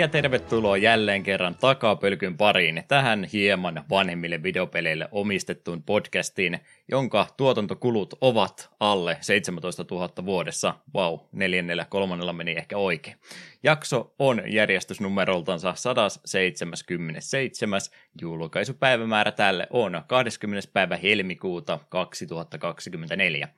[0.00, 8.70] Ja tervetuloa jälleen kerran takapölkyn pariin tähän hieman vanhemmille videopeleille omistettuun podcastiin, jonka tuotantokulut ovat
[8.80, 10.74] alle 17 000 vuodessa.
[10.94, 13.16] Vau, wow, neljännellä kolmannella meni ehkä oikein.
[13.62, 17.80] Jakso on järjestysnumeroltansa 177.
[18.20, 20.68] Julkaisupäivämäärä tälle on 20.
[20.72, 23.48] päivä helmikuuta 2024.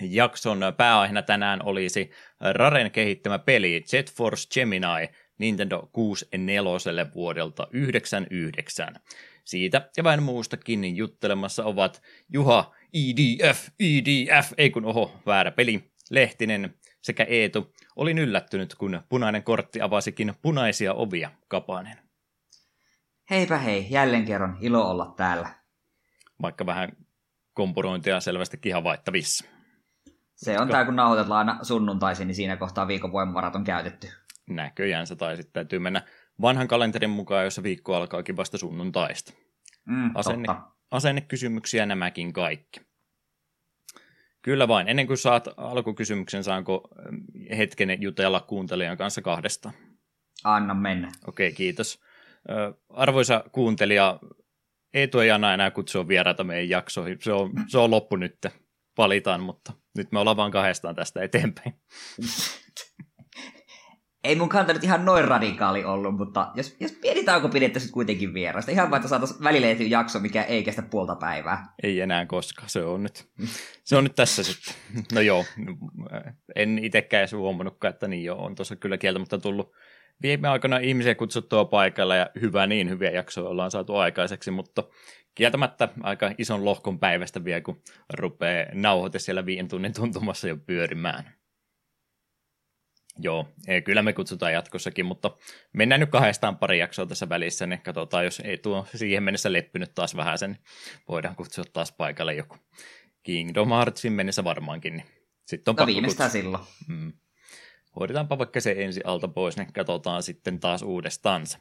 [0.00, 2.10] Jakson pääaiheena tänään olisi
[2.40, 8.94] Raren kehittämä peli Jet Force Gemini Nintendo 64 vuodelta 99.
[9.44, 16.74] Siitä ja vain muustakin juttelemassa ovat Juha IDF, IDF, ei kun oho, väärä peli, Lehtinen
[17.02, 17.74] sekä Eetu.
[17.96, 21.98] Olin yllättynyt, kun punainen kortti avasikin punaisia ovia Kapanen.
[23.30, 25.48] Heipä hei, jälleen kerran ilo olla täällä.
[26.42, 26.92] Vaikka vähän
[27.54, 29.44] kompurointia selvästikin havaittavissa.
[30.36, 34.08] Se on tämä, kun nauhoitellaan aina sunnuntaisin, niin siinä kohtaa viikon voimavarat on käytetty.
[34.48, 36.02] Näköjään se tai sitten täytyy mennä
[36.40, 39.32] vanhan kalenterin mukaan, jossa viikko alkaakin vasta sunnuntaista.
[39.84, 40.62] Mm, Asenne, totta.
[40.90, 42.80] asennekysymyksiä nämäkin kaikki.
[44.42, 44.88] Kyllä vain.
[44.88, 49.72] Ennen kuin saat alkukysymyksen, saanko ähm, hetken jutella kuuntelijan kanssa kahdesta?
[50.44, 51.12] Anna mennä.
[51.26, 52.00] Okei, kiitos.
[52.88, 54.20] Arvoisa kuuntelija,
[54.94, 57.18] ei tuo Jana enää kutsua vieraita meidän jaksoihin.
[57.20, 58.46] Se on, se on loppu nyt.
[58.98, 61.74] Valitaan, mutta nyt me ollaan vaan kahdestaan tästä eteenpäin.
[64.24, 68.34] Ei mun kanta nyt ihan noin radikaali ollut, mutta jos, jos pieni tauko pidettäisiin kuitenkin
[68.34, 71.66] vierasta, ihan vaikka saataisiin välillä jakso, mikä ei kestä puolta päivää.
[71.82, 73.28] Ei enää koskaan, se on nyt,
[73.84, 74.74] se on nyt tässä sitten.
[75.14, 75.44] No joo,
[76.56, 79.72] en itsekään edes huomannutkaan, että niin joo, on tuossa kyllä kieltämättä tullut
[80.22, 84.84] viime aikoina ihmisiä kutsuttua paikalla ja hyvä niin, hyviä jaksoja ollaan saatu aikaiseksi, mutta
[85.34, 87.82] kieltämättä aika ison lohkon päivästä vielä, kun
[88.12, 91.37] rupeaa nauhoite siellä viiden tunnin tuntumassa jo pyörimään.
[93.18, 95.30] Joo, ei, kyllä me kutsutaan jatkossakin, mutta
[95.72, 99.94] mennään nyt kahdestaan pari jaksoa tässä välissä, niin katsotaan, jos ei tuo siihen mennessä leppynyt
[99.94, 100.60] taas vähän sen, niin
[101.08, 102.56] voidaan kutsua taas paikalle joku
[103.22, 104.96] Kingdom Heartsin mennessä varmaankin.
[104.96, 105.06] Niin
[105.46, 106.42] sitten on no viimeistään kutsua.
[106.42, 106.64] silloin.
[106.88, 107.12] Mm.
[108.00, 111.58] Hoidetaanpa vaikka se ensi alta pois, niin katsotaan sitten taas uudestaansa.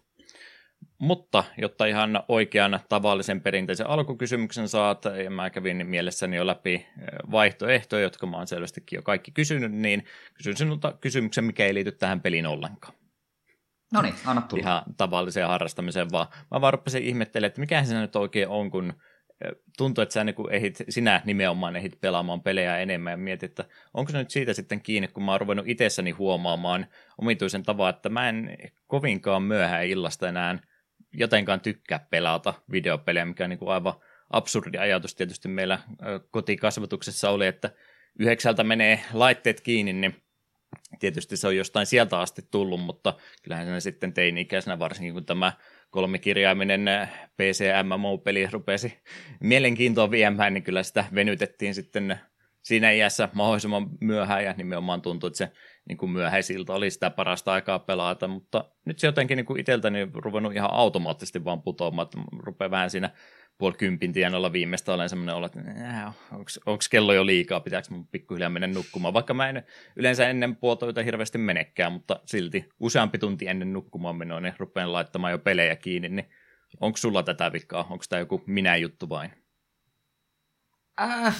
[0.99, 6.85] Mutta jotta ihan oikean tavallisen perinteisen alkukysymyksen saat, ja mä kävin mielessäni jo läpi eh,
[7.31, 11.91] vaihtoehtoja, jotka mä oon selvästikin jo kaikki kysynyt, niin kysyn sinulta kysymyksen, mikä ei liity
[11.91, 12.93] tähän peliin ollenkaan.
[13.93, 14.61] No niin, anna tulla.
[14.61, 16.27] Ihan tavalliseen harrastamiseen vaan.
[16.51, 18.93] Mä vaan rupesin ihmettelemään, että mikä se nyt oikein on, kun
[19.77, 24.11] tuntuu, että sä niin ehit, sinä nimenomaan ehit pelaamaan pelejä enemmän ja mietit, että onko
[24.11, 26.87] se nyt siitä sitten kiinni, kun mä oon ruvennut itsessäni huomaamaan
[27.17, 30.59] omituisen tavan, että mä en kovinkaan myöhään illasta enää
[31.13, 33.93] jotenkaan tykkää pelata videopelejä, mikä on niin kuin aivan
[34.29, 35.79] absurdi ajatus tietysti meillä
[36.31, 37.69] kotikasvatuksessa oli, että
[38.19, 40.15] yhdeksältä menee laitteet kiinni, niin
[40.99, 45.53] tietysti se on jostain sieltä asti tullut, mutta kyllähän se sitten teini-ikäisenä varsinkin, kun tämä
[45.89, 46.89] kolmikirjaiminen
[47.37, 48.99] PC-MMO-peli rupesi
[49.39, 52.19] mielenkiintoa viemään, niin kyllä sitä venytettiin sitten
[52.63, 55.51] siinä iässä mahdollisimman myöhään ja nimenomaan tuntui, että se
[55.89, 60.07] niin kuin myöhäisiltä oli sitä parasta aikaa pelata, mutta nyt se jotenkin niin kuin itseltäni
[60.13, 63.09] ruvennut ihan automaattisesti vaan putoamaan, että rupeaa vähän siinä
[63.57, 65.59] puoli kympin tienoilla viimeistä olen semmoinen olla, että
[66.65, 69.63] onko kello jo liikaa, pitääkö mun pikkuhiljaa mennä nukkumaan, vaikka mä en
[69.95, 75.31] yleensä ennen puolta hirveästi menekään, mutta silti useampi tunti ennen nukkumaan menoa, niin rupean laittamaan
[75.31, 76.29] jo pelejä kiinni, niin
[76.79, 79.31] onko sulla tätä vikaa, onko tämä joku minä juttu vain?
[81.01, 81.35] Äh,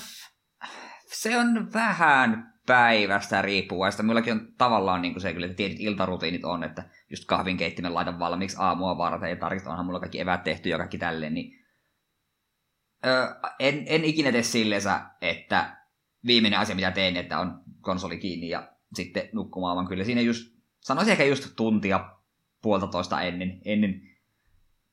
[1.05, 4.03] se on vähän päivästä riippuvaista.
[4.03, 8.58] Minullakin on tavallaan niin kuin se, että tietyt iltarutiinit on, että just kahvinkeittimen laitan valmiiksi
[8.59, 11.57] aamua varten ja tarkistan, onhan mulla kaikki evät tehty ja kaikki tälleen, niin
[13.59, 15.78] en, en ikinä tee silleensä, että
[16.26, 20.53] viimeinen asia, mitä teen, että on konsoli kiinni ja sitten nukkumaan, vaan kyllä siinä just,
[20.79, 22.09] sanoisin ehkä just tuntia
[22.61, 24.02] puolta ennen, ennen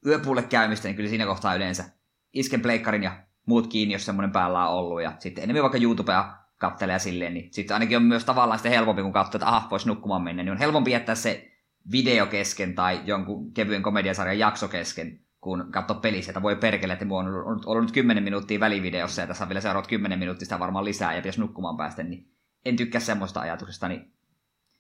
[0.07, 1.85] yöpuulle käymistä, niin kyllä siinä kohtaa yleensä
[2.33, 6.37] isken pleikkarin ja muut kiinni, jos semmoinen päällä on ollut, ja sitten enemmän vaikka YouTubea
[6.59, 9.89] kattelee silleen, niin sitten ainakin on myös tavallaan sitten helpompi, kun katsoo, että aha, voisi
[9.89, 11.51] nukkumaan mennä, niin on helpompi jättää se
[11.93, 17.05] video kesken tai jonkun kevyen komediasarjan jakso kesken, kun katsoo pelissä, että voi perkele, että
[17.05, 20.59] mulla on ollut, nyt 10 minuuttia välivideossa ja tässä on vielä seuraavat 10 minuuttia sitä
[20.59, 22.31] varmaan lisää ja jos nukkumaan päästä, niin
[22.65, 24.13] en tykkää semmoista ajatuksesta, niin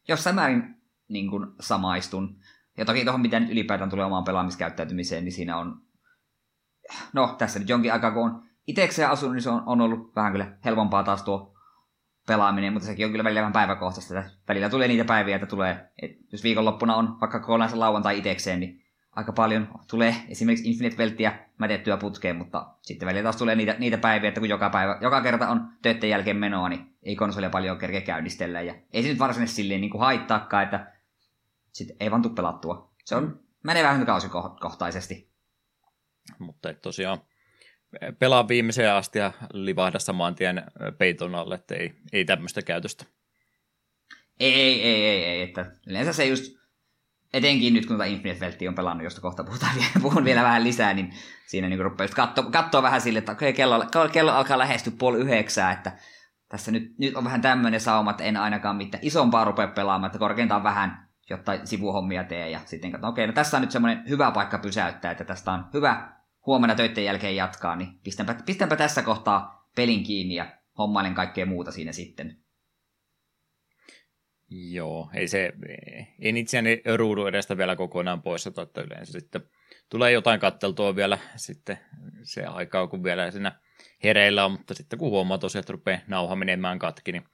[0.08, 0.76] jossain määrin
[1.08, 2.36] niin kuin samaistun.
[2.76, 5.82] Ja toki tuohon, mitä nyt ylipäätään tulee omaan pelaamiskäyttäytymiseen, niin siinä on,
[7.12, 10.32] no tässä nyt jonkin aikaa, kun on itsekseen asunut, niin se on, on ollut vähän
[10.32, 11.54] kyllä helpompaa taas tuo
[12.26, 14.24] pelaaminen, mutta sekin on kyllä välillä vähän päiväkohtaista.
[14.48, 18.83] Välillä tulee niitä päiviä, että tulee, että jos viikonloppuna on vaikka kokonaisen lauantai itekseen, niin
[19.16, 23.98] aika paljon tulee esimerkiksi Infinite Welttiä mätettyä putkeen, mutta sitten välillä taas tulee niitä, niitä
[23.98, 27.78] päiviä, että kun joka, päivä, joka kerta on töiden jälkeen menoa, niin ei konsolia paljon
[27.78, 28.60] kerkeä käynnistellä.
[28.60, 30.92] Ja ei se nyt varsinaisesti silleen niin kuin haittaakaan, että
[31.72, 32.94] sitten ei vaan tule pelattua.
[33.04, 35.34] Se on, menee vähän kausikohtaisesti.
[36.38, 37.18] Mutta et tosiaan
[38.18, 40.62] pelaa viimeiseen asti ja livahda saman tien
[40.98, 43.04] peiton alle, että ei, ei tämmöistä käytöstä.
[44.40, 46.63] Ei, ei, ei, ei, ei, että yleensä se just,
[47.34, 49.72] etenkin nyt kun tämä Infinite Veltti on pelannut, josta kohta puhutaan
[50.02, 51.12] puhun vielä vähän lisää, niin
[51.46, 55.72] siinä niin rupeaa katsoa, katsoa vähän sille, että okei, kello, kello alkaa lähestyä puoli yhdeksää,
[55.72, 55.92] että
[56.48, 60.18] tässä nyt, nyt on vähän tämmöinen sauma, että en ainakaan mitään isompaa rupea pelaamaan, että
[60.18, 64.30] korkeintaan vähän jotain sivuhommia tee ja sitten katsotaan, okei, no tässä on nyt semmoinen hyvä
[64.30, 66.12] paikka pysäyttää, että tästä on hyvä
[66.46, 70.46] huomenna töiden jälkeen jatkaa, niin pistänpä, pistänpä tässä kohtaa pelin kiinni ja
[70.78, 72.43] hommailen kaikkea muuta siinä sitten.
[74.56, 75.52] Joo, ei se,
[76.20, 79.42] en itseäni ruudu edestä vielä kokonaan pois, että yleensä sitten
[79.90, 81.78] tulee jotain katteltua vielä sitten
[82.22, 83.52] se aikaa, kun vielä siinä
[84.02, 87.24] hereillä on, mutta sitten kun huomaa tosiaan, että rupeaa nauha menemään katki, niin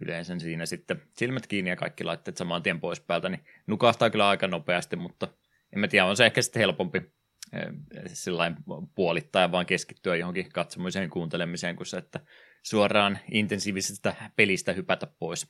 [0.00, 4.28] yleensä siinä sitten silmät kiinni ja kaikki laitteet saman tien pois päältä, niin nukahtaa kyllä
[4.28, 5.28] aika nopeasti, mutta
[5.72, 6.98] en mä tiedä, on se ehkä sitten helpompi
[7.52, 8.56] eh, sillain
[8.94, 12.20] puolittaa vaan keskittyä johonkin katsomiseen kuuntelemiseen, kuin se, että
[12.62, 15.46] suoraan intensiivisestä pelistä hypätä pois.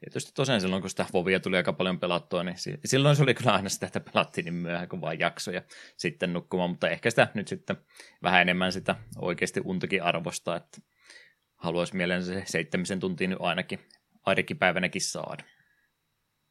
[0.00, 3.52] Tietysti tosiaan silloin, kun sitä Vovia tuli aika paljon pelattua, niin silloin se oli kyllä
[3.52, 5.62] aina sitä, että pelattiin niin myöhään kuin vain jaksoja
[5.96, 7.76] sitten nukkumaan, mutta ehkä sitä nyt sitten
[8.22, 10.78] vähän enemmän sitä oikeasti untakin arvostaa, että
[11.54, 13.80] haluaisi mielensä se seitsemisen tuntia nyt ainakin
[14.22, 15.44] arkipäivänäkin saada.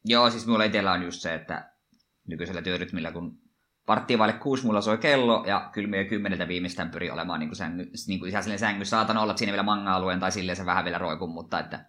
[0.04, 1.70] Joo, siis mulla itsellä on just se, että
[2.28, 3.38] nykyisellä työrytmillä, kun
[3.88, 7.48] varttiin vaille kuusi mulla soi kello, ja kyllä me jo kymmeneltä viimeistään pyri olemaan niin
[7.48, 8.90] kuin sängy, niin kuin ihan sängyssä.
[8.90, 11.84] Saatan olla siinä vielä manga-alueen tai silleen se vähän vielä roikun, mutta että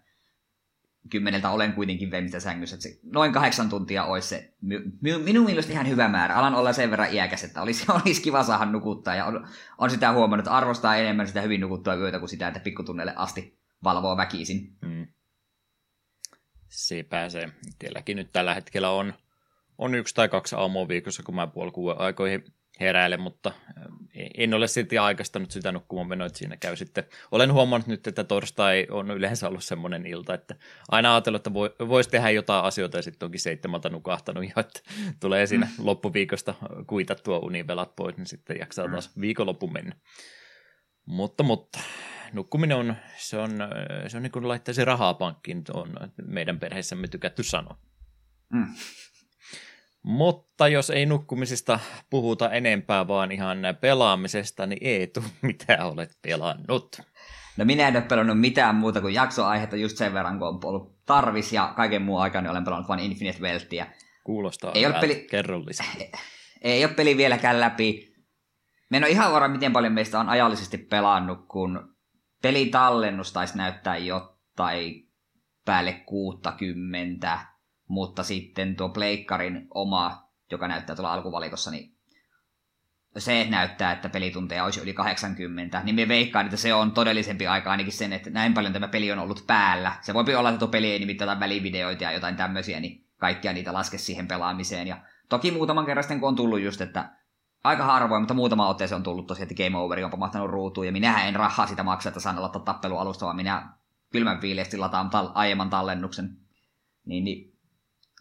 [1.10, 2.80] kymmeneltä olen kuitenkin vemistä sängyssä.
[2.80, 6.34] Se noin kahdeksan tuntia olisi se mi- minun mielestä ihan hyvä määrä.
[6.34, 9.14] Alan olla sen verran iäkäs, että olisi, olisi kiva saada nukuttaa.
[9.14, 9.48] Ja on,
[9.78, 13.58] on sitä huomannut, että arvostaa enemmän sitä hyvin nukuttua yötä kuin sitä, että pikkutunnelle asti
[13.84, 14.76] valvoo väkisin.
[14.80, 15.06] Mm.
[16.68, 17.48] Se pääsee.
[17.78, 19.14] Teilläkin nyt tällä hetkellä on,
[19.78, 22.44] on yksi tai kaksi aamua viikossa, kun mä puoli aikoihin
[22.80, 23.52] heräile, mutta
[24.34, 27.04] en ole silti aikaistanut sitä nukkumaan menoa, että siinä käy sitten.
[27.30, 30.54] Olen huomannut nyt, että torstai on yleensä ollut semmoinen ilta, että
[30.88, 34.80] aina ajatellut, että voi, voisi tehdä jotain asioita ja sitten onkin seitsemältä nukahtanut jo, että
[35.20, 35.86] tulee siinä mm.
[35.86, 36.54] loppuviikosta
[36.86, 38.92] kuitattua univelat pois, niin sitten jaksaa mm.
[38.92, 39.96] taas viikonloppu mennä.
[41.06, 41.78] Mutta, mutta
[42.32, 43.50] nukkuminen on, se on,
[44.08, 45.94] se on niin kuin laittaisi rahaa pankkiin, on
[46.26, 47.78] meidän perheessämme tykätty sanoa.
[48.52, 48.66] Mm.
[50.06, 51.80] Mutta jos ei nukkumisesta
[52.10, 57.00] puhuta enempää, vaan ihan pelaamisesta, niin ei tule mitä olet pelannut.
[57.56, 61.04] No minä en ole pelannut mitään muuta kuin jaksoaihetta just sen verran, kun on ollut
[61.06, 63.86] tarvis ja kaiken muun aikana niin olen pelannut vain Infinite Weltia.
[64.24, 65.26] Kuulostaa ei ole peli...
[65.30, 65.60] kerro
[66.62, 68.14] Ei, ole peli vieläkään läpi.
[68.90, 71.96] Me en ole ihan varma, miten paljon meistä on ajallisesti pelannut, kun
[72.42, 75.08] pelin tallennus taisi näyttää jotain
[75.64, 77.38] päälle 60
[77.88, 81.96] mutta sitten tuo Pleikkarin oma, joka näyttää tuolla alkuvalikossa, niin
[83.18, 87.70] se näyttää, että pelitunteja olisi yli 80, niin me veikkaan, että se on todellisempi aika
[87.70, 89.92] ainakin sen, että näin paljon tämä peli on ollut päällä.
[90.00, 93.72] Se voi olla, että tuo peli ei nimittäin välivideoita ja jotain tämmöisiä, niin kaikkia niitä
[93.72, 94.86] laske siihen pelaamiseen.
[94.86, 94.96] Ja
[95.28, 97.10] toki muutaman kerran sitten, kun on tullut just, että
[97.64, 100.92] aika harvoin, mutta muutama otteeseen on tullut tosiaan, että Game Over on pamahtanut ruutuun, ja
[100.92, 103.68] minähän en rahaa sitä maksa, että saan aloittaa tappelu alusta, vaan minä
[104.12, 106.36] kylmän viileesti lataan tal- aiemman tallennuksen.
[107.06, 107.55] Niin, niin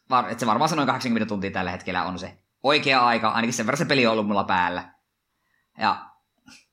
[0.10, 3.54] var, että se varmaan se noin 80 tuntia tällä hetkellä on se oikea aika, ainakin
[3.54, 4.94] sen verran se peli on ollut mulla päällä.
[5.78, 6.06] Ja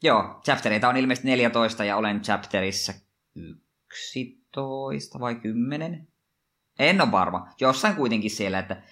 [0.03, 2.93] joo, chaptereita on ilmeisesti 14 ja olen chapterissa
[3.35, 6.09] 11 vai 10.
[6.79, 7.49] En ole varma.
[7.61, 8.83] Jossain kuitenkin siellä, että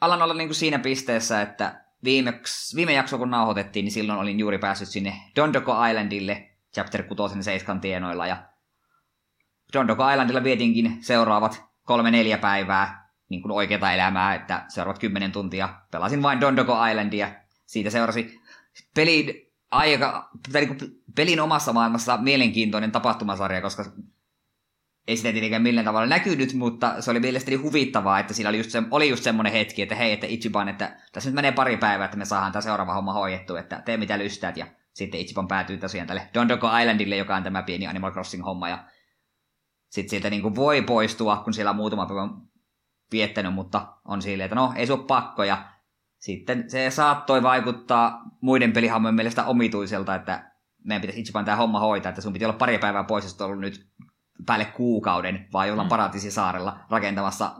[0.00, 4.38] alan olla niin kuin siinä pisteessä, että viimeksi, viime jakso kun nauhoitettiin, niin silloin olin
[4.38, 8.36] juuri päässyt sinne Dondoko Islandille chapter 6 7 tienoilla ja
[9.72, 15.68] Dondoko Islandilla vietinkin seuraavat kolme neljä päivää niin kuin oikeata elämää, että seuraavat kymmenen tuntia
[15.90, 17.30] pelasin vain Dondoko Islandia.
[17.66, 18.40] Siitä seurasi
[18.94, 20.78] pelin aika, niin
[21.16, 23.84] pelin omassa maailmassa mielenkiintoinen tapahtumasarja, koska
[25.08, 28.70] ei sitä tietenkään millään tavalla näkynyt, mutta se oli mielestäni huvittavaa, että siinä oli just,
[28.70, 32.04] se, oli just semmoinen hetki, että hei, että Ichiban, että tässä nyt menee pari päivää,
[32.04, 35.76] että me saadaan tämä seuraava homma hoidettu, että tee mitä lystäät, ja sitten Ichiban päätyy
[35.76, 38.84] tosiaan tälle Dondoko Islandille, joka on tämä pieni Animal Crossing-homma, ja
[39.90, 42.28] sitten sieltä niin kuin voi poistua, kun siellä on muutama päivä
[43.12, 45.68] viettänyt, mutta on silleen, että no, ei se ole pakko, ja
[46.18, 50.50] sitten se saattoi vaikuttaa muiden pelihammojen mielestä omituiselta, että
[50.84, 53.60] meidän pitäisi itse tämä homma hoitaa, että sun piti olla pari päivää pois, ja ollut
[53.60, 53.86] nyt
[54.46, 56.30] päälle kuukauden, vai olla mm.
[56.30, 57.56] saarella rakentamassa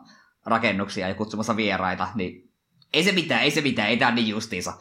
[0.46, 2.52] rakennuksia ja kutsumassa vieraita, niin
[2.92, 4.72] ei se mitään, ei se mitään, ei tämä niin justiinsa.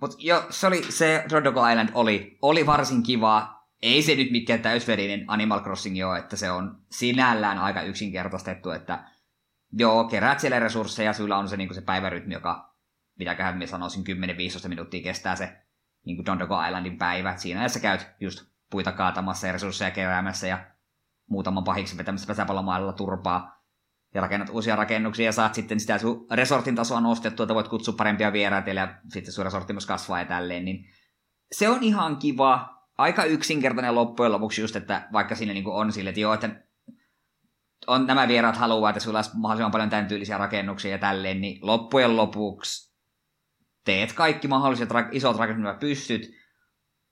[0.00, 3.53] Mutta jo, se oli, se Rodoko Island oli, oli varsin kiva,
[3.84, 9.04] ei se nyt mikään täysverinen Animal Crossing ole, että se on sinällään aika yksinkertaistettu, että
[9.72, 12.74] joo, keräät siellä resursseja, sulla on se, niin se päivärytmi, joka,
[13.18, 14.04] mitäköhän me sanoisin,
[14.64, 15.56] 10-15 minuuttia kestää se
[16.04, 17.36] niin kuin Dondogo Islandin päivä.
[17.36, 20.66] Siinä ja sä käyt just puita kaatamassa ja resursseja keräämässä ja
[21.30, 23.64] muutaman pahiksi vetämässä pesäpallomailla turpaa
[24.14, 27.94] ja rakennat uusia rakennuksia ja saat sitten sitä sun resortin tasoa nostettua, että voit kutsua
[27.94, 30.84] parempia vieraita ja sitten sun resortti myös kasvaa ja tälleen, niin
[31.52, 32.73] se on ihan kiva.
[32.98, 36.64] Aika yksinkertainen loppujen lopuksi just, että vaikka siinä niin on sille, että joo, että
[37.86, 41.58] on, nämä vieraat haluaa, että sulla olisi mahdollisimman paljon tämän tyylisiä rakennuksia ja tälleen, niin
[41.62, 42.94] loppujen lopuksi
[43.84, 46.30] teet kaikki mahdolliset ra- isot rakennukset, pystyt,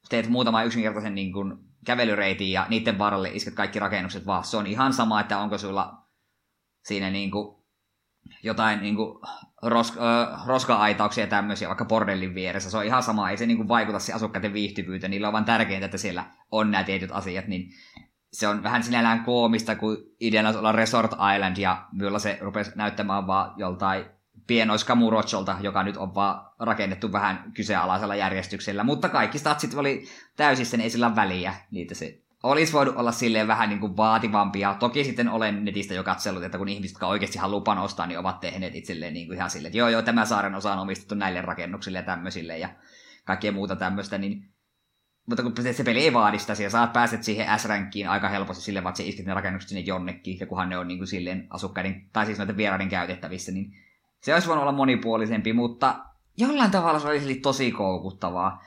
[0.08, 1.54] teet muutama yksinkertaisen niin kuin,
[1.86, 4.44] kävelyreitin ja niiden varalle isket kaikki rakennukset vaan.
[4.44, 5.92] Se on ihan sama, että onko sulla
[6.84, 7.62] siinä niin kuin,
[8.43, 9.19] jotain niin kuin,
[9.62, 12.71] ros, äh, roska-aitauksia ja tämmöisiä vaikka bordellin vieressä.
[12.71, 15.11] Se on ihan sama, ei se niin kuin, vaikuta se asukkaiden viihtyvyyteen.
[15.11, 17.71] Niillä on vaan tärkeintä, että siellä on nämä tietyt asiat, niin
[18.33, 23.26] se on vähän sinällään koomista, kun ideana olla Resort Island ja myöllä se rupesi näyttämään
[23.26, 24.05] vaan joltain
[24.47, 30.05] pienois Kamurocholta, joka nyt on vaan rakennettu vähän kyseenalaisella järjestyksellä, mutta kaikki statsit oli
[30.37, 31.55] täysissä, niin ei sillä väliä.
[31.71, 34.75] Niitä se olisi voinut olla silleen vähän niin kuin vaativampia.
[34.75, 38.40] Toki sitten olen netistä jo katsellut, että kun ihmiset, jotka oikeasti haluaa panostaa, niin ovat
[38.40, 41.42] tehneet itselleen niin kuin ihan silleen, että joo joo, tämä saaren osa on omistettu näille
[41.42, 42.68] rakennuksille ja tämmöisille ja
[43.25, 44.52] kaikkea muuta tämmöistä, niin
[45.26, 48.96] mutta kun se peli ei vaadi sitä, saat pääset siihen S-rankkiin aika helposti sille, että
[48.96, 52.26] se iskit ne rakennukset sinne jonnekin, ja kunhan ne on niin kuin silleen asukkaiden, tai
[52.26, 53.72] siis noiden vieraiden käytettävissä, niin
[54.20, 55.99] se olisi voinut olla monipuolisempi, mutta
[56.37, 58.64] jollain tavalla se oli tosi koukuttavaa.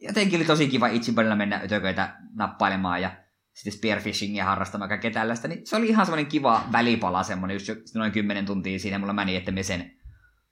[0.00, 3.10] Jotenkin oli tosi kiva itse mennä ötököitä nappailemaan ja
[3.52, 8.12] sitten spearfishingia harrastamaan kaikkea tällaista, niin se oli ihan semmoinen kiva välipala, semmoinen just noin
[8.12, 9.92] 10 tuntia siinä mulla meni, että me sen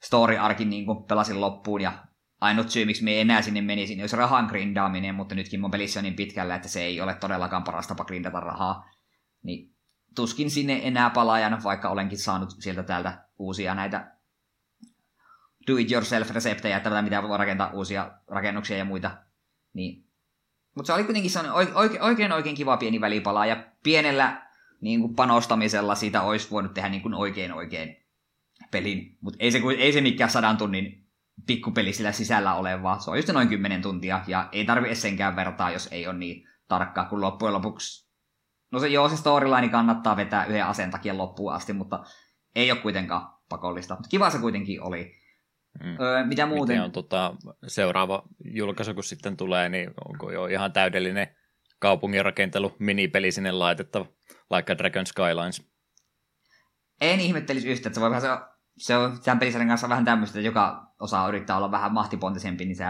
[0.04, 1.92] story-arkin niin pelasin loppuun ja
[2.40, 6.04] ainut syy, miksi me enää sinne menisin, olisi rahan grindaaminen, mutta nytkin mun pelissä on
[6.04, 8.90] niin pitkällä, että se ei ole todellakaan paras tapa grindata rahaa.
[9.42, 9.74] Niin
[10.14, 14.17] tuskin sinne enää palaajan, vaikka olenkin saanut sieltä täältä uusia näitä
[15.68, 19.16] do-it-yourself-reseptejä, että mitä voi rakentaa uusia rakennuksia ja muita.
[19.72, 20.04] Niin.
[20.74, 21.30] Mutta se oli kuitenkin
[21.74, 24.48] oikein, oikein, oikein kiva pieni välipala, ja pienellä
[24.80, 27.96] niin kuin panostamisella siitä olisi voinut tehdä niin kuin oikein oikein
[28.70, 29.18] pelin.
[29.20, 31.06] Mutta ei se, ei se mikään sadan tunnin
[31.46, 32.98] pikkupeli sillä sisällä olevaa.
[32.98, 36.48] Se on just noin 10 tuntia, ja ei tarvi senkään vertaa, jos ei ole niin
[36.68, 38.08] tarkkaa, kun loppujen lopuksi...
[38.72, 42.04] No se joo, se storyline kannattaa vetää yhden aseen takia loppuun asti, mutta
[42.54, 43.94] ei ole kuitenkaan pakollista.
[43.94, 45.17] Mutta kiva se kuitenkin oli.
[45.84, 46.00] Mm.
[46.00, 46.74] Öö, mitä muuten?
[46.74, 47.34] Miten on tota,
[47.66, 51.28] seuraava julkaisu, kun sitten tulee, niin onko jo ihan täydellinen
[51.78, 54.06] kaupungin rakentelu minipeli sinne laitettava,
[54.56, 55.68] like Dragon Skylines?
[57.00, 58.28] En ihmettelisi yhtä, että se voi vähän se,
[58.76, 62.76] se on tämän pelisarjan kanssa vähän tämmöistä, että joka osaa yrittää olla vähän mahtipontisempi, niin
[62.76, 62.84] se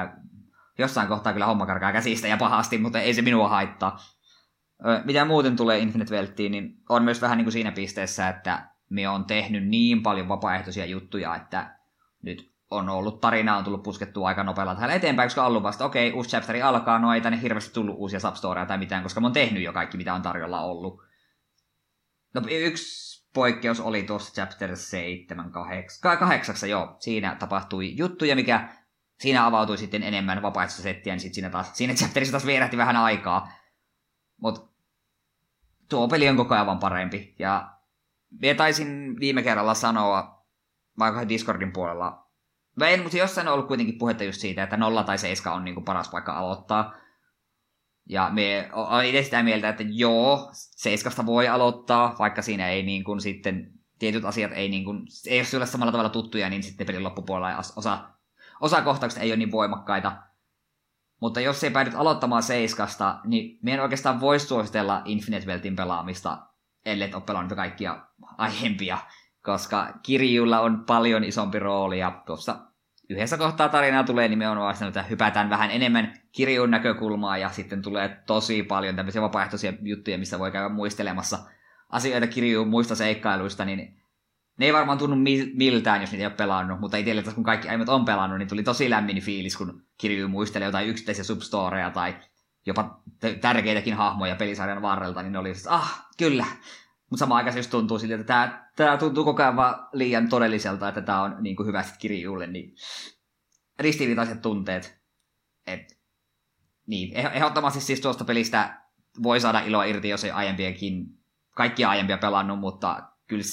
[0.78, 3.98] jossain kohtaa kyllä homma karkaa käsistä ja pahasti, mutta ei se minua haittaa.
[4.86, 8.68] Öö, mitä muuten tulee Infinite Welttiin, niin on myös vähän niin kuin siinä pisteessä, että
[8.90, 11.78] me on tehnyt niin paljon vapaaehtoisia juttuja, että
[12.22, 15.84] nyt on ollut tarina, on tullut puskettua aika nopealla tähän eteenpäin, koska on ollut vasta,
[15.84, 19.20] okei, okay, uusi chapteri alkaa, no ei tänne hirveästi tullut uusia substoreja tai mitään, koska
[19.20, 21.02] mä oon tehnyt jo kaikki, mitä on tarjolla ollut.
[22.34, 28.68] No yksi poikkeus oli tuossa chapter 7, 8, 8, joo, siinä tapahtui juttuja, mikä
[29.20, 32.96] siinä avautui sitten enemmän vapaaehtoista settiä, niin sitten siinä, taas, siinä chapterissa taas vierähti vähän
[32.96, 33.52] aikaa.
[34.40, 34.70] Mutta
[35.88, 37.34] tuo peli on koko ajan vaan parempi.
[37.38, 37.70] Ja
[38.40, 40.44] minä taisin viime kerralla sanoa,
[40.98, 42.27] vaikka Discordin puolella
[42.78, 45.64] No en, mutta jossain on ollut kuitenkin puhetta just siitä, että nolla tai seiska on
[45.64, 46.94] niinku paras paikka aloittaa.
[48.08, 53.04] Ja me olen itse sitä mieltä, että joo, seiskasta voi aloittaa, vaikka siinä ei niin
[53.04, 57.04] kuin sitten, tietyt asiat ei, niin kuin, ei ole samalla tavalla tuttuja, niin sitten pelin
[57.04, 58.08] loppupuolella osa,
[58.60, 60.22] osa kohtauksista ei ole niin voimakkaita.
[61.20, 66.38] Mutta jos ei päädyt aloittamaan seiskasta, niin me en oikeastaan voi suositella Infinite Weltin pelaamista,
[66.84, 68.06] ellei ole pelannut kaikkia
[68.38, 68.98] aiempia,
[69.42, 72.67] koska Kirjulla on paljon isompi rooli ja tuossa
[73.08, 78.22] yhdessä kohtaa tarinaa tulee nimenomaan sitä, että hypätään vähän enemmän kirjun näkökulmaa ja sitten tulee
[78.26, 81.38] tosi paljon tämmöisiä vapaaehtoisia juttuja, missä voi käydä muistelemassa
[81.88, 83.98] asioita kirjuun muista seikkailuista, niin
[84.58, 85.16] ne ei varmaan tunnu
[85.54, 88.62] miltään, jos niitä ei ole pelannut, mutta itselle kun kaikki aiemmat on pelannut, niin tuli
[88.62, 92.16] tosi lämmin fiilis, kun kirju muistelee jotain yksittäisiä substoreja tai
[92.66, 93.00] jopa
[93.40, 96.46] tärkeitäkin hahmoja pelisarjan varrelta, niin ne oli siis, ah, kyllä.
[97.10, 101.02] Mutta samaan aikaan just tuntuu siltä, että tämä tuntuu koko ajan vaan liian todelliselta, että
[101.02, 102.74] tämä on niin kuin hyvä kirjulle, niin
[103.78, 104.98] ristiriitaiset tunteet.
[105.66, 105.98] Et,
[106.86, 108.82] niin, eh, ehdottomasti siis tuosta pelistä
[109.22, 111.06] voi saada iloa irti, jos ei aiempiakin,
[111.54, 113.44] kaikkia aiempia pelannut, mutta kyllä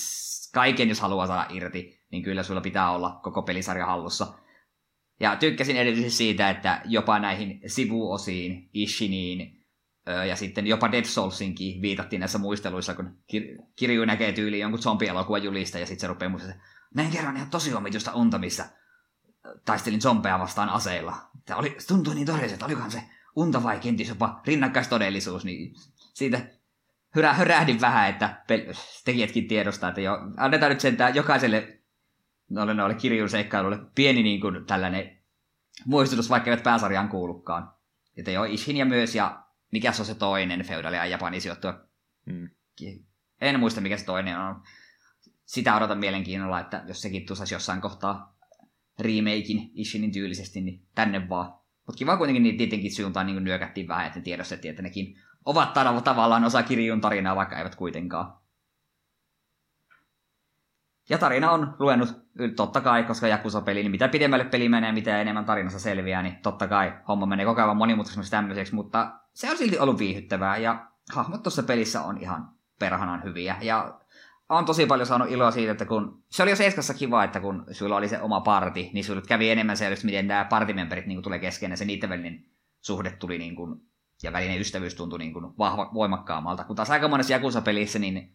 [0.54, 4.28] kaiken, jos haluaa saada irti, niin kyllä sulla pitää olla koko pelisarja hallussa.
[5.20, 9.65] Ja tykkäsin erityisesti siitä, että jopa näihin sivuosiin, Ishiniin,
[10.28, 13.18] ja sitten jopa Dead Soulsinkin viitattiin näissä muisteluissa, kun
[13.76, 16.64] Kirju näkee tyyliin jonkun zombielokuvan julista ja sitten se rupeaa muistaa, että
[16.96, 18.66] näin kerran ihan tosi omituista unta, missä
[19.66, 21.16] taistelin zombeja vastaan aseilla.
[21.46, 23.04] Tämä oli, tuntui niin todelliselta, olikohan se
[23.36, 25.76] unta vai kenties jopa rinnakkaistodellisuus, niin
[26.14, 26.42] siitä
[27.16, 31.80] hyrä, hörähdin vähän, että pel- tekijätkin tiedostaa, että jo, annetaan nyt sentään jokaiselle
[32.50, 35.18] noille, noille kirjun seikkailuille pieni niin kuin tällainen
[35.86, 37.74] muistutus, vaikka eivät pääsarjaan kuulukaan.
[38.18, 41.88] Että jo Ishin myös, ja mikä se on se toinen feudali ja Japanin sijoittua.
[42.32, 42.50] Hmm.
[43.42, 44.62] En muista, mikä se toinen on.
[45.46, 48.38] Sitä odotan mielenkiinnolla, että jos sekin tusaisi jossain kohtaa
[49.00, 51.54] remakein Ishinin tyylisesti, niin tänne vaan.
[51.86, 55.74] Mutta kiva kuitenkin niin tietenkin suuntaan niin nyökättiin vähän, että ne tiedostettiin, että nekin ovat
[56.04, 58.45] tavallaan osa kirjun tarinaa, vaikka eivät kuitenkaan.
[61.10, 62.10] Ja tarina on luennut,
[62.56, 66.68] totta kai, koska Jakusa-peli, niin mitä pidemmälle peli menee, mitä enemmän tarinassa selviää, niin totta
[66.68, 71.44] kai homma menee koko ajan monimutkaisemmaksi tämmöiseksi, mutta se on silti ollut viihyttävää, ja hahmot
[71.44, 74.00] tuossa pelissä on ihan perhanan hyviä, ja
[74.50, 77.66] on tosi paljon saanut iloa siitä, että kun, se oli jo Seiskassa kiva, että kun
[77.72, 81.40] sulla oli se oma parti, niin sulla kävi enemmän selväksi, miten nämä partimemberit niin tulee
[81.40, 82.46] kesken, ja se niiden välinen
[82.82, 83.82] suhde tuli niin kuin,
[84.24, 86.64] ja välinen ystävyys tuntui niin kuin vahva, voimakkaammalta.
[86.64, 88.35] Kun taas aika monessa Jakusa-pelissä, niin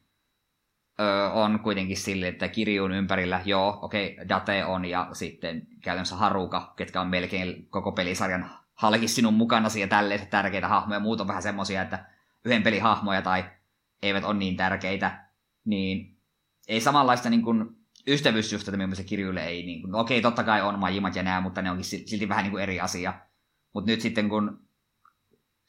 [1.33, 6.73] on kuitenkin sille, että kirjuun ympärillä, joo, okei, okay, Date on, ja sitten käytännössä Haruka,
[6.77, 11.01] ketkä on melkein koko pelisarjan halkis sinun mukanasi ja tälleen tärkeitä hahmoja.
[11.01, 12.05] Muut on vähän semmosia, että
[12.45, 13.45] yhden pelin hahmoja tai
[14.03, 15.27] eivät ole niin tärkeitä
[15.65, 16.17] niin
[16.69, 17.77] ei samanlaista niin kuin,
[18.07, 21.85] ystävyyssuhteita millaisen kirjuille ei, niin okei, totta kai on majimat ja nää, mutta ne onkin
[21.85, 23.15] silti vähän niin kuin eri asia.
[23.75, 24.69] Mutta nyt sitten kun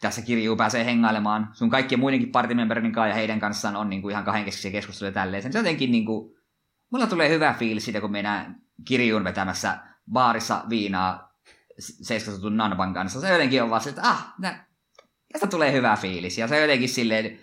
[0.01, 4.11] tässä kirjuu pääsee hengailemaan sun kaikkien muidenkin partimemberin kanssa ja heidän kanssaan on niin kuin
[4.11, 5.43] ihan kahdenkeskisiä keskusteluja tälleen.
[5.43, 6.35] Se jotenkin niin kuin,
[6.91, 9.77] mulla tulee hyvä fiilis siitä, kun mennään kirjuun vetämässä
[10.11, 11.31] baarissa viinaa
[11.79, 13.21] seiskastetun Nanban kanssa.
[13.21, 14.65] Se jotenkin on vaan se, että ah, nä,
[15.31, 16.37] tästä tulee hyvä fiilis.
[16.37, 17.39] Ja se jotenkin silleen,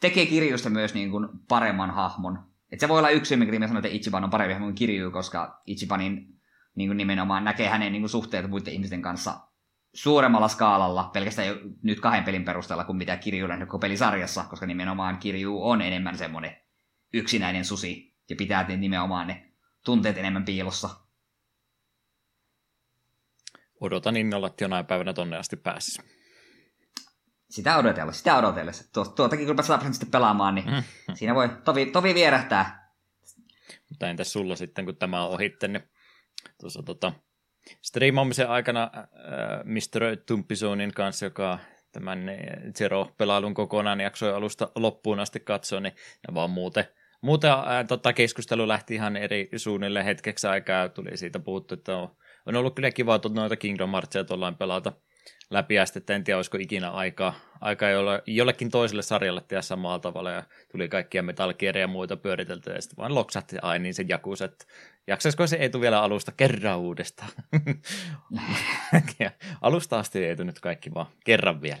[0.00, 2.48] tekee kirjusta myös niin kuin paremman hahmon.
[2.72, 5.10] Et se voi olla yksi, minkä mä sanon, että Ichiban on parempi hahmo kuin Kiryu,
[5.10, 6.26] koska Ichibanin
[6.74, 9.40] niin kuin nimenomaan näkee hänen niin kuin suhteet muiden ihmisten kanssa
[9.94, 14.66] suuremmalla skaalalla, pelkästään jo nyt kahden pelin perusteella kuin mitä Kirju on koko pelisarjassa, koska
[14.66, 16.56] nimenomaan Kirju on enemmän semmoinen
[17.12, 19.52] yksinäinen susi, ja pitää nimenomaan ne
[19.84, 20.90] tunteet enemmän piilossa.
[23.80, 26.02] Odotan innolla, että jonain päivänä tonne asti pääsisi
[27.50, 28.92] sitä odotella, sitä odotellessa.
[28.92, 30.82] Tuo, tuotakin kun pääsee sitten pelaamaan, niin mm.
[31.14, 32.92] siinä voi tovi, tovi vierähtää.
[33.88, 35.82] Mutta entäs sulla sitten, kun tämä on ohitte, niin
[36.60, 37.12] tuossa tota,
[37.82, 39.04] striimaamisen aikana äh,
[39.64, 40.16] Mr.
[40.26, 41.58] Tumpisonin kanssa, joka
[41.92, 42.30] tämän
[42.78, 45.94] Zero-pelailun kokonaan jaksoi alusta loppuun asti katsoa, niin
[46.34, 46.84] vaan muuten,
[47.20, 52.16] muuten ää, tota, keskustelu lähti ihan eri suunnille hetkeksi aikaa, tuli siitä puhuttu, että on,
[52.46, 54.92] on ollut kyllä kiva noita Kingdom Heartsia tuollain pelata
[55.50, 59.98] läpi asti, että en tiedä, olisiko ikinä aikaa, aikaa jolle, jollekin toiselle sarjalle tehdä samalla
[59.98, 60.42] tavalla, ja
[60.72, 64.64] tuli kaikkia metallkiereja ja muita pyöriteltyä, ja sitten vaan loksahti ai niin se jakus, että
[65.08, 67.30] jaksaisiko se Eetu vielä alusta kerran uudestaan.
[69.60, 71.80] alusta asti Eetu nyt kaikki vaan kerran vielä.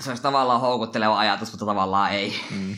[0.00, 2.32] Se olisi tavallaan houkutteleva ajatus, mutta tavallaan ei.
[2.50, 2.76] Mm.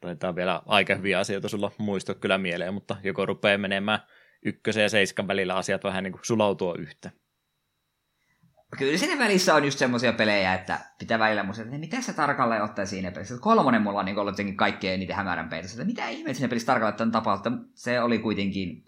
[0.00, 4.00] Taitaa vielä aika hyviä asioita sulla muistua kyllä mieleen, mutta joko rupeaa menemään
[4.44, 7.10] ykkösen ja seiskan välillä asiat vähän niin kuin sulautua yhtä.
[8.78, 12.62] Kyllä siinä välissä on just semmoisia pelejä, että pitää välillä muistaa, että mitä se tarkalleen
[12.62, 13.38] ottaa siinä pelissä.
[13.40, 16.66] Kolmonen mulla on niin ollut jotenkin kaikkein eniten hämärän peitössä, että mitä ihmeitä siinä pelissä
[16.66, 17.52] tarkalleen ottaen tapahtuu.
[17.74, 18.84] Se oli kuitenkin,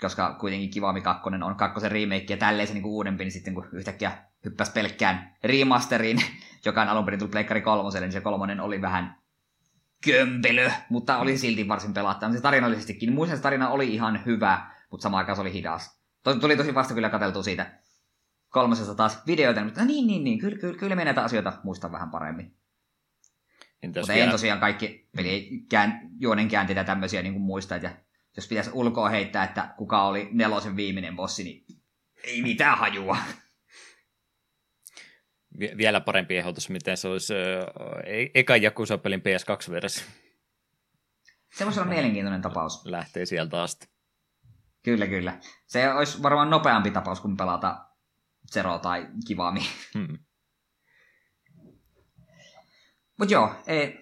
[0.00, 3.68] koska kuitenkin Kivami 2 on kakkosen remake ja tälleen se niin uudempi, niin sitten kun
[3.72, 4.12] yhtäkkiä
[4.44, 6.22] hyppäsi pelkkään remasteriin,
[6.66, 9.20] joka on alun perin tullut Pleikkari kolmoselle, niin se kolmonen oli vähän
[10.04, 12.32] kömpelö, mutta oli silti varsin pelattava.
[12.32, 13.12] Se tarinallisestikin.
[13.12, 16.00] Muistan, että tarina oli ihan hyvä, mutta samaan aikaan se oli hidas.
[16.40, 17.80] Tuli tosi vasta kyllä katseltu siitä
[18.50, 22.56] kolmosesta taas videoita, mutta niin, niin, niin, kyllä, kyllä, kyllä näitä asioita muistan vähän paremmin.
[23.82, 24.24] Entäs mutta vielä...
[24.24, 27.96] en tosiaan kaikki peli kään, juonen käänteitä tämmöisiä niin kuin muista, että
[28.36, 31.64] jos pitäisi ulkoa heittää, että kuka oli nelosen viimeinen bossi, niin
[32.24, 33.16] ei mitään hajua
[35.76, 37.34] vielä parempi ehdotus, miten se olisi
[38.04, 40.04] e- eka Jakusa-pelin PS2-versio.
[41.54, 42.86] Se voisi olla mielenkiintoinen tapaus.
[42.86, 43.88] Lähtee sieltä asti.
[44.82, 45.38] Kyllä, kyllä.
[45.66, 47.89] Se olisi varmaan nopeampi tapaus kuin pelata
[48.52, 49.60] Zero tai Kivami.
[49.94, 50.18] Hmm.
[53.18, 54.00] Mutta joo, ei,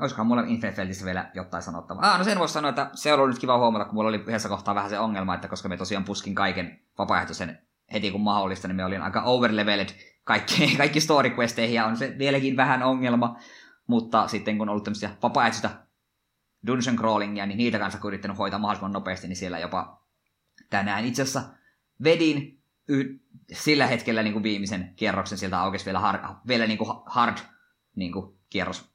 [0.00, 2.12] olisikohan mulla Infinite vielä jotain sanottavaa.
[2.12, 4.24] Ah, no sen voisi sanoa, että se on ollut nyt kiva huomata, kun mulla oli
[4.26, 7.58] yhdessä kohtaa vähän se ongelma, että koska me tosiaan puskin kaiken vapaaehtoisen
[7.92, 9.88] heti kun mahdollista, niin me olin aika overleveled
[10.24, 13.36] kaikki, kaikki story questeihin, ja on se vieläkin vähän ongelma,
[13.86, 15.70] mutta sitten kun on ollut tämmöisiä vapaaehtoista
[16.66, 20.02] dungeon crawlingia, niin niitä kanssa kun yrittänyt hoitaa mahdollisimman nopeasti, niin siellä jopa
[20.70, 21.42] tänään itse asiassa
[22.04, 23.18] vedin y-
[23.52, 27.36] sillä hetkellä niin kuin viimeisen kierroksen sieltä aukesi vielä, hard, vielä niin kuin hard
[27.96, 28.92] niin kuin kierros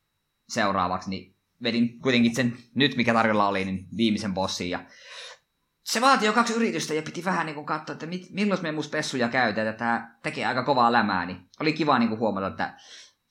[0.49, 4.69] seuraavaksi, niin vedin kuitenkin sen nyt, mikä tarjolla oli, niin viimeisen bossin.
[4.69, 4.85] Ja
[5.83, 8.71] se vaati jo kaksi yritystä ja piti vähän niin kuin katsoa, että mit, milloin me
[8.71, 12.47] mus pessuja käytetään, että tämä tekee aika kovaa lämää, niin oli kiva niin kuin huomata,
[12.47, 12.77] että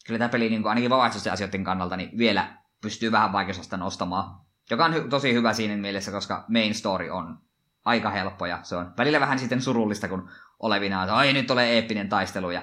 [0.06, 4.46] kyllä tämä peli niin kuin ainakin vapaaehtoisten asioiden kannalta niin vielä pystyy vähän vaikeusasta nostamaan.
[4.70, 7.45] Joka on hy- tosi hyvä siinä mielessä, koska main story on
[7.86, 10.28] aika helppo ja se on välillä vähän sitten surullista, kun
[10.60, 12.62] olevina, että ai nyt tulee eeppinen taistelu ja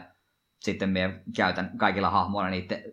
[0.59, 2.83] sitten me käytän kaikilla hahmoilla niiden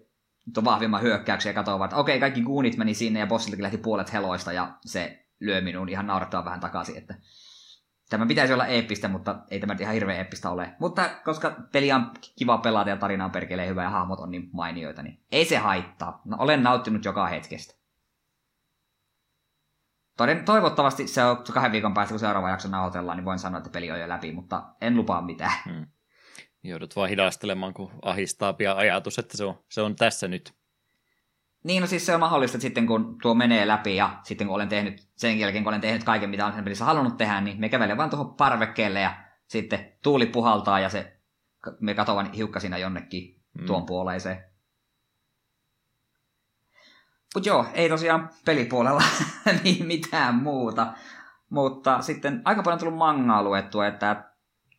[0.65, 4.53] vahvimman hyökkäyksiä ja katsoa, että okei, kaikki guunit meni sinne ja bossiltakin lähti puolet heloista
[4.53, 7.15] ja se lyö minun ihan naurattaa vähän takaisin, että
[8.11, 10.75] tämä pitäisi olla eeppistä, mutta ei tämä ihan hirveän eeppistä ole.
[10.81, 14.51] Mutta koska peli on kiva pelata ja tarina on perkeleen hyvä ja hahmot on niin
[14.53, 16.23] mainioita, niin ei se haittaa.
[16.25, 17.80] No, olen nauttinut joka hetkestä.
[20.21, 23.71] Toden, toivottavasti se on kahden viikon päästä, kun seuraava jakso nauhoitellaan, niin voin sanoa, että
[23.71, 25.53] peli on jo läpi, mutta en lupaa mitään.
[25.65, 25.87] Hmm.
[26.63, 30.55] Joudut vaan hidastelemaan, kun ahistaa pian ajatus, että se on, se on tässä nyt.
[31.65, 34.57] Niin, no siis se on mahdollista, että sitten kun tuo menee läpi ja sitten kun
[34.57, 37.61] olen tehnyt, sen jälkeen kun olen tehnyt kaiken, mitä olen sen pelissä halunnut tehdä, niin
[37.61, 39.15] me kävelen vaan tuohon parvekkeelle ja
[39.47, 41.21] sitten tuuli puhaltaa ja se,
[41.81, 43.67] me katoavan hiukkasina jonnekin mm.
[43.67, 44.50] tuon puoleiseen.
[47.35, 49.03] Mutta joo, ei tosiaan pelipuolella
[49.65, 50.93] niin mitään muuta.
[51.51, 54.25] Mutta sitten aika paljon tullut mangaa luettua, että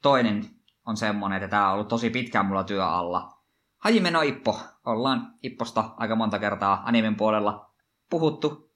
[0.01, 0.45] toinen
[0.85, 3.41] on semmonen, että tämä on ollut tosi pitkään mulla työ alla.
[3.77, 4.59] Hajime no Ippo.
[4.85, 7.71] Ollaan Ipposta aika monta kertaa animen puolella
[8.09, 8.71] puhuttu.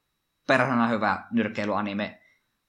[0.48, 2.22] Perhana hyvä nyrkkeilyanime.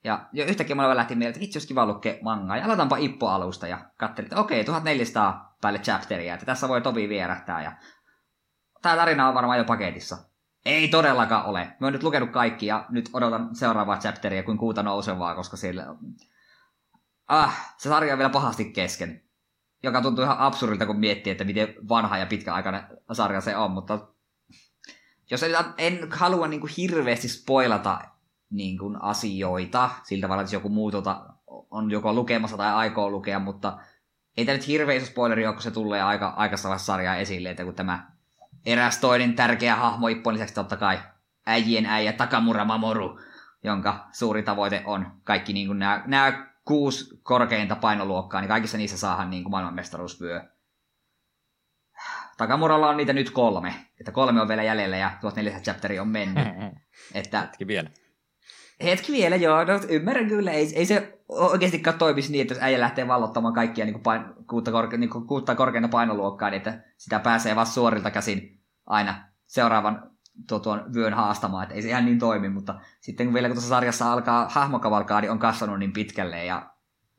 [0.05, 2.57] Ja jo yhtäkkiä mulla lähti mieleen, että vitsi jos kiva lukea mangaa.
[2.57, 7.63] Ja aloitanpa Ippo-alusta ja katselin, että okei, 1400 päälle chapteria, että tässä voi tovi vierähtää.
[7.63, 7.73] Ja
[8.83, 10.17] tämä tarina on varmaan jo paketissa.
[10.67, 11.65] Ei todellakaan ole.
[11.65, 15.87] Mä oon nyt lukenut kaikki ja nyt odotan seuraavaa chapteria kuin kuuta nousevaa, koska siellä...
[17.29, 19.23] Ah, se sarja on vielä pahasti kesken.
[19.83, 24.09] Joka tuntuu ihan absurdilta, kun miettii, että miten vanha ja pitkäaikainen sarja se on, mutta...
[25.31, 28.01] Jos en, en halua niin kuin hirveästi spoilata
[28.51, 31.27] niin kuin asioita, sillä tavalla, että joku muu tuota,
[31.71, 33.79] on joko lukemassa tai aikoo lukea, mutta
[34.37, 37.75] ei tämä nyt hirveä spoileri ole, kun se tulee aika aikaisessa sarjaa esille, että kun
[37.75, 38.16] tämä
[38.67, 40.99] eräs toinen tärkeä hahmo Ippon lisäksi totta kai
[41.47, 43.21] äijien äijä Takamura Mamoru,
[43.65, 48.99] jonka suuri tavoite on kaikki niin kuin nämä, nämä kuusi korkeinta painoluokkaa, niin kaikissa niissä
[48.99, 50.41] saadaan niin kuin maailmanmestaruusvyö.
[52.37, 56.47] Takamuralla on niitä nyt kolme, että kolme on vielä jäljellä ja 1400 chapteri on mennyt.
[57.15, 57.91] että, hetki vielä.
[58.85, 62.81] Hetki vielä, joo, no, ymmärrän kyllä, ei, ei se oikeastikaan toimisi niin, että jos äijä
[62.81, 66.85] lähtee vallottamaan kaikkia niin kuin pain, kuutta, korke, niin kuin kuutta korkeinta painoluokkaa, niin että
[66.97, 68.56] sitä pääsee vasta suorilta käsin
[68.87, 70.11] aina seuraavan
[70.49, 73.55] tuo, tuon vyön haastamaan, että ei se ihan niin toimi, mutta sitten kun vielä kun
[73.55, 76.71] tuossa sarjassa alkaa hahmokavalkaadi on kasvanut niin pitkälle ja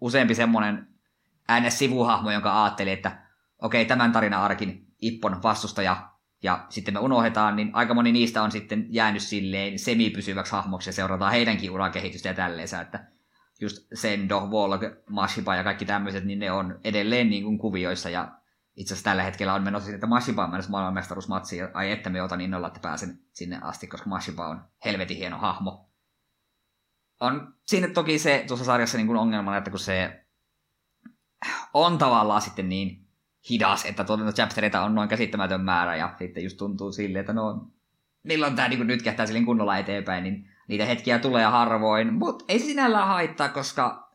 [0.01, 0.87] useampi semmoinen
[1.47, 3.23] äänes sivuhahmo, jonka ajatteli, että
[3.61, 6.09] okei, okay, tämän tarina-arkin Ippon vastustaja
[6.43, 10.93] ja sitten me unohdetaan, niin aika moni niistä on sitten jäänyt silleen semipysyväksi hahmoksi ja
[10.93, 13.07] seurataan heidänkin urakehitystä ja tälleensä, että
[13.61, 18.36] just Sendo, Volg, Mashiba ja kaikki tämmöiset, niin ne on edelleen niin kuin kuvioissa ja
[18.77, 22.21] itse asiassa tällä hetkellä on menossa että Mashiba on menossa maailmanmestaruusmatsiin, ja ai että me
[22.21, 25.89] otan innolla, että pääsen sinne asti, koska Mashiba on helvetin hieno hahmo.
[27.19, 30.25] On siinä toki se tuossa sarjassa niin kuin ongelmana, että kun se
[31.73, 33.07] on tavallaan sitten niin
[33.49, 37.67] hidas, että chaptereita on noin käsittämätön määrä, ja sitten just tuntuu silleen, että no,
[38.23, 42.59] milloin tämä niin nyt kähtää silleen kunnolla eteenpäin, niin niitä hetkiä tulee harvoin, mutta ei
[42.59, 44.11] se sinällään haittaa, koska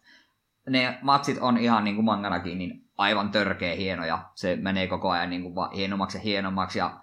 [0.68, 5.10] ne matsit on ihan niin kuin manganakin, niin aivan törkeä hieno ja se menee koko
[5.10, 7.00] ajan niin kuin vaan hienommaksi ja hienommaksi ja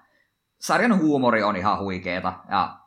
[0.59, 2.79] sarjan huumori on ihan huikeeta ja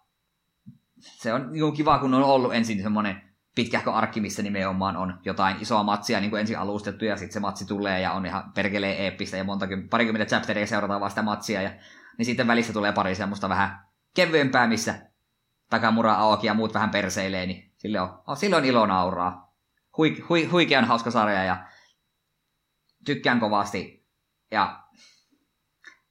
[1.01, 3.23] se on niin kiva, kun on ollut ensin semmoinen
[3.55, 7.41] pitkähkö arkki, missä nimenomaan on jotain isoa matsia niin kuin ensin alustettu ja sitten se
[7.41, 11.63] matsi tulee ja on ihan perkeleen eeppistä ja monta, parikymmentä chapteria seurataan vaan sitä matsia
[11.63, 11.71] ja
[12.19, 13.79] niin sitten välissä tulee pari semmoista vähän
[14.15, 14.95] kevyempää, missä
[15.71, 18.23] takamura auki ja muut vähän perseilee, niin sille on,
[18.57, 19.53] on ilo nauraa.
[19.97, 21.65] Hui, hui, huikean hauska sarja ja
[23.05, 24.07] tykkään kovasti.
[24.51, 24.83] Ja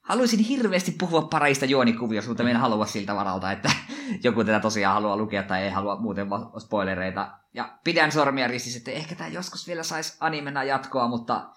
[0.02, 3.72] haluaisin hirveästi puhua parista juonikuviosta, mutta en halua siltä varalta, että
[4.24, 6.28] joku tätä tosiaan haluaa lukea tai ei halua muuten
[6.60, 7.38] spoilereita.
[7.54, 11.50] Ja pidän sormia ristissä, että ehkä tämä joskus vielä saisi animena jatkoa, mutta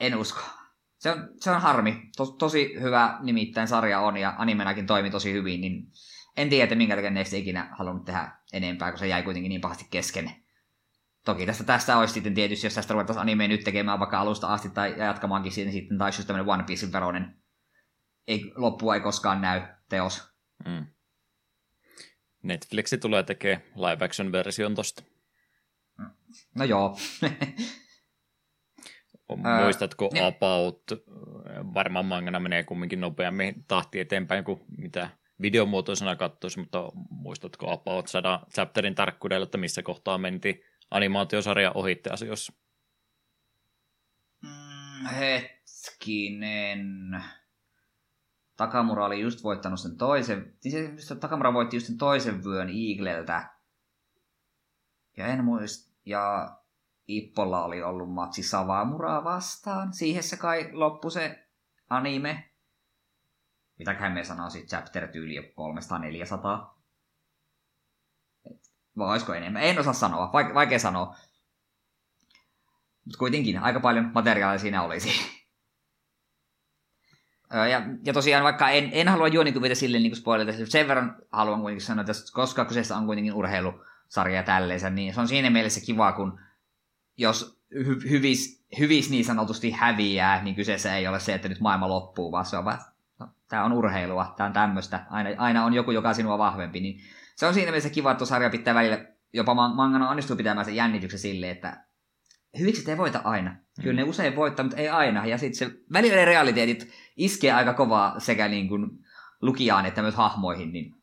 [0.00, 0.40] en usko.
[0.98, 2.10] Se on, se on harmi.
[2.16, 5.92] Tos, tosi hyvä nimittäin sarja on ja animenakin toimi tosi hyvin, niin
[6.36, 9.60] en tiedä, että minkä takia Next ikinä halunnut tehdä enempää, kun se jäi kuitenkin niin
[9.60, 10.43] pahasti kesken.
[11.24, 14.70] Toki tästä, tästä olisi sitten tietysti, jos tästä ruvettaisiin animeen nyt tekemään vaikka alusta asti
[14.70, 17.44] tai jatkamaankin sitten, sitten taisi just tämmöinen One Piecein veroinen
[18.26, 20.28] ei, loppua ei koskaan näy teos.
[20.66, 20.86] Mm.
[22.42, 25.02] Netflixi tulee tekemään live action version tosta.
[26.54, 26.96] No joo.
[29.64, 30.82] Muistatko öö, About,
[31.74, 35.10] varmaan mangana menee kumminkin nopeammin tahti eteenpäin kuin mitä
[35.40, 42.52] videomuotoisena katsoisi, mutta muistatko About 100 chapterin tarkkuudella, että missä kohtaa menti animaatiosarja ohitte asioissa?
[44.42, 46.80] Mm, hetkinen.
[48.56, 50.54] Takamura oli just voittanut sen toisen,
[50.98, 53.50] se, Takamura voitti just sen toisen vyön Eagleltä.
[55.16, 56.56] Ja en muista, ja
[57.08, 59.92] Ippolla oli ollut matsi Savamuraa vastaan.
[59.92, 61.48] Siihen se kai loppui se
[61.90, 62.50] anime.
[63.78, 65.54] Mitäköhän me sanoisi chapter-tyyli
[66.70, 66.73] 300-400?
[68.98, 69.62] Vai olisiko enemmän?
[69.62, 71.16] En osaa sanoa, Vaike- vaikea sanoa.
[73.04, 75.10] Mutta kuitenkin aika paljon materiaalia siinä olisi.
[77.70, 81.86] ja, ja tosiaan vaikka en, en halua juonikuvita sille niin spoilata, sen verran haluan kuitenkin
[81.86, 86.12] sanoa, että koska kyseessä on kuitenkin urheilusarja ja tälleensä, niin se on siinä mielessä kiva,
[86.12, 86.40] kun
[87.16, 91.88] jos hy- hyvis, hyvis niin sanotusti häviää, niin kyseessä ei ole se, että nyt maailma
[91.88, 92.78] loppuu, vaan se on vaan,
[93.20, 97.00] no, tämä on urheilua, tämä on tämmöistä, aina, aina on joku, joka sinua vahvempi, niin
[97.36, 101.20] se on siinä mielessä kiva, että sarja pitää välillä, jopa mangana onnistuu pitämään sen jännityksen
[101.20, 101.84] silleen, että
[102.58, 103.56] hyviksi ei voita aina.
[103.82, 103.96] Kyllä mm.
[103.96, 105.26] ne usein voittaa, mutta ei aina.
[105.26, 108.90] Ja sitten se välillä ne realiteetit iskee aika kovaa sekä niin kuin
[109.42, 110.94] lukijaan että myös hahmoihin, niin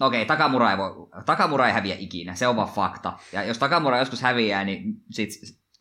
[0.00, 3.18] Okei, okay, Takamura ei, voi, Takamura ei häviä ikinä, se on vaan fakta.
[3.32, 5.30] Ja jos Takamura joskus häviää, niin sit,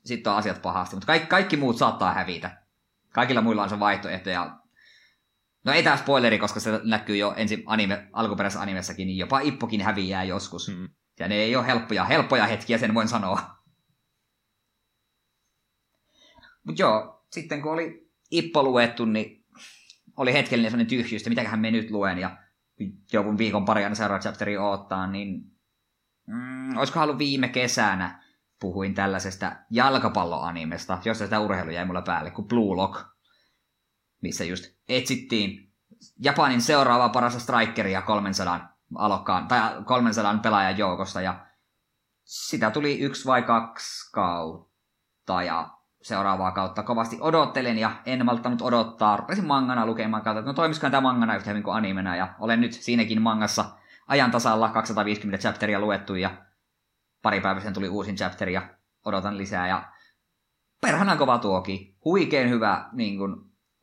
[0.06, 0.95] sit on asiat pahasti.
[0.95, 2.58] Mutta kaikki, kaikki muut saattaa hävitä.
[3.13, 4.30] Kaikilla muilla on se vaihtoehto.
[4.30, 4.60] Ja...
[5.63, 9.82] No ei tämä spoileri, koska se näkyy jo ensin anime, alkuperäisessä animessakin, niin jopa Ippokin
[9.82, 10.69] häviää joskus.
[10.69, 10.89] Mm.
[11.19, 13.41] Ja ne ei ole helppoja, helppoja hetkiä, sen voin sanoa.
[16.63, 19.45] Mutta joo, sitten kun oli Ippo luettu, niin
[20.17, 22.17] oli hetkellinen sellainen tyhjyys, että mitäköhän me nyt luen.
[22.17, 22.38] Ja
[23.13, 25.52] jonkun viikon pari aina seuraava chapteri odottaa, niin
[26.28, 28.23] mm, olisiko ollut viime kesänä
[28.60, 33.12] puhuin tällaisesta jalkapalloanimesta, jossa sitä urheilu jäi mulle päälle, kuin Blue Lock,
[34.24, 35.74] missä just etsittiin
[36.20, 41.46] Japanin seuraavaa parasta strikeria 300 alokkaan, tai 300 pelaajan joukosta, ja
[42.24, 45.70] sitä tuli yksi vai kaksi kautta, ja
[46.02, 49.18] seuraavaa kautta kovasti odottelen ja en malttanut odottaa.
[49.18, 52.62] Rupesin mangana lukemaan kautta, että no toimisikohan tämä mangana yhtä hyvin kuin animena ja olen
[52.62, 53.66] nyt siinäkin mangassa
[54.08, 56.38] ajan tasalla 250 chapteria luettu ja
[57.22, 58.70] pari päivää sen tuli uusin chapteri ja
[59.06, 59.92] odotan lisää ja
[60.82, 61.98] perhana kova tuoki.
[62.06, 63.20] Huikeen hyvä niin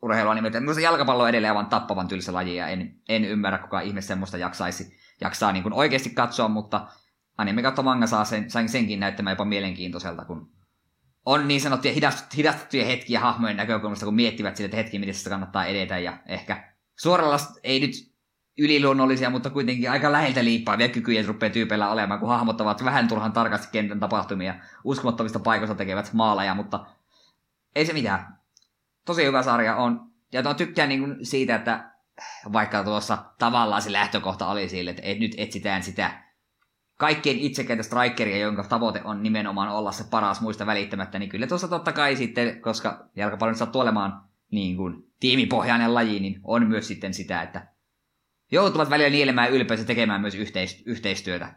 [0.01, 0.49] kuin, urheiluanime.
[0.49, 4.37] Minusta jalkapallo on edelleen aivan tappavan tylsä laji ja en, en ymmärrä kuka ihme semmoista
[4.37, 6.87] jaksaisi, jaksaa niin kuin oikeasti katsoa, mutta
[7.37, 10.51] anime kautta manga saa sen, sain senkin näyttämään jopa mielenkiintoiselta, kun
[11.25, 11.93] on niin sanottuja
[12.37, 16.73] hidastettuja hetkiä hahmojen näkökulmasta, kun miettivät sitä, että hetki, miten sitä kannattaa edetä, ja ehkä
[16.99, 17.91] suoralla ei nyt
[18.57, 23.33] yliluonnollisia, mutta kuitenkin aika läheltä liippaavia kykyjä rupeaa tyypeillä olemaan, kun hahmot ovat vähän turhan
[23.33, 26.85] tarkasti kentän tapahtumia, uskomattomista paikoista tekevät maaleja, mutta
[27.75, 28.40] ei se mitään.
[29.11, 30.11] Tosi hyvä sarja on.
[30.33, 31.91] Ja tuon tykkään niin siitä, että
[32.53, 36.23] vaikka tuossa tavallaan se lähtökohta oli sille, että nyt etsitään sitä
[36.97, 41.67] kaikkein itsekäitä strikeria, jonka tavoite on nimenomaan olla se paras muista välittämättä, niin kyllä tuossa
[41.67, 44.21] totta kai sitten, koska jalkapallon sattuu olemaan
[44.51, 47.67] niin kuin tiimipohjainen laji, niin on myös sitten sitä, että
[48.51, 50.35] joutuvat välillä nielemään ylpeys ja tekemään myös
[50.85, 51.55] yhteistyötä.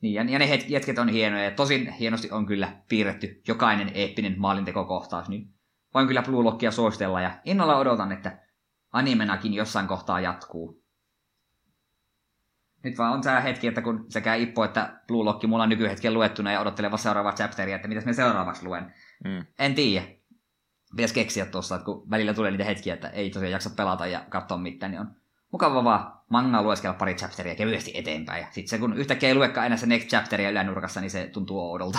[0.00, 4.34] Niin, ja, ja ne hetket on hienoja, ja tosin hienosti on kyllä piirretty jokainen eeppinen
[4.38, 5.53] maalintekokohtaus, niin
[5.94, 8.38] voin kyllä Blue Lockia suositella, ja innolla odotan, että
[8.92, 10.84] animenakin jossain kohtaa jatkuu
[12.84, 16.14] nyt vaan on tämä hetki, että kun sekä Ippo että Blue Lock mulla on nykyhetken
[16.14, 18.94] luettuna ja odottelen seuraavaa chapteria, että mitäs me seuraavaksi luen.
[19.24, 19.46] Mm.
[19.58, 20.06] En tiedä.
[20.96, 24.24] Pitäisi keksiä tuossa, että kun välillä tulee niitä hetkiä, että ei tosiaan jaksa pelata ja
[24.28, 25.10] katsoa mitään, niin on
[25.52, 28.40] mukava vaan mangaa lueskella pari chapteria kevyesti eteenpäin.
[28.40, 31.60] Ja sitten se, kun yhtäkkiä ei luekaan enää se next chapteria ylänurkassa, niin se tuntuu
[31.60, 31.98] oudolta.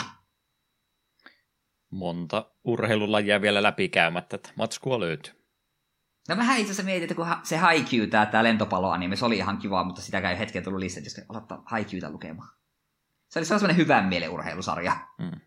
[1.95, 5.33] Monta urheilulajia vielä läpikäymättä, että matskua löytyy.
[6.29, 9.57] No vähän itse asiassa mietin, että kun se Haikyuu, tämä, tämä lentopalloanime, se oli ihan
[9.57, 12.49] kiva, mutta sitäkään ei hetken tullut lisää, jos aloittaa Haikyuuta lukemaan.
[13.27, 14.97] Se oli sellainen hyvän mielen urheilusarja.
[15.23, 15.41] Hmm.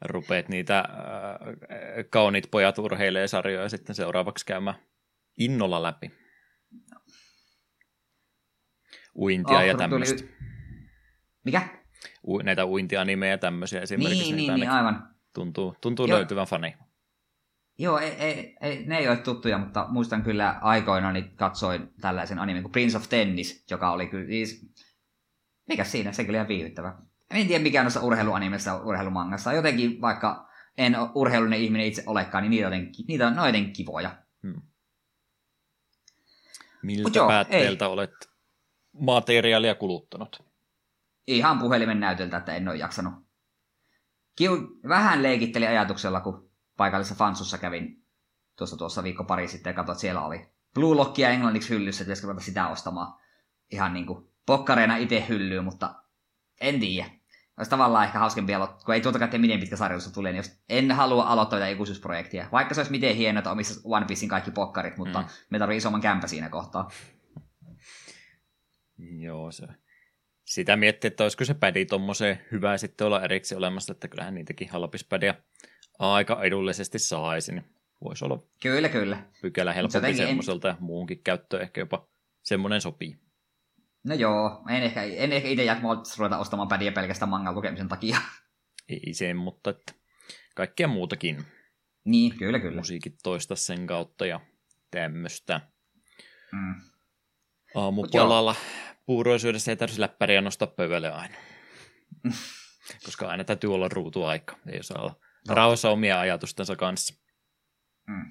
[0.00, 0.84] Rupeet niitä äh,
[2.10, 4.76] kauniit pojat urheilee sarjoja sitten seuraavaksi käymään
[5.38, 6.10] innolla läpi.
[9.16, 10.18] Uintia oh, ja tämmöistä.
[10.18, 10.34] Tuli...
[11.44, 11.68] Mikä?
[12.22, 14.24] U- näitä uintia-nimeä ja tämmöisiä esimerkiksi.
[14.24, 15.13] Niin, niin, niin aivan.
[15.34, 16.76] Tuntuu, tuntuu löytyvän fani.
[17.78, 22.38] Joo, ei, ei, ei, ne ei ole tuttuja, mutta muistan kyllä aikoina niin katsoin tällaisen
[22.38, 24.70] animen kuin Prince of Tennis, joka oli kyllä siis...
[25.68, 26.12] Mikä siinä?
[26.12, 26.98] Se kyllä ihan viihdyttävä.
[27.30, 29.52] En tiedä mikä noissa urheiluanimessa urheilumangassa.
[29.52, 34.16] Jotenkin vaikka en urheilunen ihminen itse olekaan, niin niitä, jotenkin, niitä on noiden kivoja.
[34.42, 34.62] Hmm.
[36.82, 37.90] Miltä joo, päätteeltä ei.
[37.90, 38.30] olet
[38.92, 40.42] materiaalia kuluttanut?
[41.26, 43.23] Ihan puhelimen näytöltä, että en ole jaksanut
[44.36, 48.04] kiu, vähän leikitteli ajatuksella, kun paikallisessa fansussa kävin
[48.56, 52.14] tuossa, tuossa viikko pari sitten ja katsoin, että siellä oli Blue Lockia englanniksi hyllyssä, että
[52.14, 53.14] pitäisikö sitä ostamaan
[53.72, 55.94] ihan niin kuin pokkareina itse hyllyyn, mutta
[56.60, 57.10] en tiedä.
[57.56, 60.62] Olisi tavallaan ehkä hauskempi aloittaa, kun ei tuota tiedä miten pitkä sarjoissa tulee, niin jos
[60.68, 62.48] en halua aloittaa tätä ikuisuusprojektia.
[62.52, 65.28] Vaikka se olisi miten hienoa, että omissa One Piecein kaikki pokkarit, mutta mm.
[65.50, 66.90] me tarvitsee isomman kämpä siinä kohtaa.
[68.98, 69.66] Joo, se.
[70.44, 74.68] Sitä miettii, että olisiko se pädi tuommoiseen hyvä sitten olla erikseen olemassa, että kyllähän niitäkin
[74.68, 75.34] halpispädiä
[75.98, 77.64] aika edullisesti saisi, niin
[78.04, 79.26] voisi olla kyllä, kyllä.
[79.42, 80.72] pykälä helpompi semmoiselta en...
[80.72, 82.08] ja muunkin käyttö ehkä jopa
[82.42, 83.18] semmoinen sopii.
[84.04, 88.16] No joo, en ehkä, en ehkä itse jaksa ruveta ostamaan pädiä pelkästään mangan lukemisen takia.
[88.88, 89.92] Ei sen, mutta että
[90.54, 91.44] kaikkea muutakin.
[92.04, 92.76] Niin, kyllä, kyllä.
[92.76, 94.40] Musiikit toista sen kautta ja
[94.90, 95.60] tämmöistä.
[96.52, 96.74] Mm.
[97.74, 98.54] Aamupalalla
[99.06, 101.34] puuroisyydessä ei tarvitse läppäriä nostaa pöydälle aina.
[103.04, 104.56] Koska aina täytyy olla ruutuaika.
[104.66, 105.16] Ei saa olla
[105.48, 105.54] no.
[105.54, 107.14] rauhassa omia ajatustensa kanssa.
[108.06, 108.30] Mm.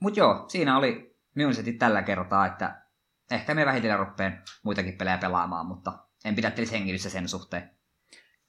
[0.00, 2.82] Mutta joo, siinä oli minun setit tällä kertaa, että
[3.30, 7.70] ehkä me vähitellen ruppeen muitakin pelejä pelaamaan, mutta en pidä teille hengissä sen suhteen.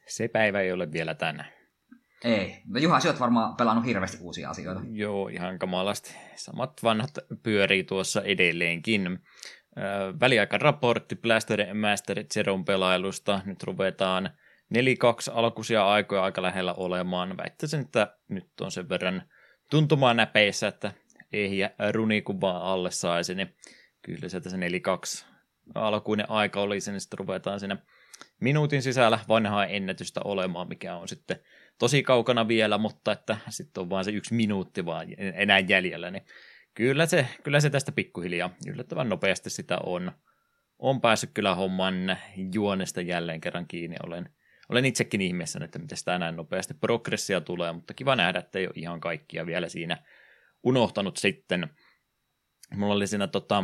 [0.08, 1.52] Se päivä ei ole vielä tänään.
[2.24, 2.62] Ei.
[2.68, 4.82] No Juha, sinä olet varmaan pelannut hirveästi uusia asioita.
[4.92, 6.16] Joo, ihan kamalasti.
[6.36, 7.12] Samat vanhat
[7.44, 9.20] pyörii tuossa edelleenkin.
[10.20, 13.42] Väliaikaraportti Blaster Master Zeron pelailusta.
[13.46, 14.30] Nyt ruvetaan
[14.76, 14.78] 4-2
[15.34, 17.38] alkuisia aikoja aika lähellä olemaan.
[17.38, 19.24] Väittäisin, että nyt on sen verran
[19.70, 20.92] tuntumaan näpeissä, että
[21.34, 21.60] ei
[21.92, 23.56] runi kun vaan alle saisi, niin
[24.02, 25.26] kyllä sieltä se 4-2
[25.76, 27.78] alkuinen aika olisi, niin sitten ruvetaan siinä
[28.40, 31.40] minuutin sisällä vanhaa ennätystä olemaan, mikä on sitten
[31.80, 36.26] tosi kaukana vielä, mutta että sitten on vaan se yksi minuutti vaan enää jäljellä, niin
[36.76, 40.12] kyllä se, kyllä se tästä pikkuhiljaa yllättävän nopeasti sitä on.
[40.80, 42.18] On päässyt kyllä homman
[42.54, 43.96] juonesta jälleen kerran kiinni.
[44.04, 44.30] Olen,
[44.70, 48.66] olen itsekin ihmeessä, että miten sitä näin nopeasti progressia tulee, mutta kiva nähdä, että ei
[48.66, 49.98] ole ihan kaikkia vielä siinä
[50.64, 51.70] unohtanut sitten.
[52.76, 53.64] Mulla oli siinä tota,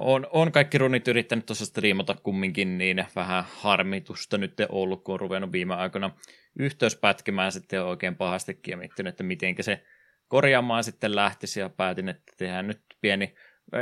[0.00, 5.20] on, on kaikki runit yrittänyt tuossa striimata kumminkin, niin vähän harmitusta nyt ollut, kun on
[5.20, 6.10] ruvennut viime aikoina
[6.58, 9.82] yhteys pätkimään sitten oikein pahastikin ja miettinyt, että miten se
[10.28, 13.34] korjaamaan sitten lähtisi ja päätin, että tehdään nyt pieni,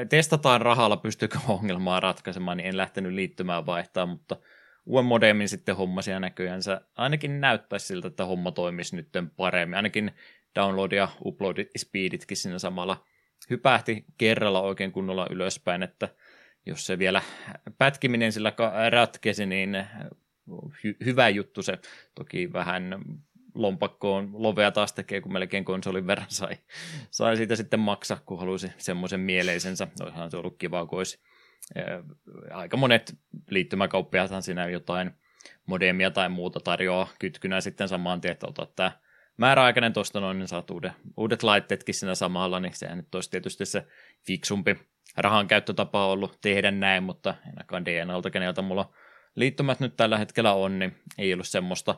[0.09, 4.37] testataan rahalla, pystyykö ongelmaa ratkaisemaan, niin en lähtenyt liittymään vaihtaa, mutta
[4.87, 9.77] uuden modemin sitten hommasi ja näköjään se ainakin näyttäisi siltä, että homma toimisi nyt paremmin,
[9.77, 10.13] ainakin
[10.55, 13.05] download ja upload speeditkin siinä samalla
[13.51, 16.09] hypähti kerralla oikein kunnolla ylöspäin, että
[16.67, 17.23] jos se vielä
[17.79, 18.53] pätkiminen sillä
[18.91, 19.87] ratkesi, niin
[20.51, 21.79] hy- hyvä juttu se.
[22.15, 22.95] Toki vähän
[23.55, 26.57] lompakkoon lovea taas tekee, kun melkein konsolin verran sai,
[27.11, 29.89] sai siitä sitten maksaa, kun halusi semmoisen mieleisensä.
[30.03, 31.23] Olisihan se ollut kiva, kun olisi
[32.51, 33.19] aika monet
[33.51, 35.11] liittymäkauppiaathan siinä jotain
[35.67, 38.93] modemia tai muuta tarjoaa kytkynä sitten samaan tien, että otat tämä
[39.37, 43.67] määräaikainen tuosta noin, niin saat uudet, uudet laitteetkin siinä samalla, niin sehän nyt olisi tietysti
[43.67, 43.87] se
[44.27, 44.77] fiksumpi
[45.17, 48.93] rahan käyttötapa ollut tehdä näin, mutta ainakaan DNAlta, keneltä mulla
[49.35, 51.95] liittymät nyt tällä hetkellä on, niin ei ollut semmoista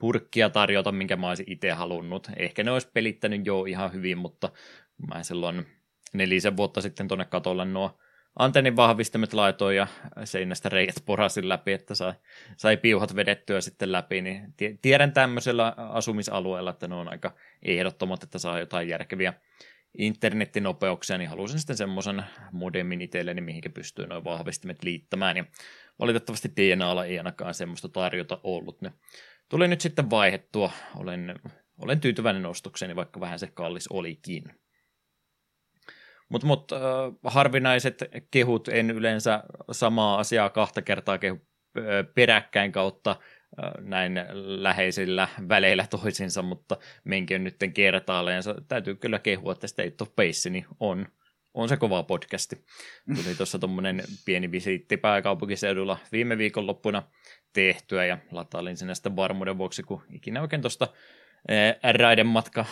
[0.00, 2.28] purkkia tarjota, minkä mä olisin itse halunnut.
[2.36, 4.52] Ehkä ne olisi pelittänyt jo ihan hyvin, mutta
[5.08, 5.66] mä silloin
[6.12, 7.98] nelisen vuotta sitten tuonne katolle nuo
[8.38, 9.86] antennin vahvistimet laitoin ja
[10.24, 12.12] seinästä reijät porasin läpi, että sai,
[12.56, 18.38] sai piuhat vedettyä sitten läpi, niin tiedän tämmöisellä asumisalueella, että ne on aika ehdottomat, että
[18.38, 19.34] saa jotain järkeviä
[19.98, 25.44] internettinopeuksia, niin halusin sitten semmoisen modemin itselleni, mihinkä pystyy noin vahvistimet liittämään, ja
[25.98, 28.82] valitettavasti DNAlla ei ainakaan semmoista tarjota ollut.
[28.82, 28.92] Ne
[29.50, 31.34] tuli nyt sitten vaihettua, olen,
[31.78, 34.44] olen tyytyväinen ostokseni, vaikka vähän se kallis olikin.
[36.28, 36.80] Mutta mut, äh,
[37.24, 39.42] harvinaiset kehut en yleensä
[39.72, 41.36] samaa asiaa kahta kertaa kehu
[41.78, 41.84] äh,
[42.14, 48.42] peräkkäin kautta äh, näin läheisillä väleillä toisinsa, mutta menkin nyt kertaalleen.
[48.68, 51.06] Täytyy kyllä kehua, että State of Pace niin on,
[51.54, 52.64] on se kova podcasti.
[53.06, 57.02] Tuli tuossa tuommoinen pieni visiitti pääkaupunkiseudulla viime viikonloppuna
[57.52, 60.88] tehtyä ja latailin sinne sitten varmuuden vuoksi, kun ikinä oikein tuosta
[61.98, 62.64] raiden matka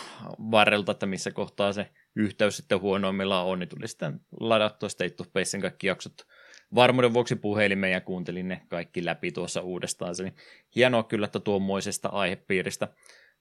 [0.51, 5.33] varrelta, että missä kohtaa se yhteys sitten huonoimmillaan on, niin tuli sitten ladattua State of
[5.33, 6.27] Basin kaikki jaksot
[6.75, 10.15] varmuuden vuoksi puhelimeen ja kuuntelin ne kaikki läpi tuossa uudestaan.
[10.15, 10.35] Se, niin
[10.75, 12.87] hienoa kyllä, että tuommoisesta aihepiiristä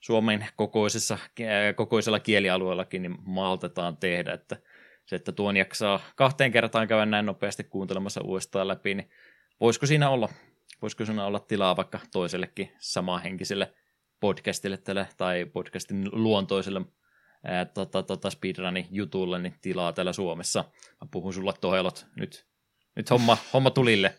[0.01, 1.19] Suomen kokoisessa,
[1.77, 4.57] kokoisella kielialueellakin niin maltetaan tehdä, että
[5.07, 9.11] se, että tuon jaksaa kahteen kertaan käydä näin nopeasti kuuntelemassa uudestaan läpi, niin
[9.61, 10.29] voisiko siinä olla,
[10.83, 13.75] voisiko siinä olla tilaa vaikka toisellekin samahenkiselle
[14.21, 16.81] podcastille tälle, tai podcastin luontoiselle
[17.45, 20.65] ää, tota, tota speedrunin jutulle niin tilaa täällä Suomessa.
[21.01, 22.47] Mä puhun sulle tohelot nyt,
[22.97, 24.15] nyt homma, homma tulille.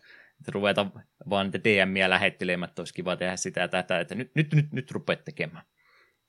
[0.48, 0.86] ruveta
[1.30, 4.72] vaan niitä DMiä lähettelemään, että olisi kiva tehdä sitä ja tätä, että nyt, nyt, nyt,
[4.72, 5.64] nyt rupeat tekemään.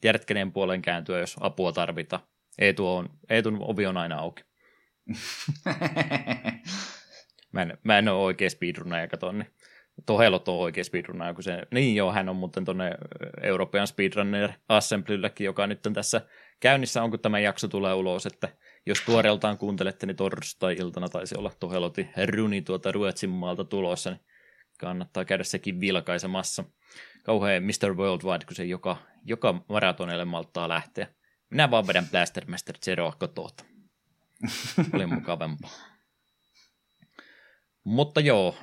[0.01, 2.23] Tiedät, kenen puolen kääntyä, jos apua tarvitaan.
[2.59, 4.43] Eetu on, Eetun ovi on aina auki.
[7.51, 9.53] mä, en, mä en ole oikea speedrunner, kato, niin
[10.05, 12.91] Tohelot on oikea speedrunner, kun se, niin joo, hän on muuten tuonne
[13.41, 16.21] European Speedrunner Assemblyllekin, joka nyt on tässä
[16.59, 18.49] käynnissä on, kun tämä jakso tulee ulos, että
[18.85, 24.21] jos tuoreeltaan kuuntelette, niin torstai-iltana taisi olla Toheloti runi tuota Ruotsin maalta tulossa, niin
[24.79, 26.63] kannattaa käydä sekin vilkaisemassa.
[27.23, 27.93] Kauhean Mr.
[27.93, 31.07] Worldwide, kun se joka, joka maratonille malttaa lähteä.
[31.49, 33.49] Minä vaan vedän Blaster Master Zeroa kotoa.
[34.93, 35.90] Oli mukavampaa.
[37.83, 38.55] Mutta joo,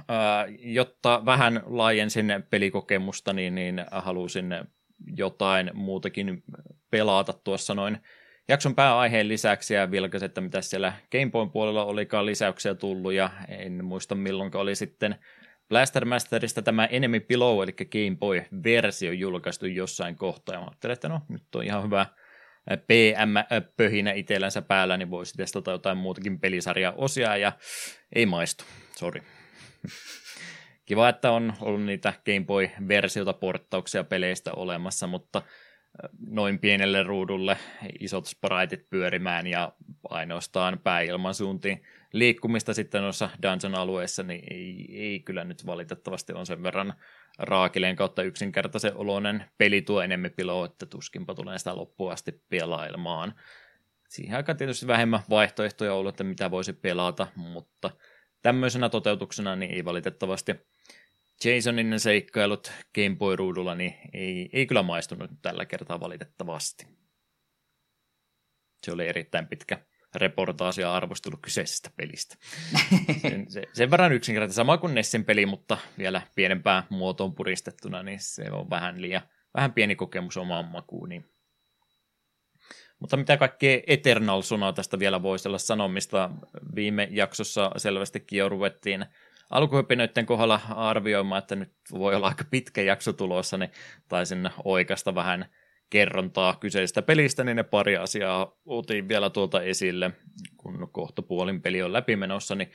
[0.59, 4.55] jotta vähän laajensin pelikokemusta, niin, niin halusin
[5.17, 6.43] jotain muutakin
[6.91, 7.99] pelata tuossa noin
[8.49, 13.85] jakson pääaiheen lisäksi ja vilkas, että mitä siellä Gameboyn puolella olikaan lisäyksiä tullut ja en
[13.85, 15.17] muista milloin oli sitten
[15.69, 20.55] Blaster Masterista tämä Enemy Below, eli Game Boy-versio julkaistu jossain kohtaa.
[20.55, 22.07] Ja mä ajattelin, että no nyt on ihan hyvä
[22.77, 27.53] PM-pöhinä itsellänsä päällä, niin voisi testata jotain muutakin pelisarjaa osia ja
[28.15, 28.65] ei maistu,
[28.99, 29.23] sorry.
[30.87, 35.43] Kiva, että on ollut niitä Game Boy-versiota porttauksia peleistä olemassa, mutta
[36.27, 37.57] noin pienelle ruudulle
[38.01, 39.73] isot spriteit pyörimään ja
[40.11, 41.83] ainoastaan pääilman suuntiin
[42.13, 46.95] liikkumista sitten noissa dungeon-alueissa, niin ei, ei kyllä nyt valitettavasti on sen verran
[47.39, 53.35] raakileen kautta yksinkertaisen oloinen peli tuo enemmän pilo, että tuskinpa tulee sitä loppuun asti pelailemaan.
[54.09, 57.91] Siihen aika tietysti vähemmän vaihtoehtoja ollut, että mitä voisi pelata, mutta
[58.43, 60.55] tämmöisenä toteutuksena niin ei valitettavasti
[61.45, 66.87] Jasonin seikkailut Game Boy-ruudulla niin ei, ei kyllä maistunut tällä kertaa valitettavasti.
[68.85, 69.79] Se oli erittäin pitkä
[70.15, 72.37] reportaasi ja arvostelu kyseisestä pelistä.
[73.23, 78.21] Sen, se, sen verran yksinkertaisesti sama kuin Nessin peli, mutta vielä pienempään muotoon puristettuna, niin
[78.21, 79.23] se on vähän liian
[79.55, 81.09] vähän pieni kokemus omaan makuun.
[81.09, 81.38] Niin.
[83.01, 86.31] Mutta mitä kaikkea Eternal Sonaa tästä vielä voisi olla sanomista?
[86.75, 89.07] Viime jaksossa selvästikin jo ruvettiin
[89.51, 93.71] alkuhypinöiden kohdalla arvioimaan, että nyt voi olla aika pitkä jakso tulossa, niin
[94.09, 95.47] taisin oikeasta vähän
[95.91, 100.11] kerrontaa kyseisestä pelistä, niin ne pari asiaa otin vielä tuolta esille,
[100.57, 102.73] kun kohta puolin peli on läpimenossa, niin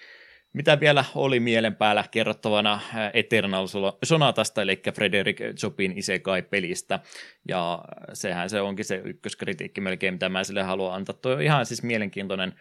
[0.53, 2.79] mitä vielä oli mielen päällä kerrottavana
[3.13, 3.67] Eternal
[4.03, 6.99] Sonatasta, eli Frederick Chopin Isekai-pelistä,
[7.47, 7.83] ja
[8.13, 11.15] sehän se onkin se ykköskritiikki melkein, mitä mä sille haluan antaa.
[11.15, 12.53] Tuo on ihan siis mielenkiintoinen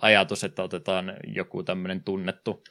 [0.00, 2.64] ajatus, että otetaan joku tämmöinen tunnettu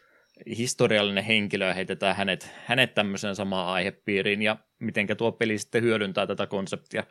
[0.57, 6.27] historiallinen henkilö ja heitetään hänet, hänet tämmöiseen samaan aihepiiriin ja mitenkä tuo peli sitten hyödyntää
[6.27, 7.03] tätä konseptia.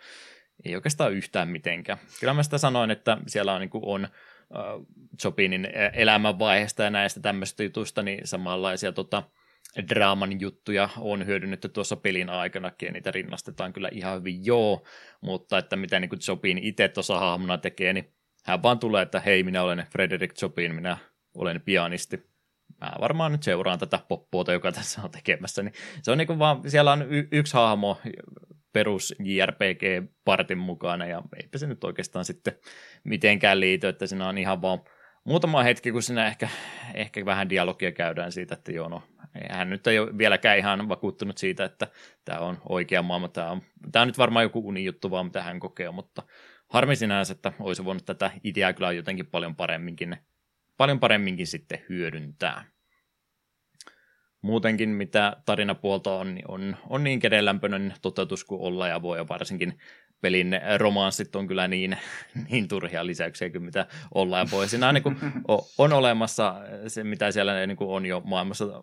[0.65, 1.99] Ei oikeastaan yhtään mitenkään.
[2.21, 4.11] Kyllä mä sitä sanoin, että siellä on, niin on äh,
[5.21, 9.23] Chopinin elämänvaiheesta ja näistä tämmöistä jutuista, niin samanlaisia tota,
[9.89, 14.47] draaman juttuja on hyödynnetty tuossa pelin aikanakin, ja niitä rinnastetaan kyllä ihan hyvin.
[14.47, 14.83] Joo,
[15.21, 18.13] mutta että mitä niin kuin Chopin itse tuossa hahmona tekee, niin
[18.45, 20.97] hän vaan tulee, että hei, minä olen Frederick Chopin, minä
[21.35, 22.31] olen pianisti,
[22.81, 26.39] mä varmaan nyt seuraan tätä poppuota, joka tässä on tekemässä, niin se on niin kuin
[26.39, 28.01] vaan, siellä on y- yksi hahmo
[28.73, 32.53] perus JRPG-partin mukana, ja eipä se nyt oikeastaan sitten
[33.05, 34.81] mitenkään liity, että siinä on ihan vaan
[35.25, 36.49] muutama hetki, kun siinä ehkä,
[36.95, 39.03] ehkä vähän dialogia käydään siitä, että joo, no,
[39.51, 41.87] hän nyt ei ole vieläkään ihan vakuuttunut siitä, että
[42.25, 43.63] tämä on oikea maailma, tämä on,
[43.93, 46.23] tämä on nyt varmaan joku unijuttu vaan, mitä hän kokee, mutta
[46.69, 50.17] harmi sinänsä, että olisi voinut tätä ideaa kyllä jotenkin paljon paremminkin
[50.81, 52.65] paljon paremminkin sitten hyödyntää.
[54.43, 59.29] Muutenkin mitä tarinapuolta on, niin on, on niin kedenlämpöinen toteutus kuin olla ja voi ja
[59.29, 59.79] varsinkin
[60.21, 61.99] pelin romanssit on kyllä niin,
[62.51, 64.69] niin turhia lisäyksiä kuin mitä olla ja voi.
[64.69, 65.17] Siinä on, niin kuin,
[65.79, 66.55] on olemassa
[66.87, 68.83] se, mitä siellä niin kuin on jo maailmassa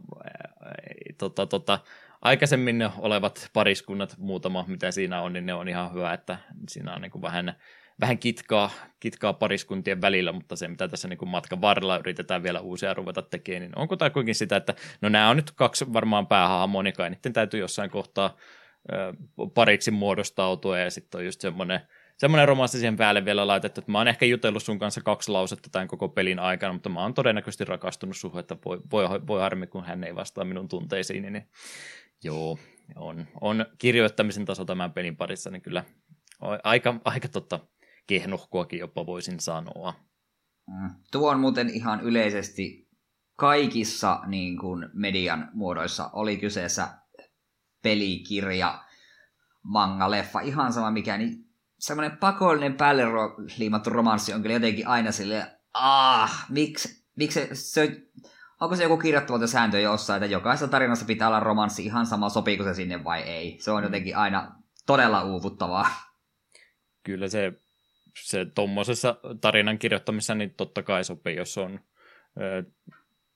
[1.17, 1.79] tota, tota,
[2.21, 6.37] aikaisemmin olevat pariskunnat, muutama mitä siinä on, niin ne on ihan hyvä, että
[6.69, 7.55] siinä on niin kuin vähän
[8.01, 8.69] vähän kitkaa,
[8.99, 13.61] kitkaa pariskuntien välillä, mutta se mitä tässä niin matkan varrella yritetään vielä uusia ruveta tekemään,
[13.61, 17.09] niin onko tämä kuitenkin sitä, että no nämä on nyt kaksi varmaan päähahmoa, niin kai
[17.09, 18.37] niiden täytyy jossain kohtaa
[19.53, 21.79] pariksi muodostautua ja sitten on just semmoinen
[22.17, 25.69] semmoinen romanssi siihen päälle vielä laitettu, että mä oon ehkä jutellut sun kanssa kaksi lausetta
[25.71, 29.67] tämän koko pelin aikana, mutta mä oon todennäköisesti rakastunut suhun, että voi, voi, voi harmi,
[29.67, 31.49] kun hän ei vastaa minun tunteisiini, niin
[32.23, 32.59] joo,
[32.95, 35.83] on, on kirjoittamisen taso tämän pelin parissa, niin kyllä
[36.63, 37.59] aika, aika totta,
[38.07, 39.93] kehnohkoakin jopa voisin sanoa.
[40.67, 40.89] Mm.
[41.11, 42.89] Tuo on muuten ihan yleisesti
[43.35, 46.87] kaikissa niin kuin median muodoissa oli kyseessä
[47.83, 48.83] pelikirja,
[49.63, 51.49] manga, leffa, ihan sama mikä, niin
[51.79, 53.03] semmoinen pakollinen päälle
[53.57, 58.07] liimattu romanssi on kyllä jotenkin aina silleen, ah, miksi, miksi se, se
[58.61, 62.63] onko se joku kirjoittamaton sääntö jossain, että jokaisessa tarinassa pitää olla romanssi ihan sama, sopiiko
[62.63, 63.57] se sinne vai ei.
[63.59, 64.55] Se on jotenkin aina
[64.85, 65.87] todella uuvuttavaa.
[67.03, 67.53] Kyllä se,
[68.23, 71.79] se tuommoisessa tarinan kirjoittamisessa niin totta kai sopii, jos on
[72.41, 72.63] ö,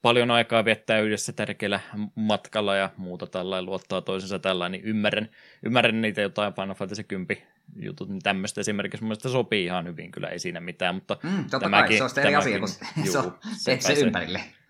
[0.02, 1.80] paljon aikaa viettää yhdessä tärkeällä
[2.16, 5.30] matkalla ja muuta tällainen luottaa toisensa tällainen, niin ymmärrän,
[5.64, 10.28] ymmärrän niitä jotain Final Fantasy 10 jutut, niin tämmöistä esimerkiksi mun sopii ihan hyvin, kyllä
[10.28, 12.80] ei siinä mitään, mutta mm, totta tämäkin, kai, se on eri asia, kun se
[13.58, 14.40] se, se ympärille.
[14.40, 14.61] se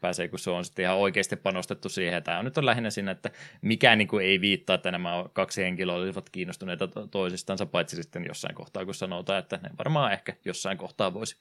[0.00, 2.22] pääsee, kun se on sitten ihan oikeasti panostettu siihen.
[2.22, 3.30] Tämä on nyt on lähinnä siinä, että
[3.62, 8.54] mikä niin kuin ei viittaa, että nämä kaksi henkilöä olisivat kiinnostuneita toisistansa, paitsi sitten jossain
[8.54, 11.36] kohtaa, kun sanotaan, että ne varmaan ehkä jossain kohtaa voisi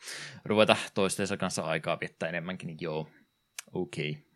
[0.46, 3.10] ruveta toistensa kanssa aikaa viettää enemmänkin, niin joo,
[3.74, 4.12] okei.
[4.12, 4.28] Okay.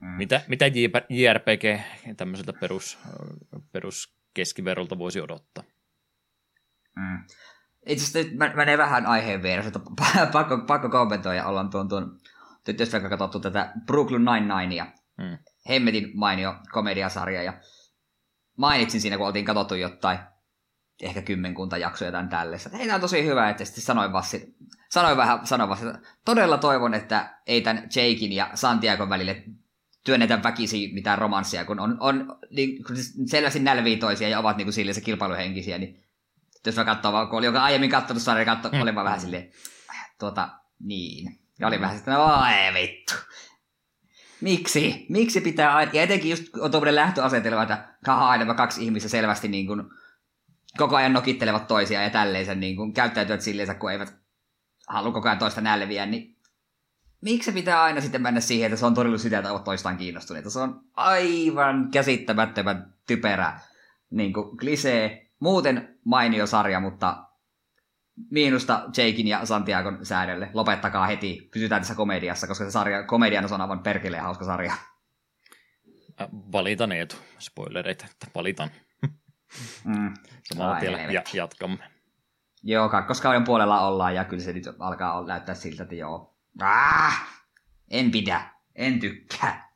[0.00, 0.08] Mm.
[0.08, 0.66] Mitä, mitä
[1.08, 1.80] JRPG
[2.16, 2.98] tämmöiseltä perus,
[3.72, 5.64] perus keskiverolta voisi odottaa?
[6.96, 7.24] Mm.
[7.86, 9.80] Itse asiassa nyt menee vähän aiheen vieressä, että
[10.32, 12.18] pakko, pakko kommentoida, ollaan tuon, tuon
[12.66, 14.86] nyt jos vaikka katsottu tätä Brooklyn Nine-Ninea,
[15.18, 15.38] mm.
[15.68, 17.52] hemmetin mainio komediasarja, ja
[18.56, 20.18] mainitsin siinä, kun oltiin katsottu jotain
[21.02, 22.56] ehkä kymmenkunta jaksoja tämän tälle.
[22.56, 24.56] Että hei, tämä on tosi hyvä, että sitten sanoin, vassi,
[24.90, 25.84] sanoin vähän, sanoin vassi,
[26.24, 29.44] todella toivon, että ei tämän Jakein ja Santiago välille
[30.04, 32.96] työnnetä väkisi mitään romanssia, kun on, on niin, kun
[33.26, 36.04] selvästi nälvii toisia ja ovat niin kuin se kilpailuhenkisiä, niin
[36.66, 38.80] jos mä katsoo, kun oli joka aiemmin katsonut sarja, katso, mm.
[38.80, 39.50] olin vaan vähän silleen,
[40.18, 40.48] tuota,
[40.80, 41.45] niin.
[41.60, 43.14] Ja oli vähän sitten, ei vittu.
[44.40, 45.06] Miksi?
[45.08, 49.48] Miksi pitää aina, ja etenkin just on tuommoinen lähtöasetelma, että kaha aina kaksi ihmistä selvästi
[49.48, 49.82] niin kuin,
[50.76, 54.14] koko ajan nokittelevat toisiaan ja tälleen niin kuin, käyttäytyvät silleen, kun eivät
[54.88, 56.36] halua koko ajan toista nälviä, niin
[57.20, 60.50] miksi pitää aina sitten mennä siihen, että se on todella sitä, että ovat toistaan kiinnostuneita.
[60.50, 63.60] Se on aivan käsittämättömän typerä
[64.10, 65.22] niin kuin, klisee.
[65.40, 67.25] Muuten mainio sarja, mutta
[68.30, 70.50] miinusta Jakein ja Santiagon säädölle.
[70.54, 71.48] Lopettakaa heti.
[71.52, 74.72] Pysytään tässä komediassa, koska se sarja, komedian on aivan perkeleen hauska sarja.
[76.20, 77.16] Äh, valitan Eetu.
[77.38, 78.70] Spoilereita, että valitan.
[79.84, 80.14] Mm.
[80.48, 81.90] Samalla tiellä ja, jatkamme.
[82.62, 86.38] Joo, kakkoskauden puolella ollaan ja kyllä se nyt alkaa näyttää siltä, että joo.
[86.60, 87.36] Ah!
[87.90, 88.50] En pidä.
[88.74, 89.66] En tykkää.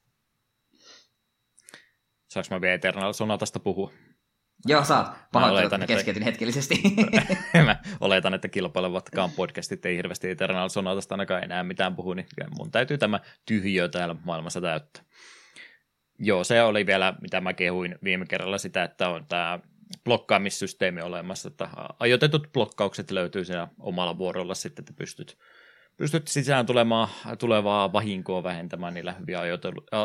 [2.28, 3.92] Saanko mä vielä Eternal Sonatasta puhua?
[4.66, 5.18] Joo, saat.
[5.32, 6.82] Pahoittelut, että keskeytin hetkellisesti.
[7.64, 12.26] mä oletan, että kilpailevatkaan podcastit ei hirveästi Eternal Sonatasta ainakaan enää mitään puhu, niin
[12.58, 15.04] mun täytyy tämä tyhjiö täällä maailmassa täyttää.
[16.18, 19.60] Joo, se oli vielä, mitä mä kehuin viime kerralla sitä, että on tämä
[20.04, 25.38] blokkaamissysteemi olemassa, että ajoitetut blokkaukset löytyy siellä omalla vuorolla sitten, että pystyt
[26.00, 29.36] pystyt sisään tulemaan, tulevaa vahinkoa vähentämään niillä hyvin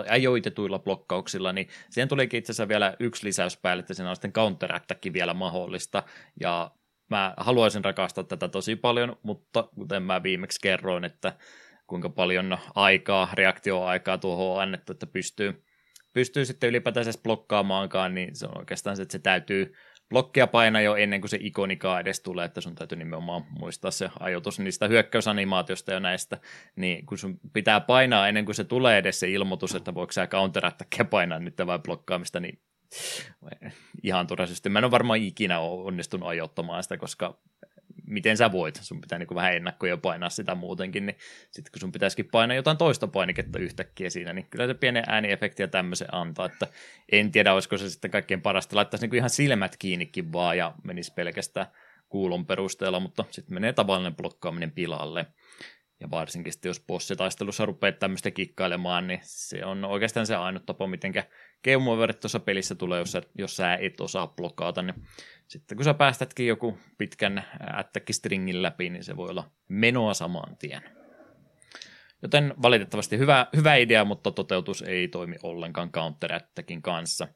[0.09, 4.33] ajoitetuilla blokkauksilla, niin siihen tulikin itse asiassa vielä yksi lisäys päälle, että siinä on sitten
[4.33, 4.79] counter
[5.13, 6.03] vielä mahdollista,
[6.39, 6.71] ja
[7.09, 11.33] mä haluaisin rakastaa tätä tosi paljon, mutta kuten mä viimeksi kerroin, että
[11.87, 15.63] kuinka paljon aikaa, reaktioaikaa tuohon on annettu, että pystyy,
[16.13, 19.73] pystyy sitten ylipäätään blokkaamaankaan, niin se on oikeastaan se, että se täytyy
[20.09, 24.09] blokkia painaa jo ennen kuin se ikonikaa edes tulee, että sun täytyy nimenomaan muistaa se
[24.19, 26.37] ajoitus niistä hyökkäysanimaatiosta ja näistä,
[26.75, 30.27] niin kun sun pitää painaa ennen kuin se tulee edes se ilmoitus, että voiko sä
[30.27, 30.63] counter
[31.09, 32.59] painaa nyt vai blokkaamista, niin
[34.03, 34.69] ihan turhaisesti.
[34.69, 37.37] Mä en ole varmaan ikinä onnistunut ajoittamaan sitä, koska
[38.07, 41.17] miten sä voit, sun pitää niin kuin vähän ennakkoja painaa sitä muutenkin, niin
[41.51, 45.63] sitten kun sun pitäisikin painaa jotain toista painiketta yhtäkkiä siinä, niin kyllä se pienen ääniefekti
[45.63, 46.67] ja tämmöisen antaa, että
[47.11, 50.73] en tiedä, olisiko se sitten kaikkein parasta, laittaisi niin kuin ihan silmät kiinnikin vaan ja
[50.83, 51.67] menisi pelkästään
[52.09, 55.25] kuulon perusteella, mutta sitten menee tavallinen blokkaaminen pilalle.
[55.99, 60.87] Ja varsinkin sitten, jos bossitaistelussa rupeat tämmöistä kikkailemaan, niin se on oikeastaan se ainut tapa,
[60.87, 61.13] miten
[61.63, 64.95] game tuossa pelissä tulee, jos sä, jos sä et osaa blokata, niin
[65.47, 67.43] sitten kun sä päästätkin joku pitkän
[67.77, 70.81] ättäkkistringin läpi, niin se voi olla menoa samaan tien.
[72.21, 76.31] Joten valitettavasti hyvä, hyvä idea, mutta toteutus ei toimi ollenkaan counter
[76.81, 77.27] kanssa.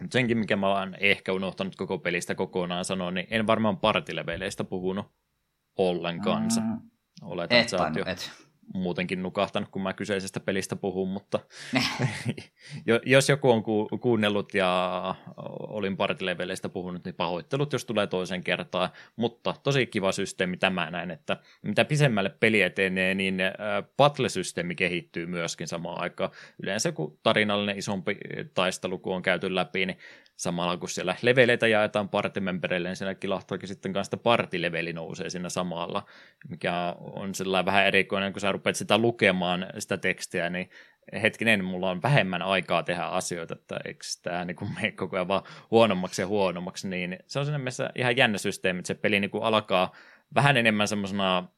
[0.00, 4.64] Mutta senkin, mikä mä oon ehkä unohtanut koko pelistä kokonaan sanoa, niin en varmaan partileveleistä
[4.64, 5.06] puhunut
[5.76, 6.42] ollenkaan.
[6.42, 6.80] Mm.
[7.22, 8.45] Oletan, että sä oot jo et
[8.76, 11.40] muutenkin nukahtanut, kun mä kyseisestä pelistä puhun, mutta
[13.06, 15.14] jos joku on ku- kuunnellut ja
[15.68, 21.10] olin partileveleistä puhunut, niin pahoittelut, jos tulee toisen kertaa, mutta tosi kiva systeemi tämä näin,
[21.10, 23.38] että mitä pisemmälle peli etenee, niin
[23.96, 26.30] battle-systeemi kehittyy myöskin samaan aikaan.
[26.62, 28.16] Yleensä kun tarinallinen isompi
[28.54, 29.98] taistelu, kun on käyty läpi, niin
[30.36, 36.06] samalla kun siellä leveleitä jaetaan partimembereille, niin siinä kilahtaakin sitten kanssa partileveli nousee siinä samalla,
[36.48, 40.70] mikä on sellainen vähän erikoinen, kun sä rupeat sitä lukemaan sitä tekstiä, niin
[41.22, 45.42] hetkinen, mulla on vähemmän aikaa tehdä asioita, että eikö tämä niin mene koko ajan vaan
[45.70, 49.30] huonommaksi ja huonommaksi, niin se on siinä mielessä ihan jännä systeemi, että se peli niin
[49.30, 49.92] kuin alkaa
[50.34, 51.48] vähän enemmän semmoisena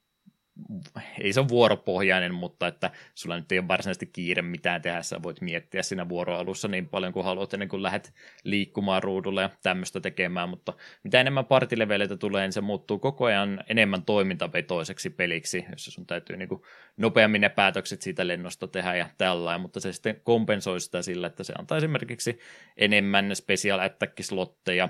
[1.20, 5.22] ei se ole vuoropohjainen, mutta että sulla nyt ei ole varsinaisesti kiire mitään tehdä, sä
[5.22, 10.00] voit miettiä siinä vuoroalussa niin paljon kuin haluat ennen kuin lähdet liikkumaan ruudulle ja tämmöistä
[10.00, 15.90] tekemään, mutta mitä enemmän partileveleitä tulee, niin se muuttuu koko ajan enemmän toimintavetoiseksi peliksi, jossa
[15.90, 16.62] sun täytyy niin kuin
[16.96, 21.44] nopeammin ne päätökset siitä lennosta tehdä ja tällainen, mutta se sitten kompensoi sitä sillä, että
[21.44, 22.38] se antaa esimerkiksi
[22.76, 24.88] enemmän special attack-slotteja,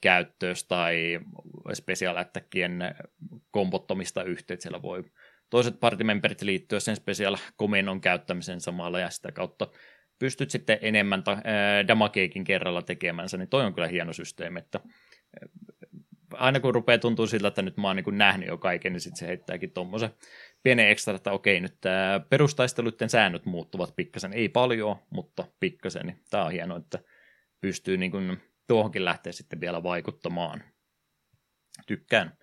[0.00, 1.20] käyttöös tai
[1.72, 2.94] special attackien
[3.50, 4.60] kompottomista yhteen.
[4.60, 5.04] Siellä voi
[5.50, 9.68] toiset partimemberit liittyä sen special komennon käyttämisen samalla ja sitä kautta
[10.18, 11.42] pystyt sitten enemmän ta-
[11.88, 14.80] damakeekin kerralla tekemänsä, niin toi on kyllä hieno systeemi, että
[16.32, 19.18] aina kun rupeaa tuntuu siltä, että nyt mä oon niin nähnyt jo kaiken, niin sitten
[19.18, 20.10] se heittääkin tuommoisen
[20.62, 21.76] pienen ekstra, että okei, nyt
[22.28, 26.98] perustaisteluiden säännöt muuttuvat pikkasen, ei paljon, mutta pikkasen, niin tämä on hienoa, että
[27.60, 30.64] pystyy niin kuin tuohonkin lähteä sitten vielä vaikuttamaan.
[31.86, 32.36] Tykkään,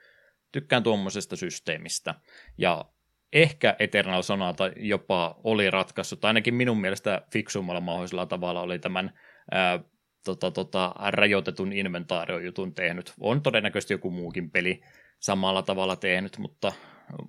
[0.51, 2.15] tykkään tuommoisesta systeemistä.
[2.57, 2.85] Ja
[3.33, 9.19] ehkä Eternal Sonata jopa oli ratkaissut, ainakin minun mielestä fiksummalla mahdollisella tavalla oli tämän
[9.51, 9.79] ää,
[10.25, 13.13] tota, tota, rajoitetun inventaariojutun tehnyt.
[13.19, 14.81] On todennäköisesti joku muukin peli
[15.19, 16.73] samalla tavalla tehnyt, mutta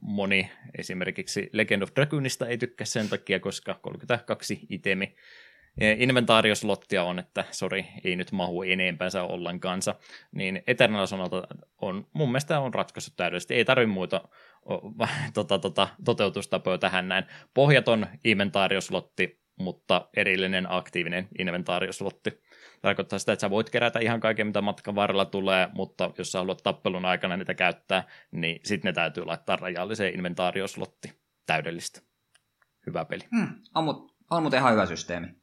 [0.01, 5.17] moni esimerkiksi Legend of Dragoonista ei tykkää sen takia, koska 32 itemi
[5.99, 9.95] inventaarioslottia on, että sori, ei nyt mahu enempäänsä ollenkaansa,
[10.33, 11.07] niin Eternal
[11.81, 14.21] on, mun mielestä on ratkaissut täydellisesti, ei tarvitse muita
[15.35, 17.25] tota, tota, toteutustapoja tähän näin.
[17.55, 22.43] Pohjaton inventaarioslotti, mutta erillinen aktiivinen inventaarioslotti.
[22.83, 26.39] Tarkoittaa sitä, että sä voit kerätä ihan kaiken, mitä matkan varrella tulee, mutta jos sä
[26.39, 31.21] haluat tappelun aikana niitä käyttää, niin sitten ne täytyy laittaa rajalliseen inventaarioslotti.
[31.47, 32.01] Täydellistä.
[32.87, 33.23] Hyvä peli.
[33.37, 35.40] Hmm, on, on muuten ihan hyvä systeemi.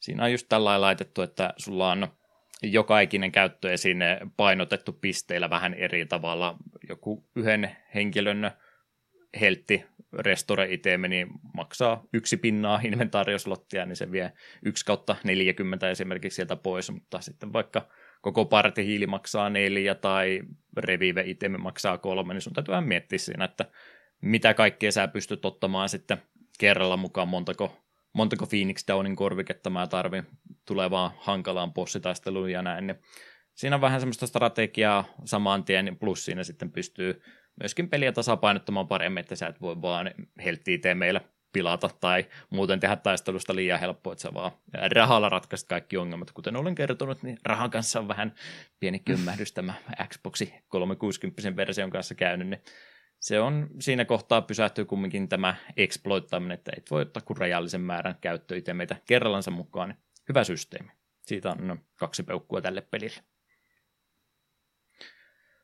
[0.00, 2.08] Siinä on just tällä laitettu, että sulla on
[2.62, 6.56] joka ikinen käyttöesine painotettu pisteillä vähän eri tavalla.
[6.88, 8.50] Joku yhden henkilön
[9.40, 9.84] heltti
[10.18, 14.32] restore iteme, niin maksaa yksi pinnaa inventaarioslottia, niin se vie
[14.64, 17.88] yksi kautta 40 esimerkiksi sieltä pois, mutta sitten vaikka
[18.20, 20.40] koko parti hiili maksaa neljä tai
[20.76, 23.64] revive iteme maksaa kolme, niin sun täytyy vähän miettiä siinä, että
[24.20, 26.22] mitä kaikkea sä pystyt ottamaan sitten
[26.58, 27.82] kerralla mukaan, montako
[28.12, 30.26] montako Phoenix Downin korviketta mä tarvin
[30.66, 32.86] tulevaan hankalaan bossitaisteluun ja näin.
[32.86, 32.98] Niin
[33.54, 37.22] siinä on vähän semmoista strategiaa saman tien, plus siinä sitten pystyy
[37.60, 40.10] myöskin peliä tasapainottamaan paremmin, että sä et voi vaan
[40.44, 41.20] helttiä meillä
[41.52, 44.52] pilata tai muuten tehdä taistelusta liian helppoa, että sä vaan
[44.94, 46.30] rahalla ratkaisit kaikki ongelmat.
[46.32, 48.34] Kuten olen kertonut, niin rahan kanssa on vähän
[48.80, 49.74] pieni kömmähdys tämä
[50.08, 52.62] Xboxi 360 version kanssa käynyt, niin
[53.22, 58.18] se on siinä kohtaa pysähtyy kumminkin tämä exploittaminen, että et voi ottaa kuin rajallisen määrän
[58.20, 59.94] käyttöitemeitä kerrallansa mukaan.
[60.28, 60.90] Hyvä systeemi.
[61.22, 63.22] Siitä on kaksi peukkua tälle pelille.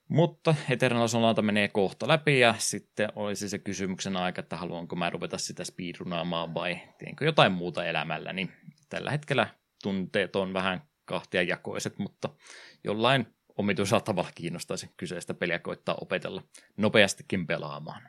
[0.09, 5.11] Mutta Eternal Sonata menee kohta läpi ja sitten olisi se kysymyksen aika, että haluanko mä
[5.11, 8.33] ruveta sitä speedrunaamaan vai teenkö jotain muuta elämällä.
[8.33, 8.53] Niin
[8.89, 9.49] tällä hetkellä
[9.83, 12.29] tunteet on vähän kahtia jakoiset, mutta
[12.85, 16.43] jollain omituisella tavalla kiinnostaisi kyseistä peliä koittaa opetella
[16.77, 18.03] nopeastikin pelaamaan.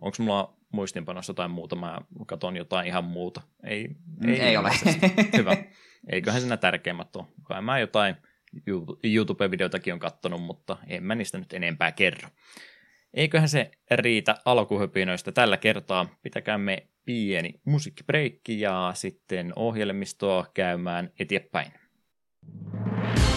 [0.00, 1.76] Onko mulla muistinpanossa jotain muuta?
[1.76, 3.40] Mä katson jotain ihan muuta.
[3.64, 3.88] Ei,
[4.26, 4.70] ei, ei ole.
[5.36, 5.56] Hyvä.
[6.12, 7.26] Eiköhän siinä tärkeimmät ole.
[7.42, 8.16] Kai mä jotain
[9.04, 12.28] YouTube-videotakin on kattonut, mutta en mä niistä nyt enempää kerro.
[13.14, 16.18] Eiköhän se riitä alkuhypinoista tällä kertaa.
[16.22, 21.72] Pitäkäämme pieni musiikkibreikki ja sitten ohjelmistoa käymään eteenpäin.
[22.46, 23.33] Thank you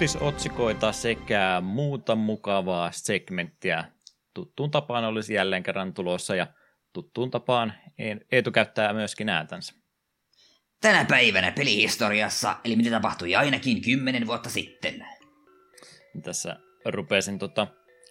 [0.00, 3.84] uutisotsikoita sekä muuta mukavaa segmenttiä.
[4.34, 6.46] Tuttuun tapaan olisi jälleen kerran tulossa ja
[6.92, 7.72] tuttuun tapaan
[8.32, 9.74] Eetu käyttää myöskin ääntänsä.
[10.80, 15.06] Tänä päivänä pelihistoriassa, eli mitä tapahtui ainakin kymmenen vuotta sitten.
[16.22, 17.66] Tässä rupesin tota,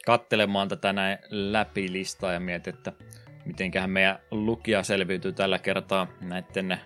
[0.05, 2.93] kattelemaan tätä näin läpi listaa ja mietin, että
[3.45, 6.79] mitenköhän meidän lukija selviytyy tällä kertaa näiden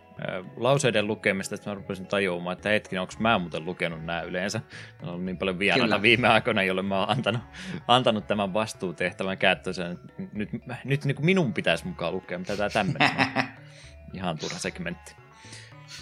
[0.58, 4.62] lauseiden lukemista, että mä rupesin tajuamaan, että hetki, onko mä muuten lukenut nämä yleensä.
[5.02, 7.42] Mä on niin paljon vieraita viime aikoina, jolle mä oon antanut,
[7.88, 10.00] antanut tämän vastuutehtävän käyttöön.
[10.34, 10.50] Nyt,
[10.86, 13.44] nyt niin kuin minun pitäisi mukaan lukea, mitä tämä tämmöinen on.
[14.14, 15.16] Ihan turha segmentti.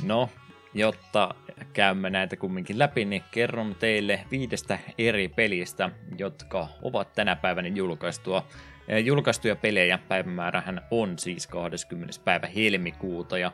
[0.03, 0.29] No,
[0.73, 1.35] jotta
[1.73, 8.47] käymme näitä kumminkin läpi, niin kerron teille viidestä eri pelistä, jotka ovat tänä päivänä julkaistua
[9.03, 9.97] julkaistuja pelejä.
[10.07, 12.13] Päivämäärähän on siis 20.
[12.25, 13.51] päivä helmikuuta ja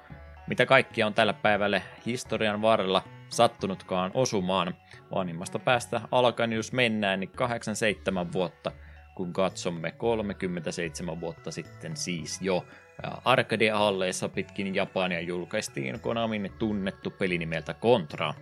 [0.47, 4.75] mitä kaikkia on tällä päivälle historian varrella sattunutkaan osumaan.
[5.15, 8.71] Vanhimmasta päästä alkaen, jos mennään, niin 87 vuotta,
[9.15, 12.65] kun katsomme 37 vuotta sitten siis jo
[13.25, 18.33] arcade-halleissa pitkin Japania julkaistiin Konamin tunnettu peli nimeltä Contra.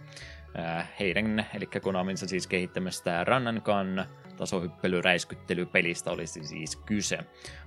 [0.99, 4.05] Heidän, eli Konaminsa siis kehittämästä Rannankan
[4.37, 7.19] tasohyppelyräiskyttelypelistä olisi siis kyse.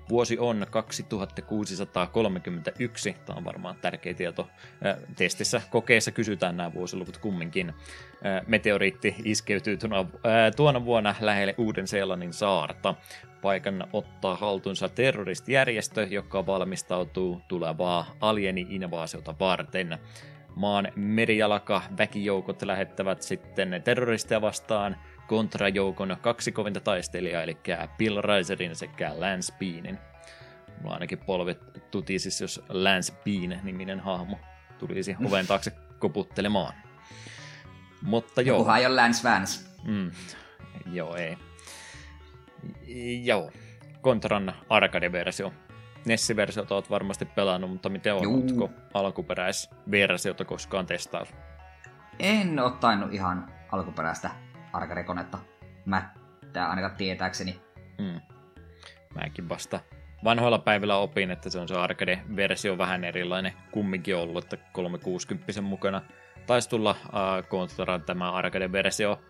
[0.09, 4.49] Vuosi on 2631, tämä on varmaan tärkeä tieto.
[5.17, 7.75] Testissä kokeessa kysytään nämä vuosiluvut kumminkin.
[8.47, 10.07] Meteoriitti iskeytyy tuona,
[10.57, 12.95] tuona vuonna lähelle Uuden-Seelannin saarta.
[13.43, 19.99] Paikan ottaa haltuunsa terroristijärjestö, joka valmistautuu tulevaa alieni-invaasiota varten
[20.55, 24.97] maan merijalaka väkijoukot lähettävät sitten terroristeja vastaan
[25.29, 27.59] kontrajoukon kaksi kovinta taistelijaa, eli
[27.99, 29.99] Bill Reiserin sekä Lance Beanin.
[30.81, 31.61] Mulla ainakin polvet
[31.91, 34.39] tutisis, jos Lance Bean niminen hahmo
[34.79, 36.75] tulisi oven taakse koputtelemaan.
[38.03, 38.57] Mutta joo.
[38.57, 39.69] Jokuhan ei ole Lance Vance.
[39.85, 40.11] Mm,
[40.93, 41.37] joo, ei.
[43.25, 43.51] Joo.
[44.03, 45.53] Contran arcade-versio.
[46.05, 48.27] Nessi-versiota olet varmasti pelannut, mutta miten on?
[48.27, 51.31] Oletko alkuperäisversiota koskaan testailla?
[52.19, 54.31] En ole tainnut ihan alkuperäistä
[54.73, 55.39] arcade-konetta
[55.85, 57.61] mättää ainakaan tietääkseni.
[57.99, 58.21] Mm.
[59.15, 59.81] Mäkin vasta
[60.25, 66.03] vanhoilla päivillä opin, että se on se arcade-versio vähän erilainen kumminkin ollut, että 360 mukana
[66.47, 69.21] taisi tulla uh, Contra tämä arcade-versio.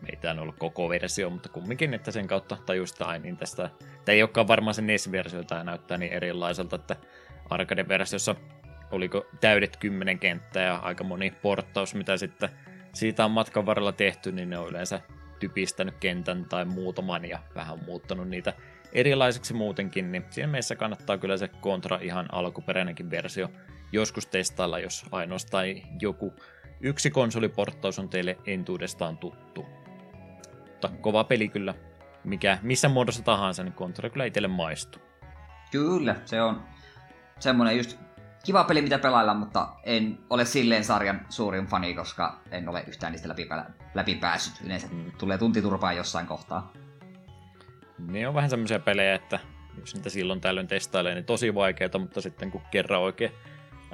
[0.00, 3.70] Meitä on ollut koko versio, mutta kumminkin, että sen kautta tajustaa, niin tästä,
[4.04, 6.96] tämä ei olekaan varmaan se NES-versio, tämä näyttää niin erilaiselta, että
[7.50, 8.34] arcade-versiossa
[8.90, 12.48] oliko täydet kymmenen kenttää ja aika moni porttaus, mitä sitten
[12.96, 15.00] siitä on matkan varrella tehty, niin ne on yleensä
[15.38, 18.52] typistänyt kentän tai muutaman ja vähän muuttanut niitä
[18.92, 23.48] erilaiseksi muutenkin, niin siinä mielessä kannattaa kyllä se kontra ihan alkuperäinenkin versio
[23.92, 25.66] joskus testailla, jos ainoastaan
[26.00, 26.34] joku
[26.80, 29.66] yksi konsoliporttaus on teille entuudestaan tuttu.
[30.60, 31.74] Mutta kova peli kyllä,
[32.24, 35.02] mikä, missä muodossa tahansa, niin kontra kyllä itselle maistuu.
[35.70, 36.64] Kyllä, se on
[37.38, 38.05] semmoinen just
[38.46, 43.12] kiva peli, mitä pelailla, mutta en ole silleen sarjan suurin fani, koska en ole yhtään
[43.12, 43.48] niistä läpi,
[43.94, 44.66] läpi päässyt.
[44.66, 45.12] Yleensä mm.
[45.18, 46.72] tulee tuntiturpaa jossain kohtaa.
[47.98, 49.40] Ne on vähän semmoisia pelejä, että
[49.80, 53.32] jos niitä silloin tällöin testailee, niin tosi vaikeita, mutta sitten kun kerran oikein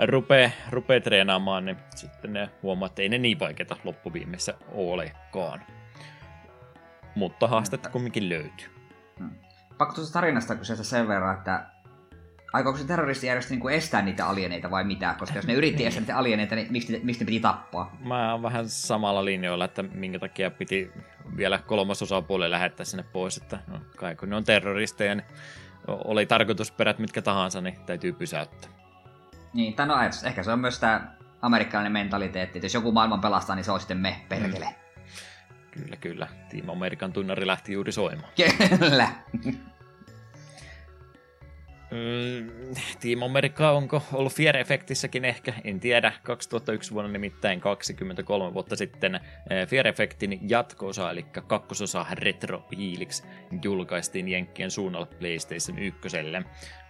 [0.06, 5.60] rupeaa, rupeaa treenaamaan, niin sitten ne huomaa, että ei ne niin vaikeita loppuviimeessä olekaan.
[7.14, 8.68] Mutta haastetta kumminkin löytyy.
[9.18, 9.30] Hmm.
[9.78, 11.66] Pakko tuosta tarinasta kyseessä sen verran, että
[12.52, 15.14] aikooko se terroristijärjestö niin estää niitä alieneita vai mitä?
[15.18, 17.96] Koska jos ne yritti estää niitä alieneita, niin miksi, miksi ne piti tappaa?
[18.00, 20.92] Mä oon vähän samalla linjoilla, että minkä takia piti
[21.36, 25.26] vielä kolmas osapuoli lähettää sinne pois, että no, kai kun ne on terroristeja, niin
[25.86, 28.70] oli tarkoitusperät mitkä tahansa, niin täytyy pysäyttää.
[29.52, 29.94] Niin, tai no.
[30.24, 33.80] Ehkä se on myös tämä amerikkalainen mentaliteetti, että jos joku maailman pelastaa, niin se on
[33.80, 34.64] sitten me, perkele.
[34.64, 34.74] Mm.
[35.70, 36.28] Kyllä, kyllä.
[36.50, 38.32] Team Amerikan tunnari lähti juuri soimaan.
[38.78, 39.08] Kyllä.
[41.92, 44.56] Mm, Team America onko ollut Fear
[45.24, 46.12] ehkä, en tiedä.
[46.22, 53.22] 2001 vuonna nimittäin 23 vuotta sitten eh, Fear Effectin jatko-osa, eli kakkososa Retro Helix,
[53.64, 56.00] julkaistiin Jenkkien suunnalla PlayStation 1.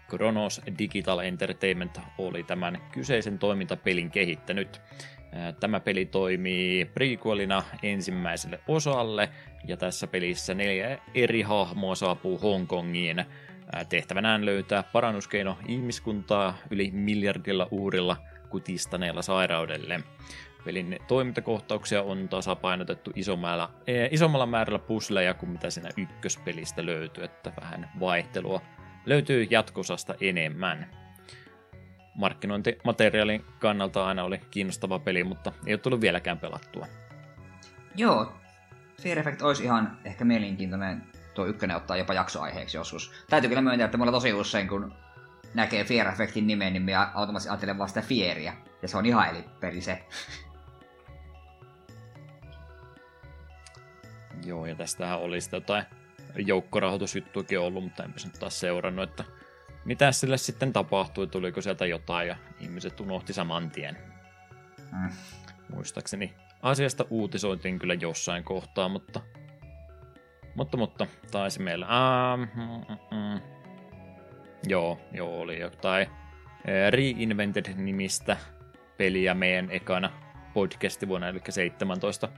[0.09, 4.80] Kronos Digital Entertainment oli tämän kyseisen toimintapelin kehittänyt.
[5.32, 9.28] Eh, tämä peli toimii prequelina ensimmäiselle osalle,
[9.66, 13.24] ja tässä pelissä neljä eri hahmoa saapuu Hongkongiin
[13.88, 18.16] Tehtävänään löytää parannuskeino ihmiskuntaa yli miljardilla uurilla
[18.48, 20.00] kutistaneella sairaudelle.
[20.64, 27.52] Pelin toimintakohtauksia on tasapainotettu isommalla, eh, isommalla määrällä pusleja kuin mitä siinä ykköspelistä löytyy, että
[27.60, 28.60] vähän vaihtelua
[29.06, 30.90] löytyy jatkosasta enemmän.
[32.14, 36.86] Markkinointimateriaalin kannalta aina oli kiinnostava peli, mutta ei ole tullut vieläkään pelattua.
[37.96, 38.32] Joo,
[39.00, 41.02] Fear Effect olisi ihan ehkä mielenkiintoinen
[41.35, 43.12] tuo ykkönen ottaa jopa jaksoaiheeksi joskus.
[43.30, 44.95] Täytyy kyllä myöntää, että mulla tosi usein, kun
[45.55, 48.53] näkee Fear Effectin nimen, niin minä automaattisesti ajattelen vaan sitä Fearia.
[48.83, 50.05] Ja se on ihan eli peli se.
[54.47, 55.85] Joo, ja tästähän oli sitä jotain
[56.37, 59.24] joukkorahoitusjuttuakin ollut, mutta enpä nyt taas seurannut, että
[59.85, 63.99] mitä sille sitten tapahtui, tuliko sieltä jotain ja ihmiset unohti saman tien.
[64.93, 65.11] Mm.
[65.74, 69.20] Muistaakseni asiasta uutisoitiin kyllä jossain kohtaa, mutta
[70.55, 71.86] mutta, mutta taisi meillä...
[71.88, 73.40] Ah, mm, mm.
[74.68, 76.07] Joo, joo, oli jotain
[76.90, 78.36] Reinvented-nimistä
[78.96, 80.11] peliä meidän ekana
[80.55, 82.28] podcasti vuonna, eli 17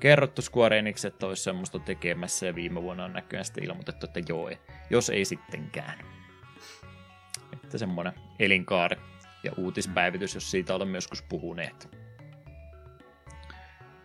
[0.00, 4.20] kerrottu Square Enix, että olisi semmoista tekemässä, ja viime vuonna on näköjään sitten ilmoitettu, että
[4.28, 4.50] joo,
[4.90, 5.98] jos ei sittenkään.
[7.52, 8.96] Että semmoinen elinkaari
[9.44, 12.01] ja uutispäivitys, jos siitä olemme joskus puhuneet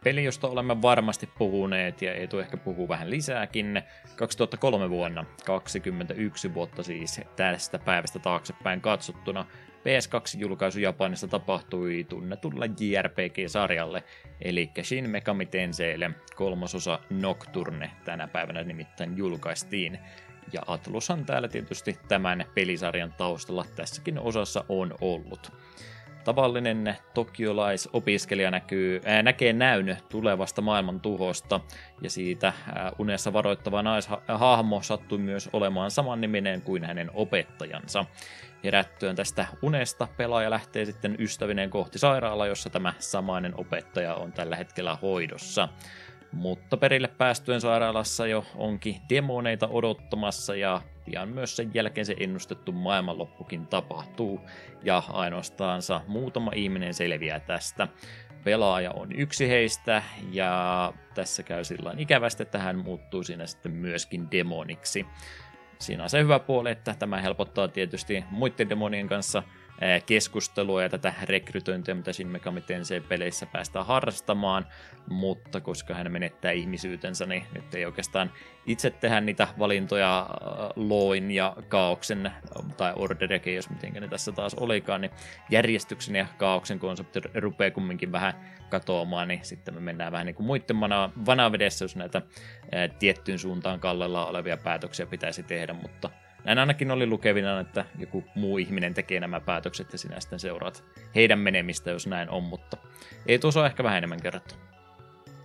[0.07, 3.81] peli, josta olemme varmasti puhuneet ja ei tule ehkä puhua vähän lisääkin.
[4.15, 9.45] 2003 vuonna, 21 vuotta siis tästä päivästä taaksepäin katsottuna,
[9.77, 14.03] PS2-julkaisu Japanissa tapahtui tunnetulla JRPG-sarjalle,
[14.41, 19.99] eli Shin Megami Tenseille kolmososa Nocturne tänä päivänä nimittäin julkaistiin.
[20.53, 25.51] Ja Atlushan täällä tietysti tämän pelisarjan taustalla tässäkin osassa on ollut.
[26.27, 31.59] Tavallinen tokiolaisopiskelija näkyy, ää, näkee näyn tulevasta maailman tuhosta,
[32.01, 38.05] ja siitä ää, unessa varoittava naishahmo sattui myös olemaan saman niminen kuin hänen opettajansa.
[38.63, 44.55] Herättyön tästä unesta pelaaja lähtee sitten ystävineen kohti sairaalaa, jossa tämä samainen opettaja on tällä
[44.55, 45.69] hetkellä hoidossa.
[46.31, 52.71] Mutta perille päästyen sairaalassa jo onkin demoneita odottamassa ja pian myös sen jälkeen se ennustettu
[52.71, 54.41] maailmanloppukin tapahtuu
[54.83, 57.87] ja ainoastaansa muutama ihminen selviää tästä.
[58.43, 64.31] Pelaaja on yksi heistä ja tässä käy sillä ikävästi, että hän muuttuu siinä sitten myöskin
[64.31, 65.05] demoniksi.
[65.79, 69.43] Siinä on se hyvä puoli, että tämä helpottaa tietysti muiden demonien kanssa–
[70.05, 74.67] keskustelua ja tätä rekrytointia, mitä Shin Megami Tensei-peleissä päästään harrastamaan,
[75.09, 78.31] mutta koska hän menettää ihmisyytensä, niin nyt ei oikeastaan
[78.65, 80.29] itse tehdä niitä valintoja
[80.75, 82.31] loin ja kaauksen,
[82.77, 85.11] tai orderekin, jos miten ne tässä taas olikaan, niin
[85.49, 88.33] järjestyksen ja kaauksen konsepti rupeaa kumminkin vähän
[88.69, 90.77] katoamaan, niin sitten me mennään vähän niin kuin muiden
[91.25, 92.21] vanavedessä, jos näitä
[92.99, 96.09] tiettyyn suuntaan kallella olevia päätöksiä pitäisi tehdä, mutta
[96.43, 100.83] näin ainakin oli lukevina, että joku muu ihminen tekee nämä päätökset ja sinä sitten seuraat
[101.15, 102.77] heidän menemistä, jos näin on, mutta
[103.25, 104.55] ei tuossa ehkä vähän enemmän kerrottu.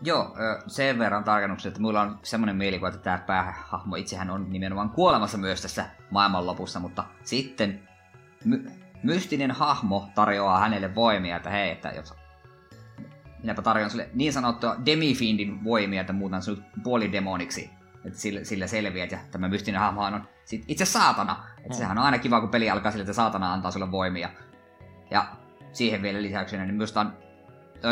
[0.04, 0.36] Joo,
[0.66, 5.38] sen verran tarkennuksia, että mulla on semmoinen mielikuva, että tämä päähahmo itsehän on nimenomaan kuolemassa
[5.38, 7.88] myös tässä maailmanlopussa, mutta sitten
[8.44, 8.70] my-
[9.02, 12.14] mystinen hahmo tarjoaa hänelle voimia, että hei, että jos
[13.42, 17.70] minäpä tarjoan sille niin sanottua demifindin voimia, että muutan sinut puolidemoniksi,
[18.04, 21.44] että sillä, sillä selviät, ja tämä mystinen hahmo on sit itse saatana.
[21.58, 21.74] Että mm.
[21.74, 24.28] sehän on aina kiva, kun peli alkaa sille, että saatana antaa sulle voimia.
[25.10, 25.26] Ja
[25.72, 27.12] siihen vielä lisäyksenä, niin minusta on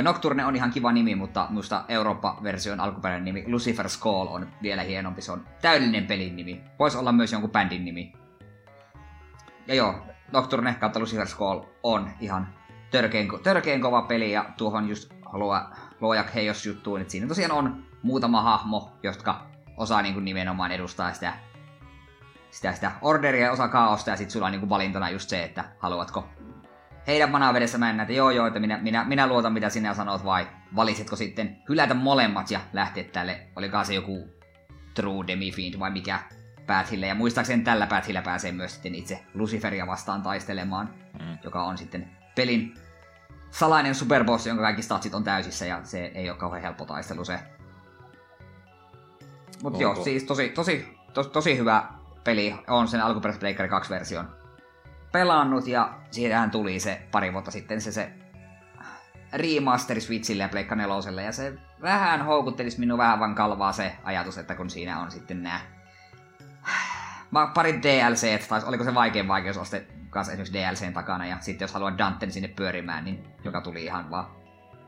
[0.03, 5.23] Nocturne on ihan kiva nimi, mutta minusta Eurooppa-version alkuperäinen nimi Lucifer's Call on vielä hienompi.
[5.23, 6.65] Se on täydellinen pelin nimi.
[6.79, 8.13] Voisi olla myös jonkun bändin nimi.
[9.67, 12.49] Ja joo, Nocturne kautta Lucifer's Call on ihan
[12.91, 17.85] törkeen, törkeen kova peli ja tuohon just haluaa luoja heijos juttuun, että siinä tosiaan on
[18.03, 19.47] muutama hahmo, jotka
[19.77, 21.33] osaa niin kuin nimenomaan edustaa sitä
[22.51, 26.29] sitä, sitä orderia osa kaaosta, ja sitten sulla on niinku valintana just se, että haluatko
[27.07, 30.47] heidän manavedessä mennä, että joo joo, että minä, minä, minä luotan mitä sinä sanot, vai
[30.77, 34.29] valitsetko sitten hylätä molemmat ja lähteä tälle, olikaan se joku
[34.95, 36.19] True Demifiend vai mikä
[36.67, 41.39] Pathille, ja muistaakseni tällä Pathillä pääsee myös sitten itse Luciferia vastaan taistelemaan, mm.
[41.45, 42.75] joka on sitten pelin
[43.51, 47.39] salainen superboss, jonka kaikki statsit on täysissä, ja se ei ole kauhean helppo taistelu se.
[49.63, 54.41] Mutta joo, siis tosi, tosi, tosi, tosi hyvä peli on sen alkuperäisen Pleikkari 2-version
[55.13, 58.13] pelannut, ja siitähän tuli se pari vuotta sitten se, se
[59.33, 61.53] remasteri Switchille ja Pleikka 4, ja se
[61.83, 65.61] vähän houkuttelisi minua vähän vaan kalvaa se ajatus, että kun siinä on sitten nämä
[67.55, 71.99] pari DLC, tai oliko se vaikein vaikeusaste kanssa esimerkiksi DLCn takana, ja sitten jos haluaa
[71.99, 74.27] Danten sinne pyörimään, niin joka tuli ihan vaan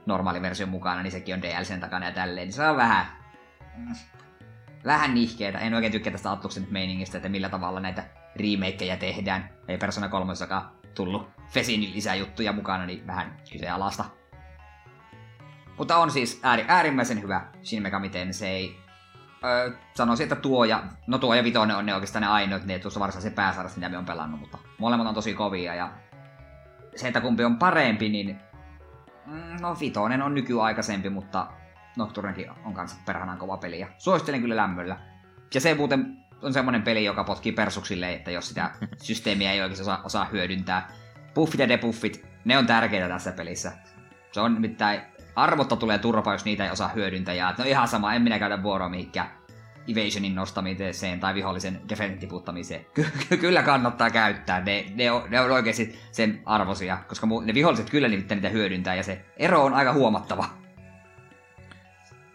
[0.07, 3.07] normaali versio mukana, niin sekin on DLCn takana ja tälleen, niin se on vähän
[4.85, 5.59] vähän nihkeetä.
[5.59, 8.05] En oikein tykkää tästä Atluksen meiningistä, että millä tavalla näitä
[8.37, 9.51] remakeja tehdään.
[9.68, 10.33] Ei Persona 3
[10.95, 14.05] tullut Fesin lisäjuttuja mukana, niin vähän kyseenalaista.
[15.78, 18.83] Mutta on siis ääri, äärimmäisen hyvä Shin Megami Tensei.
[19.45, 22.78] Öö, sanoisin, että tuo ja, no tuo ja vitonen on ne oikeastaan ne ainoat, ne
[22.78, 25.93] tuossa varsinaisen pääsarjassa, mitä me on pelannut, mutta molemmat on tosi kovia ja
[26.97, 28.41] se, että kumpi on parempi, niin
[29.26, 31.47] mm, no vitonen on nykyaikaisempi, mutta
[31.97, 34.99] Nocturnekin on kanssa perhanaan kova peli ja suosittelen kyllä lämmöllä.
[35.55, 39.80] Ja se muuten on semmoinen peli, joka potkii persuksille, että jos sitä systeemiä ei oikein
[39.80, 40.88] osaa, osaa hyödyntää.
[41.34, 43.72] Buffit ja debuffit, ne on tärkeitä tässä pelissä.
[44.32, 45.01] Se on nimittäin
[45.36, 47.34] arvotta tulee turpa, jos niitä ei osaa hyödyntää.
[47.34, 49.30] Ja no ihan sama, en minä käytä vuoroa mihinkään
[49.88, 52.86] evasionin nostamiseen tai vihollisen defensin tiputtamiseen.
[52.95, 57.90] Ky- kyllä kannattaa käyttää, ne, ne, on, ne on oikeasti sen arvosia, koska ne viholliset
[57.90, 60.62] kyllä nimittäin niitä hyödyntää ja se ero on aika huomattava.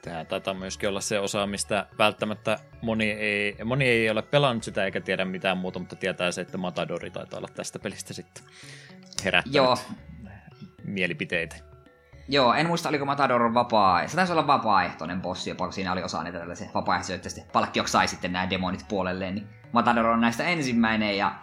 [0.02, 4.86] Tämä taitaa myöskin olla se osa, mistä välttämättä moni ei, moni ei ole pelannut sitä
[4.86, 8.44] eikä tiedä mitään muuta, mutta tietää se, että Matadori taitaa olla tästä pelistä sitten
[9.26, 9.78] herättänyt Joo.
[10.84, 11.56] mielipiteitä.
[12.30, 14.08] Joo, en muista oliko Matador vapaa.
[14.08, 17.92] Se taisi olla vapaaehtoinen bossi, jopa kun siinä oli osa niitä tällaisia vapaaehtoisia, että palkkioksi
[17.92, 19.36] sai sitten nämä demonit puolelleen.
[19.36, 21.36] Niin Matador on näistä ensimmäinen ja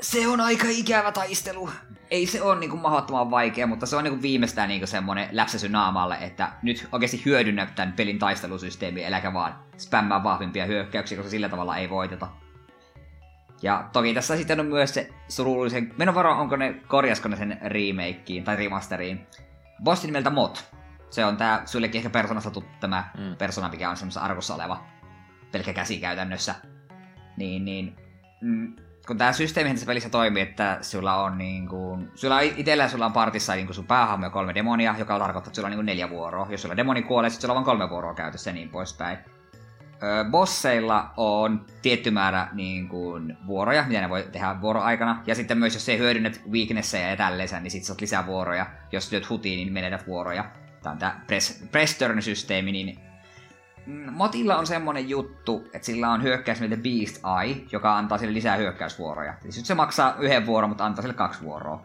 [0.00, 1.70] se on aika ikävä taistelu.
[2.10, 4.88] Ei se ole niin kuin mahdottoman vaikea, mutta se on niin kuin viimeistään niin kuin
[4.88, 11.16] semmoinen läpsäsy naamalle, että nyt oikeasti hyödynnä tämän pelin taistelusysteemiä, eläkä vaan spämmää vahvimpia hyökkäyksiä,
[11.16, 12.28] koska sillä tavalla ei voiteta.
[13.62, 15.94] Ja toki tässä sitten on myös se surullisen...
[15.98, 19.26] Menon varo, onko ne, korjasko ne sen remakeen tai remasteriin.
[19.84, 20.70] Bossin nimeltä Mot.
[21.10, 23.36] Se on tää sullekin ehkä persoonasta tuttu tämä mm.
[23.36, 24.84] persona, mikä on semmoisessa arvossa oleva
[25.52, 26.54] pelkkä käsi käytännössä.
[27.36, 27.96] Niin, niin
[28.40, 28.76] mm,
[29.10, 33.12] kun tämä systeemi tässä pelissä toimii, että sulla on niin kuin, sulla itsellä sulla on
[33.12, 35.86] partissa niin kuin sun päähahmo ja kolme demonia, joka tarkoittaa, että sulla on niin kuin
[35.86, 36.46] neljä vuoroa.
[36.50, 39.18] Jos sulla demoni kuolee, sitten sulla on vain kolme vuoroa käytössä ja niin poispäin
[40.30, 45.22] bosseilla on tietty määrä niin kuin, vuoroja, mitä ne voi tehdä vuoroaikana.
[45.26, 48.66] Ja sitten myös, jos ei hyödynnät weaknesseja ja tälleensä, niin sitten saat lisää vuoroja.
[48.92, 50.44] Jos lyöt hutiin, niin menetät vuoroja.
[50.82, 52.98] Tämä on tämä press, press turn-systeemi, niin
[54.10, 58.56] Motilla on semmonen juttu, että sillä on hyökkäys nimeltä Beast Eye, joka antaa sille lisää
[58.56, 59.34] hyökkäysvuoroja.
[59.40, 61.84] Siis se maksaa yhden vuoron, mutta antaa sille kaksi vuoroa.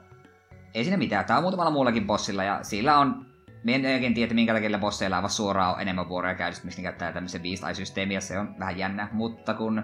[0.73, 3.25] Ei siinä mitään, tää on muutamalla muullakin bossilla, ja sillä on
[3.63, 7.11] Mie en oikein tiedä, minkä takia bosseilla on suoraan enemmän vuoroja käytössä, mistä ne käyttää
[7.11, 9.83] tämmöisen Beast Eye-systeemiä, se on vähän jännä, mutta kun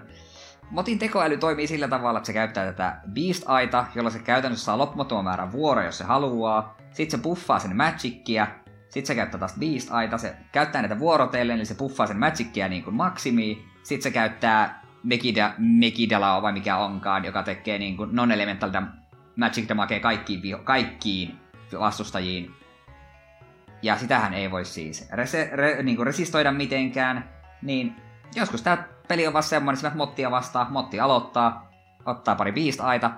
[0.70, 4.78] Motin tekoäly toimii sillä tavalla, että se käyttää tätä Beast Aita, jolla se käytännössä saa
[4.78, 6.76] loppumattoman määrän vuoroja, jos se haluaa.
[6.92, 8.46] Sitten se buffaa sen Magicia,
[8.92, 12.68] sitten se käyttää taas Beast Aita, se käyttää näitä vuorotellen, eli se buffaa sen Magicia
[12.68, 13.64] niin kuin maksimiin.
[13.82, 18.70] Sitten se käyttää Megida, Megidalaa vai mikä onkaan, joka tekee niin kuin non-elemental
[19.36, 21.38] Magic Damage kaikkiin, kaikkiin
[21.80, 22.54] vastustajiin.
[23.82, 27.30] Ja sitähän ei voi siis rese, re, niin kuin resistoida mitenkään,
[27.62, 27.96] niin
[28.34, 31.70] joskus tämä peli on vaan semmoinen, että mottia vastaan, motti aloittaa,
[32.06, 33.10] ottaa pari beast-aita,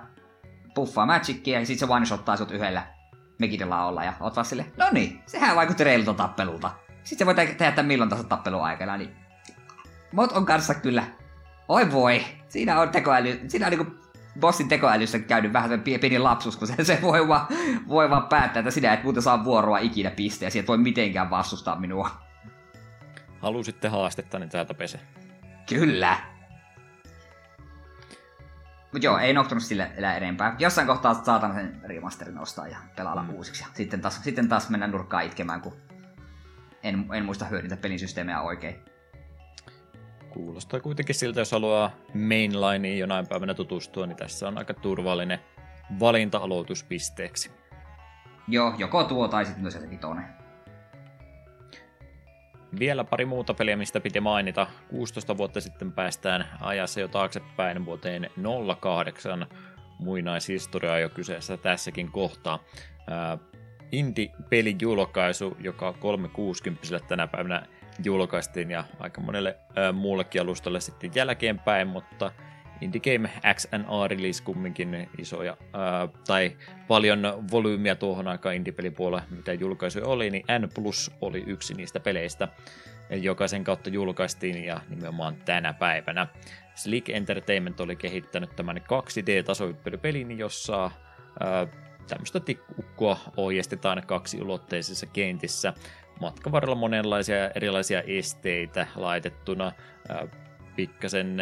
[0.75, 2.94] puffaa magicia ja sitten se one shottaa sut yhdellä
[3.39, 6.71] Megidella olla ja oot vaan sille, no niin, sehän vaikutti reilulta tappelulta.
[7.03, 9.15] Sitten se voi tehdä tämän milloin tahansa tappeluaikana, niin
[10.15, 11.03] Mot on kanssa kyllä,
[11.67, 13.95] oi voi, siinä on tekoäly, siinä on niinku
[14.39, 17.47] bossin tekoälyssä käynyt vähän sen pieni lapsus, kun se, se voi, vaan,
[17.87, 21.79] voi vaan päättää, että sinä et muuten saa vuoroa ikinä pisteä, ja voi mitenkään vastustaa
[21.79, 22.09] minua.
[23.39, 24.99] Halusitte haastetta, niin täältä pese.
[25.69, 26.17] Kyllä.
[28.95, 30.55] Mut joo, ei Nocturne sille elää enempää.
[30.59, 33.29] Jossain kohtaa saatan sen remasterin ostaa ja pelailla mm.
[33.29, 33.63] uusiksi.
[33.63, 35.73] Ja sitten taas, sitten taas mennä nurkkaan itkemään, kun
[36.83, 38.75] en, en muista hyödyntää pelin systeemejä oikein.
[40.29, 45.39] Kuulostaa kuitenkin siltä, jos haluaa mainlineen jonain päivänä tutustua, niin tässä on aika turvallinen
[45.99, 47.51] valinta aloituspisteeksi.
[48.47, 50.44] Joo, joko tuo tai sitten myös se vitonen.
[52.79, 54.67] Vielä pari muuta peliä, mistä piti mainita.
[54.89, 58.29] 16 vuotta sitten päästään ajassa jo taaksepäin vuoteen
[58.79, 59.47] 08
[59.99, 62.59] muinaishistoriaa jo kyseessä tässäkin kohtaa.
[63.91, 67.65] Indie-pelin julkaisu, joka 360 tänä päivänä
[68.03, 72.31] julkaistiin ja aika monelle ö, muullekin alustalle sitten jälkeenpäin, mutta
[72.81, 76.57] Indie Game XNA release kumminkin isoja, ö, tai
[76.87, 82.47] paljon volyymiä tuohon aikaan indie-pelipuolella, mitä julkaisu oli, niin N Plus oli yksi niistä peleistä,
[83.09, 86.27] joka sen kautta julkaistiin ja nimenomaan tänä päivänä.
[86.75, 91.67] Slick Entertainment oli kehittänyt tämän 2D-tasohyppelypelin, jossa ö,
[92.07, 95.73] tämmöistä tikkukkoa ohjeistetaan kaksi ulotteisissa kentissä
[96.19, 99.71] matkan varrella monenlaisia erilaisia esteitä laitettuna.
[100.75, 101.37] Pikkasen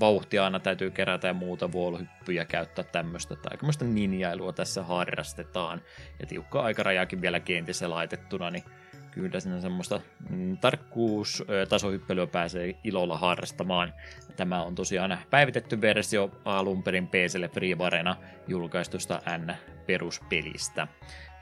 [0.00, 3.36] vauhtia aina täytyy kerätä ja muuta vuoluhyppyjä käyttää tämmöistä.
[3.36, 5.82] Tai aikamoista ninjailua tässä harrastetaan.
[6.20, 8.64] Ja tiukka aikarajakin vielä kentissä laitettuna, niin
[9.10, 13.94] kyllä siinä semmoista mm, tarkkuustasohyppelyä pääsee ilolla harrastamaan.
[14.36, 18.16] Tämä on tosiaan päivitetty versio alun perin PClle FreeWarena
[18.48, 20.88] julkaistusta N-peruspelistä.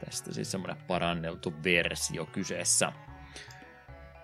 [0.05, 2.93] Tästä siis semmoinen paranneltu versio kyseessä.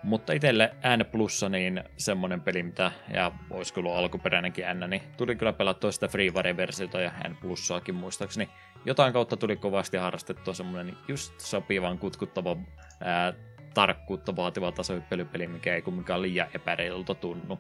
[0.03, 5.37] Mutta itselle N plussa niin semmonen peli, mitä, ja olisi kyllä alkuperäinenkin N, niin tuli
[5.37, 8.49] kyllä pelattua sitä FreeWare-versiota ja N plussaakin muistaakseni.
[8.85, 12.57] Jotain kautta tuli kovasti harrastettua semmonen just sopivan kutkuttava
[13.01, 13.33] ää,
[13.75, 17.59] tarkkuutta vaativa tasohyppelypeli, mikä ei kumminkaan liian epäreilulta tunnu.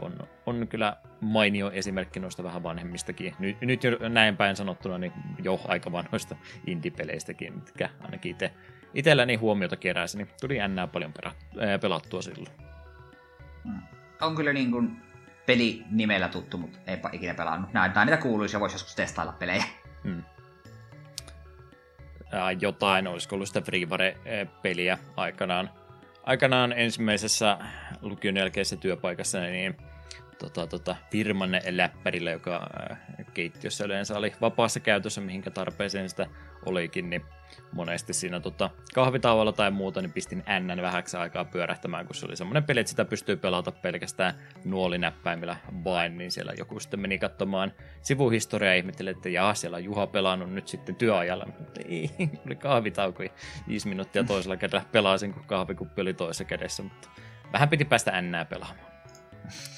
[0.00, 3.34] On, on kyllä mainio esimerkki noista vähän vanhemmistakin.
[3.38, 6.36] Nyt, nyt jo näin päin sanottuna, niin jo aika vanhoista
[6.66, 8.52] indie-peleistäkin, mitkä ainakin itse
[8.94, 12.54] itselläni huomiota keräsi, niin tuli ennää paljon perä, ää, pelattua silloin.
[14.20, 15.02] On kyllä niin kuin
[15.46, 17.72] peli nimellä tuttu, mutta eipä ikinä pelannut.
[17.72, 19.64] Näitä niitä kuuluisi ja voisi joskus testailla pelejä.
[20.04, 20.22] Hmm.
[22.32, 25.70] Ää, jotain, olisiko ollut sitä FreeWare-peliä aikanaan.
[26.22, 27.58] Aikanaan ensimmäisessä
[28.02, 29.76] lukion jälkeisessä työpaikassa, niin
[30.38, 32.66] tota, tota, firman läppärillä, joka
[33.34, 36.26] keittiössä yleensä oli vapaassa käytössä, mihinkä tarpeeseen sitä
[36.66, 37.24] olikin, niin
[37.72, 42.36] monesti siinä tota, kahvitauolla tai muuta, niin pistin N vähäksi aikaa pyörähtämään, kun se oli
[42.36, 44.34] semmoinen peli, että sitä pystyy pelata pelkästään
[44.64, 47.72] nuolinäppäimillä vain, niin siellä joku sitten meni katsomaan
[48.02, 52.10] sivuhistoriaa ja ihmetteli, että jaa, siellä on Juha pelannut nyt sitten työajalla, mutta ei,
[52.46, 53.30] oli kahvitauko ja
[53.68, 57.08] viisi minuuttia toisella kädellä pelasin, kun kahvikuppi oli toisessa kädessä, mutta
[57.52, 58.88] vähän piti päästä N pelaamaan.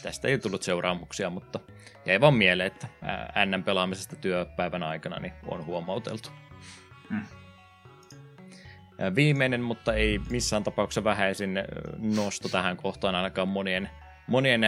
[0.02, 1.60] Tästä ei tullut seuraamuksia, mutta
[2.06, 2.88] jäi vaan mieleen, että
[3.46, 6.30] N pelaamisesta työpäivän aikana niin on huomauteltu.
[7.08, 7.39] Hmm.
[9.14, 11.58] Viimeinen, mutta ei missään tapauksessa vähäisin
[11.98, 13.90] nosto tähän kohtaan ainakaan monien,
[14.26, 14.60] monien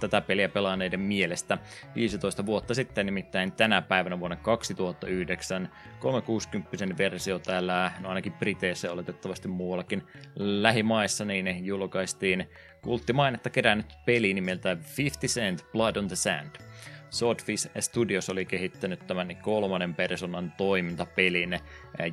[0.00, 1.58] tätä peliä pelaaneiden mielestä.
[1.94, 5.68] 15 vuotta sitten, nimittäin tänä päivänä vuonna 2009,
[6.00, 10.02] 360 versio täällä, no ainakin Briteissä oletettavasti muuallakin
[10.36, 12.50] lähimaissa, niin julkaistiin
[12.82, 16.50] kulttimainetta kerännyt peli nimeltä 50 Cent Blood on the Sand–
[17.10, 21.60] Swordfish Studios oli kehittänyt tämän kolmannen persoonan toimintapelin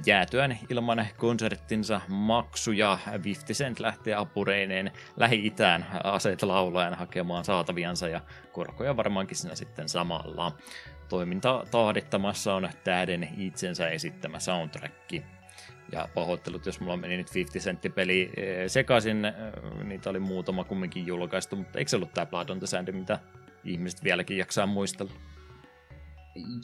[0.05, 2.97] jäätyään ilman konserttinsa maksuja.
[3.23, 8.21] 50 Cent lähti apureineen Lähi-Itään aseet laulajan hakemaan saataviansa ja
[8.51, 10.51] korkoja varmaankin siinä sitten samalla.
[11.09, 15.13] Toiminta tahdittamassa on tähden itsensä esittämä soundtrack.
[15.91, 18.31] Ja pahoittelut, jos mulla meni nyt 50 sentti peli
[18.67, 19.21] sekaisin,
[19.83, 23.19] niitä oli muutama kumminkin julkaistu, mutta eikö se ollut tämä Blood on the Sand, mitä
[23.63, 25.11] ihmiset vieläkin jaksaa muistella.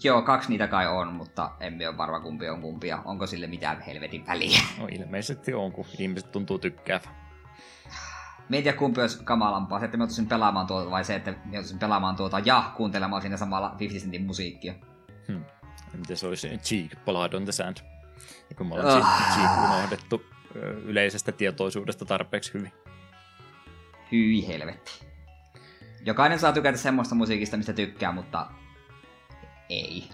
[0.04, 3.02] Joo, kaksi niitä kai on, mutta emme ole varma kumpi on kumpia.
[3.06, 4.60] Onko sille mitään helvetin väliä?
[4.80, 7.16] No ilmeisesti on, kun ihmiset tuntuu tykkäävän.
[8.50, 11.80] Mietin, kumpi olisi kamalampaa, se, että me ottaisin pelaamaan tuota vai se, että me ottaisin
[11.80, 14.74] pelaamaan tuota ja kuuntelemaan siinä samalla 50 Centin musiikkia.
[15.28, 15.46] Hmm.
[15.94, 17.78] Miten se olisi Cheek, Blood on the Sand?
[18.50, 19.08] Ja kun me ollaan oh.
[19.36, 20.22] Cheek unohdettu
[20.86, 22.72] yleisestä tietoisuudesta tarpeeksi hyvin.
[24.12, 25.09] Hyi helvetti.
[26.06, 28.48] Jokainen saa tykätä semmoista musiikista, mistä tykkää, mutta
[29.70, 30.10] ei.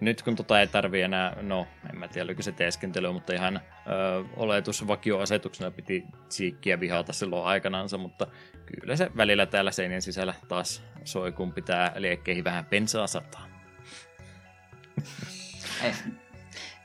[0.00, 3.56] Nyt kun tota ei tarvi enää, no en mä tiedä oliko se teeskentely, mutta ihan
[3.56, 3.60] ö,
[4.36, 8.26] oletus vakioasetuksena piti Cheekkiä vihata silloin aikanaansa, mutta
[8.66, 13.46] kyllä se välillä täällä seinien sisällä taas soi, kun pitää liekkeihin vähän pensaa sataa.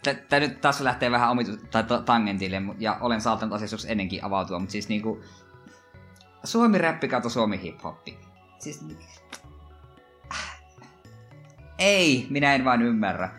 [0.29, 4.71] Tämä nyt taas lähtee vähän omitu- tai tangentille, ja olen saattanut asiassa ennenkin avautua, mutta
[4.71, 5.23] siis niinku,
[6.45, 8.19] Suomi räppi kato Suomi hiphoppi.
[8.59, 8.85] Siis...
[11.79, 13.29] Ei, minä en vain ymmärrä.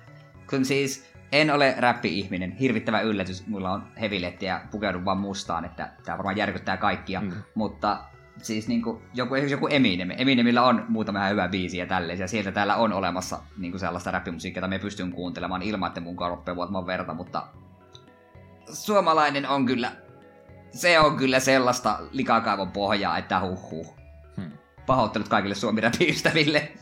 [0.51, 2.53] Kun siis en ole räppi-ihminen.
[2.53, 3.47] Hirvittävä yllätys.
[3.47, 7.21] Mulla on heviletti ja pukeudun vaan mustaan, että tämä varmaan järkyttää kaikkia.
[7.21, 7.33] Mm.
[7.55, 8.05] Mutta
[8.43, 10.11] siis niinku, joku, joku Eminem.
[10.11, 12.19] Eminemillä on muutama hyvä biisi ja tälleen.
[12.19, 16.17] Ja sieltä täällä on olemassa niinku sellaista räppimusiikkia, jota me pystyn kuuntelemaan ilman, että mun
[16.17, 17.15] korppe vuotamaan verta.
[17.15, 17.47] Mutta
[18.73, 19.93] suomalainen on kyllä
[20.77, 23.97] se on kyllä sellaista likakaivon pohjaa, että huhhuh.
[24.37, 24.53] Hmm.
[24.87, 26.73] Pahoittelut kaikille suomi ystäville.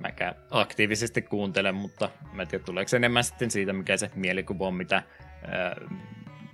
[0.00, 4.74] Mäkään aktiivisesti kuuntelen, mutta mä en tiedä, tuleeko enemmän sitten siitä, mikä se mielikuva on,
[4.74, 5.98] mitä, äh,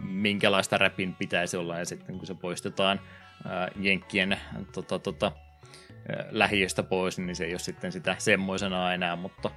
[0.01, 3.01] minkälaista räpin pitäisi olla, ja sitten kun se poistetaan
[3.47, 4.37] äh, Jenkkien
[4.73, 9.51] tota, tota, äh, lähiöstä pois, niin se ei ole sitten sitä semmoisena enää, mutta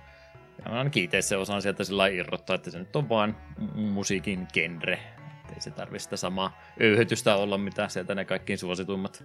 [0.66, 3.38] ainakin itse se osaan sieltä sillä irrottaa, että se nyt on vaan
[3.76, 5.00] musiikin genre,
[5.54, 9.24] ei se tarvitse sitä samaa öyhötystä olla, mitä sieltä ne kaikkiin suosituimmat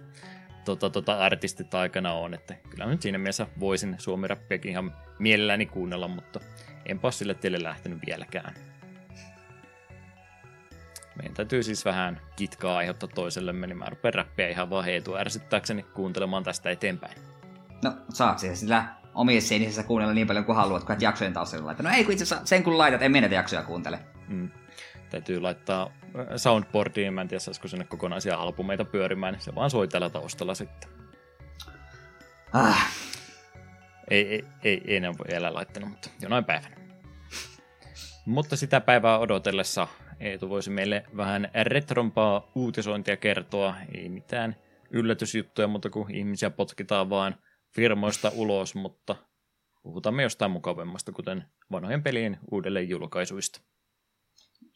[0.65, 2.33] tota, tota, artistit aikana on.
[2.33, 6.39] Että kyllä nyt siinä mielessä voisin suomirappiakin ihan mielelläni kuunnella, mutta
[6.85, 8.53] enpä ole sille teille lähtenyt vieläkään.
[11.15, 15.83] Meidän täytyy siis vähän kitkaa aiheuttaa toisellemme, niin mä rupean räppiä ihan vaan heitua ärsyttääkseni
[15.83, 17.17] kuuntelemaan tästä eteenpäin.
[17.83, 21.65] No saat siis sillä omissa seinisissä kuunnella niin paljon kuin haluat, kun et jaksojen taustalla
[21.65, 21.89] laittaa.
[21.89, 23.99] No ei kun itse asiassa sen kun laitat, en minä jaksoja kuuntele.
[24.27, 24.49] Mm.
[25.09, 25.91] Täytyy laittaa
[26.35, 30.55] soundboardiin, mä en tiedä saisiko sinne kokonaisia albumeita pyörimään, niin se vaan soi tällä taustalla
[30.55, 30.89] sitten.
[32.53, 32.91] Ah.
[34.09, 36.75] Ei, ei, ei, ei enää vielä laittanut, mutta jonain päivänä.
[38.25, 39.87] mutta sitä päivää odotellessa
[40.19, 43.75] Eetu voisi meille vähän retrompaa uutisointia kertoa.
[43.93, 44.55] Ei mitään
[44.91, 47.35] yllätysjuttuja, mutta kun ihmisiä potkitaan vaan
[47.75, 49.15] firmoista ulos, mutta
[49.83, 53.61] puhutaan jostain mukavammasta, kuten vanhojen pelien uudelleen julkaisuista.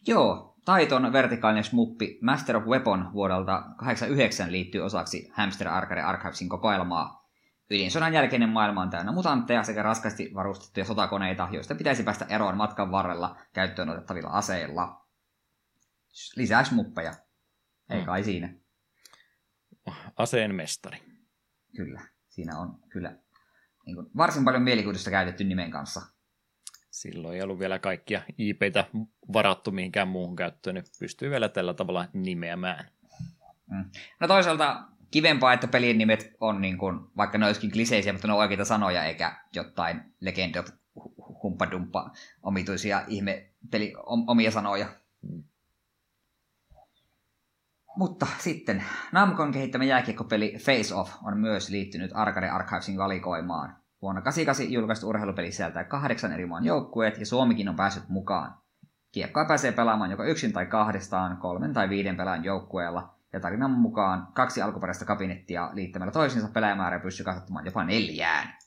[0.08, 7.30] Joo, Taiton vertikaalinen smuppi Master of Weapon vuodelta 89 liittyy osaksi Hamster Arcade Archivesin kokoelmaa.
[7.72, 12.92] Ydinsodan jälkeinen maailma on täynnä mutantteja sekä raskasti varustettuja sotakoneita, joista pitäisi päästä eroon matkan
[12.92, 15.06] varrella käyttöön otettavilla aseilla.
[16.36, 17.14] Lisää smuppeja.
[17.90, 18.06] Ei Mm.
[18.06, 18.54] kai siinä.
[20.18, 20.98] Aseen mestari.
[21.76, 22.02] Kyllä.
[22.30, 23.16] Siinä on kyllä
[23.86, 26.02] niin kuin, varsin paljon mielikuvitusta käytetty nimen kanssa.
[27.00, 28.86] Silloin ei ollut vielä kaikkia IPtä
[29.34, 32.86] varattu mihinkään muuhun käyttöön, niin pystyy vielä tällä tavalla nimeämään.
[34.20, 38.34] No toisaalta kivempaa, että pelien nimet on niin kuin, vaikka ne olisikin kliseisiä, mutta ne
[38.34, 40.74] on oikeita sanoja, eikä jotain legendat
[41.44, 42.12] humppadumppa
[42.44, 44.88] omituisia ihme peli, om, omia sanoja.
[45.22, 45.44] Mm.
[47.98, 53.79] Mutta sitten Namcon kehittämä jääkiekkopeli Face Off on myös liittynyt Arcade Archivesin valikoimaan.
[54.02, 58.58] Vuonna 88 julkaistu urheilupeli sisältää kahdeksan eri maan joukkueet ja Suomikin on päässyt mukaan.
[59.12, 64.28] Kiekkoa pääsee pelaamaan joko yksin tai kahdestaan, kolmen tai viiden pelaajan joukkueella, ja tarinan mukaan
[64.34, 68.58] kaksi alkuperäistä kabinettia liittämällä toisiinsa pelaajamäärä pystyy kasvattamaan jopa neljään.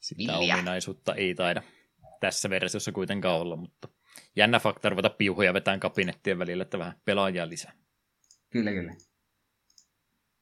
[0.00, 0.54] Sitä Vilja.
[0.54, 1.62] ominaisuutta ei taida
[2.20, 3.88] tässä versiossa kuitenkaan olla, mutta
[4.36, 7.72] jännä fakta ruveta piuhoja vetään kabinettien välillä, että vähän pelaajia lisää.
[8.50, 8.94] Kyllä, kyllä.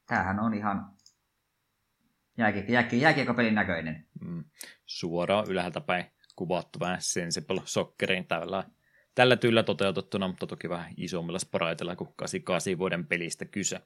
[0.06, 0.93] Tämähän on ihan
[2.38, 4.06] jääkiekko, jääkiekko, jääkiekkopelin näköinen.
[4.20, 4.44] Mm.
[4.86, 6.04] Suoraan ylhäältä päin
[6.36, 8.64] kuvattu vähän sensible socceriin tällä,
[9.14, 13.80] tällä tyllä toteutettuna, mutta toki vähän isommilla spraitilla kuin 88 vuoden pelistä kyse.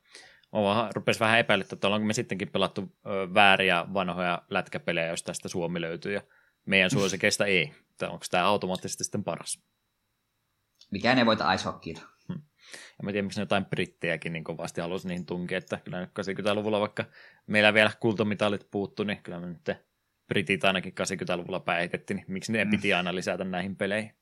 [0.52, 2.96] Mä vaan rupesi vähän epäilyttää, että ollaanko me sittenkin pelattu
[3.34, 6.22] vääriä vanhoja lätkäpelejä, jos tästä Suomi löytyy, ja
[6.66, 7.74] meidän suosikeista ei.
[8.02, 9.62] Onko tämä automaattisesti sitten paras?
[10.90, 12.17] Mikään ei voita ice hockeyta.
[12.74, 16.10] En mä tiedä, miksi ne jotain brittejäkin niin kovasti halusi niihin tunkea, että kyllä nyt
[16.10, 17.04] 80-luvulla, vaikka
[17.46, 19.78] meillä vielä kultamitalit puuttu, niin kyllä me nyt
[20.28, 22.70] britit ainakin 80-luvulla päihitettiin, niin miksi ne Mm.
[22.70, 24.14] piti aina lisätä näihin peleihin?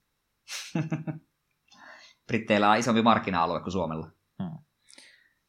[2.26, 4.10] Britteillä on isompi markkina-alue kuin Suomella.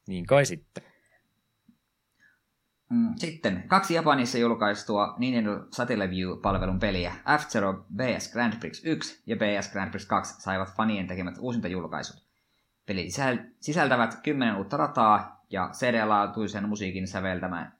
[0.08, 0.84] Niin kai sitten.
[2.90, 9.72] Mm, Sitten kaksi Japanissa julkaistua Nintendo Satellaview-palvelun peliä F-Zero BS Grand Prix 1 ja BS
[9.72, 12.16] Grand Prix 2 saivat fanien tekemät uusintajulkaisut.
[12.18, 12.27] Pelit
[12.94, 17.78] sisäl- sisältävät 10 uutta rataa ja CD-laatuisen musiikin säveltämään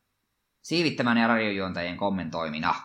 [0.62, 2.76] siivittämään ja radiojuontajien kommentoimina.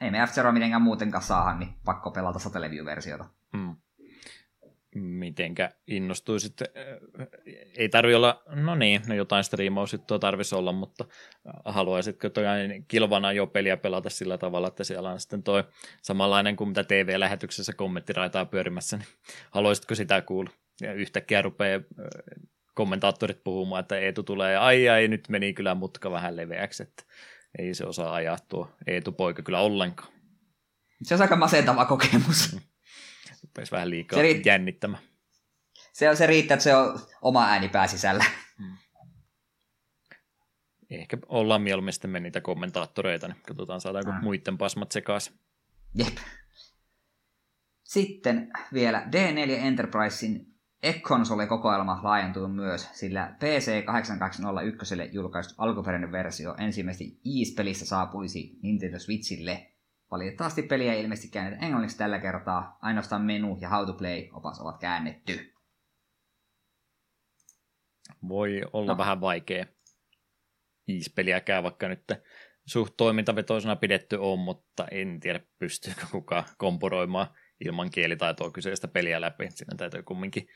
[0.00, 3.24] Ei me F-Zero mitenkään muutenkaan saada, niin pakko pelata Satellaview-versiota.
[3.52, 3.76] Mm.
[4.94, 6.62] Mitenkä innostuisit?
[6.62, 6.68] Äh,
[7.76, 11.04] Ei tarvi olla, no niin, no jotain striimausjuttua tarvisi olla, mutta
[11.64, 12.44] haluaisitko toi
[12.88, 15.64] kilvana jo peliä pelata sillä tavalla, että siellä on sitten toi
[16.02, 19.08] samanlainen kuin mitä TV-lähetyksessä kommenttiraitaa pyörimässä, niin
[19.50, 20.50] haluaisitko sitä kuulla?
[20.80, 22.06] Ja yhtäkkiä rupeaa äh,
[22.74, 27.02] kommentaattorit puhumaan, että Eetu tulee, ai ai, nyt meni kyllä mutka vähän leveäksi, että
[27.58, 30.12] ei se osaa ajaa tuo Eetu poika kyllä ollenkaan.
[31.02, 32.56] Se on aika masentava kokemus.
[33.52, 35.02] Rupesi vähän liikaa Se riitt- jännittämään.
[35.92, 38.24] Se, on, se riittää, että se on oma ääni pääsisällä.
[40.90, 44.18] Ehkä ollaan mieluummin sitten niitä kommentaattoreita, niin katsotaan saadaanko Mm.
[44.22, 45.34] muiden pasmat sekaisin.
[45.94, 46.16] Jep.
[47.82, 50.46] Sitten vielä D4 Enterprisein
[50.82, 59.71] E-console-kokoelma laajentuu myös, sillä PC 8201 julkaistu alkuperäinen versio ensimmäisesti Ease-pelistä saapuisi Nintendo Switchille.
[60.12, 64.60] Valitettavasti peliä ei ilmeisesti käännetä englanniksi tällä kertaa, ainoastaan menu ja how to play opas
[64.60, 65.52] ovat käännetty.
[68.28, 68.98] Voi olla No.
[68.98, 69.66] vähän vaikea
[70.88, 72.04] iispeliäkään, vaikka nyt
[72.66, 77.26] suht toimintavetoisena pidetty on, mutta en tiedä pystyykö kukaan kompuroimaan
[77.64, 79.50] ilman kielitaitoa kyseistä peliä läpi.
[79.50, 80.48] Siinä täytyy kumminkin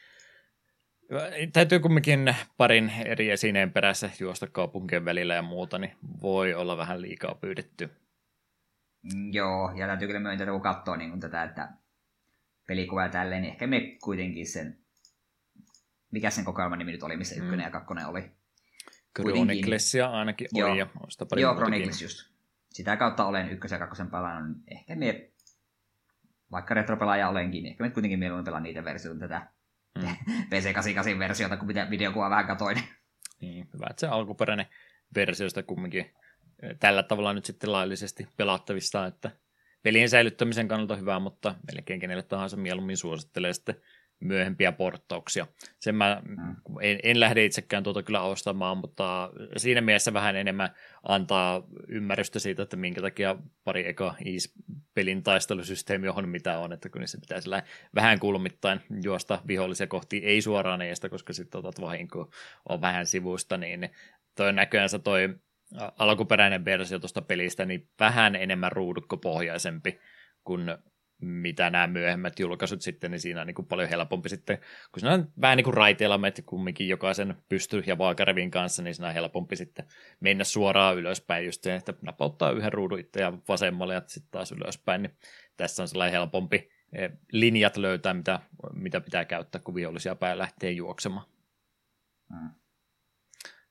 [1.53, 5.93] Täytyy kumminkin parin eri esineen perässä juosta kaupunkien välillä ja muuta, niin
[6.23, 8.06] voi olla vähän liikaa pyydetty.
[9.03, 11.69] Mm, joo, ja täytyy kyllä myöntää, kun katsoo niin tätä, että
[12.67, 14.79] pelikuva ja tälleen, niin ehkä me kuitenkin sen,
[16.11, 18.31] mikä sen kokoelman nimi nyt oli, missä ykkönen ja kakkonen oli.
[19.21, 20.71] Chroniclesia ainakin Joo.
[20.71, 21.55] oli ja on sitä pari Joo.
[21.55, 22.31] Chronicles just.
[22.73, 24.57] Sitä kautta olen ykkösen ja kakkosen pelannut.
[24.57, 25.31] niin Ehkä me,
[26.51, 29.57] vaikka retropelaaja olenkin, niin ehkä me kuitenkin mieluummin pelaan niitä versioita tätä
[29.97, 30.17] Mm.
[30.51, 32.83] PC88-versiota, kun mitä videokuvaa vähän katoin.
[33.41, 34.67] Niin, hyvä, että se alkuperäinen
[35.15, 36.15] versiosta kumminkin eh,
[36.81, 39.31] tällä tavalla nyt sitten laillisesti pelattavista, että
[39.83, 43.81] pelien säilyttämisen kannalta hyvä, mutta melkein kenelle tahansa mieluummin suosittelee sitten
[44.21, 45.47] myöhempiä porttauksia.
[45.81, 46.57] Sen mä Mm.
[46.81, 50.71] en, en lähde itsekään tuota kyllä ostamaan, mutta siinä mielessä vähän enemmän
[51.03, 54.15] antaa ymmärrystä siitä, että minkä takia pari eka
[54.95, 57.63] pelin taistelusysteemi on mitä on, että kun niissä pitää sillä
[57.95, 62.29] vähän kulmittain juosta vihollisia kohti, ei suoraan eestä, koska sitten otat vahinkoa,
[62.69, 63.91] on vähän sivusta, niin
[64.35, 65.35] toi näköjään se toi
[65.99, 70.01] alkuperäinen versio tuosta pelistä, niin vähän enemmän ruudukkopohjaisempi
[70.45, 70.71] kuin
[71.21, 74.59] mitä nämä myöhemmät julkaisut sitten, niin siinä on niin kuin paljon helpompi sitten,
[74.93, 78.95] kun siinä on vähän niin kuin raiteilla menet kumminkin jokaisen pysty- ja vaakarevin kanssa, niin
[78.95, 79.87] siinä on helpompi sitten
[80.21, 84.53] mennä suoraan ylöspäin just se, että napauttaa yhden ruudun itse ja vasemmalle ja sitten taas
[84.53, 85.17] ylöspäin, niin
[85.57, 88.41] tässä on sellainen helpompi eh, linjat löytää, mitä,
[88.73, 91.27] mitä pitää käyttää, kun vihollisia pää lähtee juoksemaan.
[92.29, 92.51] Hmm.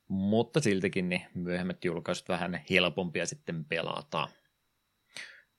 [0.07, 4.29] Mutta siltikin niin myöhemmät julkaisut vähän helpompia sitten pelataan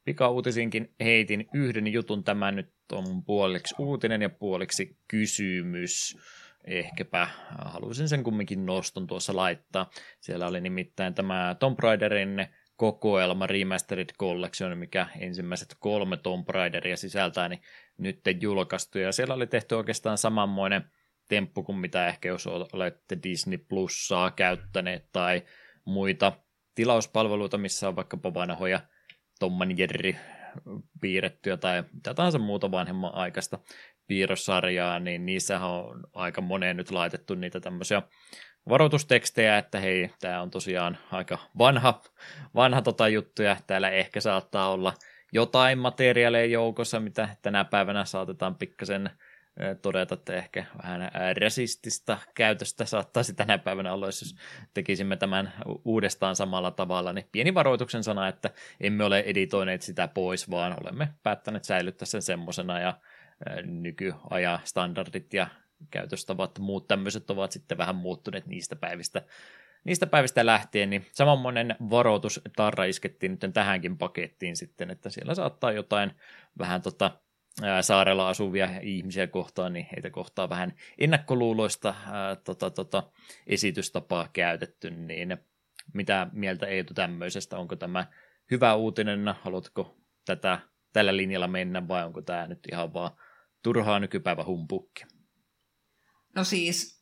[0.07, 2.25] pikauutisinkin heitin yhden jutun.
[2.25, 6.19] Tämä nyt on puoliksi uutinen ja puoliksi kysymys.
[6.65, 7.29] Ehkäpä
[7.65, 9.91] haluaisin sen kumminkin noston tuossa laittaa.
[10.21, 12.47] Siellä oli nimittäin tämä Tomb Raiderin
[12.77, 17.63] kokoelma Remastered Collection, mikä ensimmäiset kolme Tomb Raideria sisältää, niin
[17.99, 18.99] nyt julkaistu.
[18.99, 20.85] Ja siellä oli tehty oikeastaan samanmoinen
[21.29, 25.43] temppu kuin mitä ehkä jos olette Disney Plussaa käyttäneet tai
[25.85, 26.33] muita
[26.75, 28.81] tilauspalveluita, missä on vaikka vanhoja
[29.39, 30.15] Tomman Jerry
[31.01, 33.59] piirrettyä tai mitä tahansa muuta vanhemman aikaista
[34.07, 38.03] piirrossarjaa, niin niissä on aika moneen nyt laitettu niitä tämmöisiä
[38.69, 42.01] varoitustekstejä, että hei, tämä on tosiaan aika vanha,
[42.55, 44.93] vanha tota juttuja, täällä ehkä saattaa olla
[45.33, 49.11] jotain materiaaleja joukossa, mitä tänä päivänä saatetaan pikkasen
[49.83, 51.11] todeta, että ehkä vähän
[51.41, 54.37] rasistista käytöstä saattaisi tänä päivänä olla, jos
[54.75, 55.53] tekisimme tämän
[55.85, 58.51] uudestaan samalla tavalla, niin pieni varoituksen sana, että
[58.81, 62.99] emme ole editoineet sitä pois, vaan olemme päättäneet säilyttää sen semmoisena ja
[63.65, 65.47] nykyajan standardit ja
[65.91, 69.23] käytöstavat muut tämmöiset ovat sitten vähän muuttuneet niistä päivistä,
[69.85, 75.73] niistä päivistä lähtien, niin samanmoinen varoitus tarra iskettiin nyt tähänkin pakettiin sitten, että siellä saattaa
[75.73, 76.13] jotain
[76.59, 77.11] vähän tota
[77.81, 83.03] saarella asuvia ihmisiä kohtaan, niin heitä kohtaa vähän ennakkoluuloista ää, tota, tota,
[83.47, 85.39] esitystapaa käytetty, niin
[85.95, 87.59] mitä mieltä Eetu tämmöisestä?
[87.59, 88.07] Onko tämä
[88.51, 89.35] hyvä uutinen?
[89.43, 90.59] Haluatko tätä
[90.93, 93.11] tällä linjalla mennä vai onko tämä nyt ihan vaan
[93.63, 95.05] turhaa nykypäivä humpukki?
[96.35, 96.97] No siis,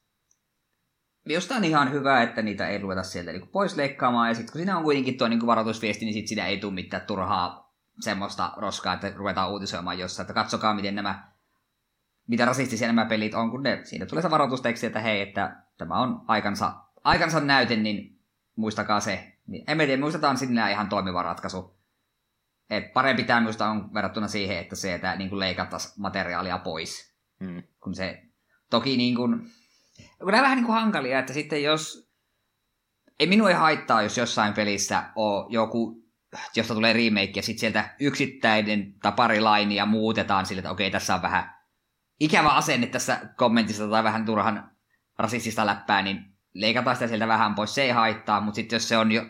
[1.25, 4.59] Minusta on ihan hyvä, että niitä ei ruveta sieltä niin pois leikkaamaan, ja sitten kun
[4.59, 7.64] siinä on kuitenkin tuo niin varoitusviesti, niin sitten siinä ei tule mitään turhaa
[8.01, 11.29] semmoista roskaa, että ruvetaan uutisoimaan jossain, että katsokaa miten nämä,
[12.27, 16.01] mitä rasistisia nämä pelit on, kun ne, siinä tulee se varoitusteksti, että hei, että tämä
[16.01, 18.21] on aikansa, aikansa näyte, niin
[18.57, 19.33] muistakaa se.
[19.47, 21.77] Niin, en tiedä, muistetaan sinne ihan toimiva ratkaisu.
[22.71, 27.15] Et parempi tämä minusta on verrattuna siihen, että se, että niin leikattaisiin materiaalia pois.
[27.45, 27.63] Hmm.
[27.81, 28.23] Kun se
[28.71, 29.51] toki niin kuin,
[30.19, 32.11] kun nämä vähän niin kuin hankalia, että sitten jos,
[33.21, 36.04] ei minua ei haittaa, jos jossain pelissä on joku
[36.57, 41.15] josta tulee remake, ja sitten sieltä yksittäinen tai pari lainia muutetaan sille, että okei, tässä
[41.15, 41.55] on vähän
[42.21, 44.71] ikävä asenne tässä kommentissa tai vähän turhan
[45.19, 46.25] rasistista läppää, niin
[46.55, 49.23] leikataan sitä sieltä vähän pois, se ei haittaa, mutta sitten jos se on jo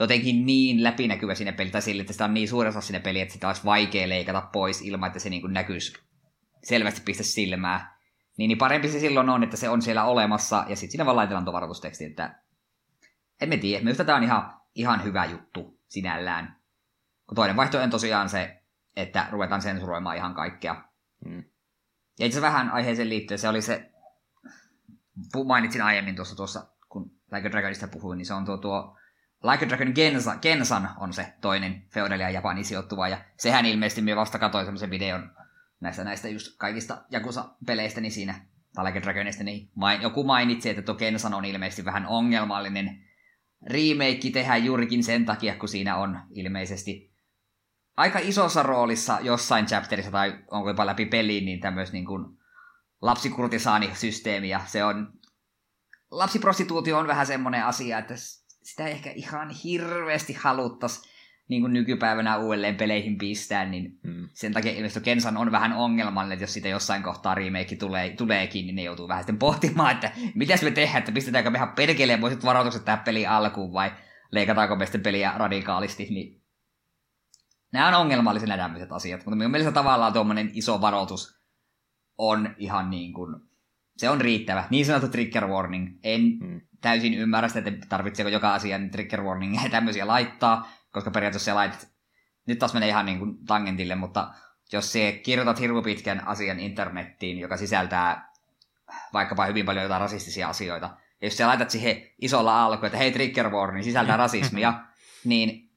[0.00, 3.20] jotenkin niin läpinäkyvä sinne peli, tai sille, että sitä on niin suuri osa sinne peli,
[3.20, 5.92] että sitä olisi vaikea leikata pois ilman, että se niin kuin näkyisi
[6.62, 7.98] selvästi pistä silmää,
[8.36, 11.16] niin, niin parempi se silloin on, että se on siellä olemassa, ja sitten siinä vaan
[11.16, 12.34] laitellaan tuo varoitusteksti, että
[13.40, 16.56] emme tiedä, minusta tämä on ihan, ihan hyvä juttu sinällään.
[17.26, 18.62] Kun toinen vaihtoehto on tosiaan se,
[18.96, 20.84] että ruvetaan sensuroimaan ihan kaikkea.
[21.24, 21.44] Hmm.
[22.18, 23.90] Ja itse vähän aiheeseen liittyen se oli se,
[25.44, 28.96] mainitsin aiemmin tuossa, tuossa kun Like a Dragonista puhuin, niin se on tuo, tuo
[29.42, 34.16] Like a Dragon Gensa, Gensan on se toinen Feudalia Japanin sijoittuva, ja sehän ilmeisesti me
[34.16, 35.30] vasta katsoin semmoisen videon
[35.80, 38.34] näistä, näistä just kaikista Jakusa-peleistä, niin siinä,
[38.74, 43.09] tai Like a Dragonista, niin main, joku mainitsi, että tuo Gensan on ilmeisesti vähän ongelmallinen
[43.66, 47.10] remake tehdään juurikin sen takia, kun siinä on ilmeisesti
[47.96, 52.26] aika isossa roolissa jossain chapterissa tai onko jopa läpi peliin, niin tämmöistä niin kuin
[53.02, 55.12] lapsikurtisaanisysteemi ja se on
[56.10, 58.14] lapsiprostituutio on vähän semmoinen asia, että
[58.62, 61.09] sitä ehkä ihan hirveästi haluttaisiin
[61.50, 64.28] niin kuin nykypäivänä uudelleen peleihin pistää, niin hmm.
[64.32, 68.66] sen takia ilmeisesti Kensan on vähän ongelmallinen, että jos siitä jossain kohtaa remake tulee, tuleekin,
[68.66, 72.44] niin ne joutuu vähän sitten pohtimaan, että mitä me tehdään, että pistetäänkö me ihan perkelemoiset
[72.44, 73.92] varoitukset tähän peliin alkuun vai
[74.32, 76.42] leikataanko me sitten peliä radikaalisti, niin
[77.72, 81.40] nämä on ongelmallisia tämmöiset asiat, mutta minun mielestä tavallaan tuommoinen iso varoitus
[82.18, 83.36] on ihan niin kuin,
[83.96, 84.64] se on riittävä.
[84.70, 85.98] Niin sanottu trigger warning.
[86.04, 86.60] En hmm.
[86.80, 91.88] täysin ymmärrä sitä, että tarvitseeko joka asian trigger warning ja tämmöisiä laittaa, koska periaatteessa laitat,
[92.46, 94.34] nyt taas menee ihan niin kuin tangentille, mutta
[94.72, 98.32] jos se kirjoitat hirveän pitkän asian internettiin, joka sisältää
[99.12, 100.86] vaikkapa hyvin paljon jotain rasistisia asioita,
[101.20, 104.74] ja jos sä laitat siihen isolla alku, että hei trigger warning, niin sisältää rasismia,
[105.24, 105.70] niin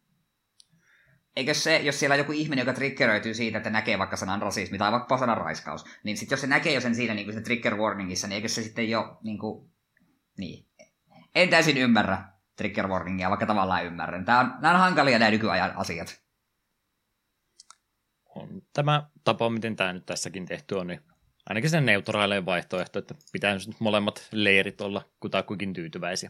[1.35, 4.77] eikö se, jos siellä on joku ihminen, joka triggeröityy siitä, että näkee vaikka sanan rasismi
[4.77, 7.75] tai vaikka sanan raiskaus, niin sitten jos se näkee jo sen siinä niin kuin trigger
[7.75, 9.69] warningissa, niin eikö se sitten jo niin kuin,
[10.37, 10.65] niin.
[11.35, 14.25] En täysin ymmärrä trigger warningia, vaikka tavallaan ymmärrän.
[14.25, 16.23] Tämä on, nämä on hankalia nämä nykyajan asiat.
[18.35, 20.99] on tämä tapa, miten tämä nyt tässäkin tehty on, niin
[21.49, 26.29] ainakin sen neutraalein vaihtoehto, että pitää nyt molemmat leirit olla kutakuinkin tyytyväisiä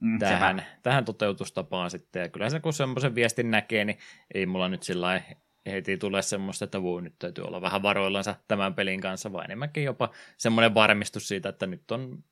[0.00, 2.22] mm, tähän, tähän toteutustapaan sitten.
[2.22, 3.98] Ja kyllä se kun semmoisen viestin näkee, niin
[4.34, 5.22] ei mulla nyt sillä
[5.66, 9.84] heti tule semmoista, että voi nyt täytyy olla vähän varoillansa tämän pelin kanssa, vaan enemmänkin
[9.84, 12.24] jopa semmoinen varmistus siitä, että nyt on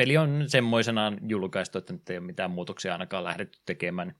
[0.00, 4.14] peli on semmoisenaan julkaistu, että nyt ei ole mitään muutoksia ainakaan lähdetty tekemään.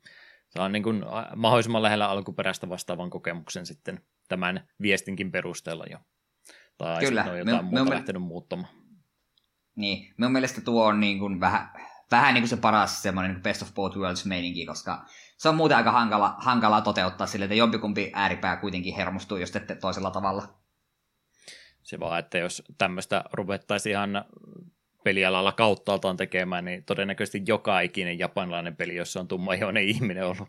[0.48, 1.04] Saa niin kuin
[1.36, 5.98] mahdollisimman lähellä alkuperäistä vastaavan kokemuksen sitten tämän viestinkin perusteella jo.
[6.78, 7.24] Tai Kyllä.
[7.24, 8.68] on jotain me, muuta me, lähtenyt muuttamaan.
[9.76, 11.70] Niin, minun mielestä tuo on niin kuin vähän,
[12.10, 15.04] vähän niin kuin se paras semmoinen niin best of both worlds meininki, koska
[15.36, 19.74] se on muuten aika hankala, hankala toteuttaa sille, että jompikumpi ääripää kuitenkin hermostuu, jos teette
[19.74, 20.54] toisella tavalla.
[21.82, 24.24] Se vaan, että jos tämmöistä ruvettaisiin ihan
[25.04, 30.48] pelialalla kauttaaltaan tekemään, niin todennäköisesti joka ikinen japanilainen peli, jossa on tummaihoinen ihminen ollut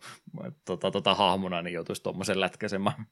[0.66, 3.06] tota, tota, hahmona, niin joutuisi tuommoisen lätkäsemään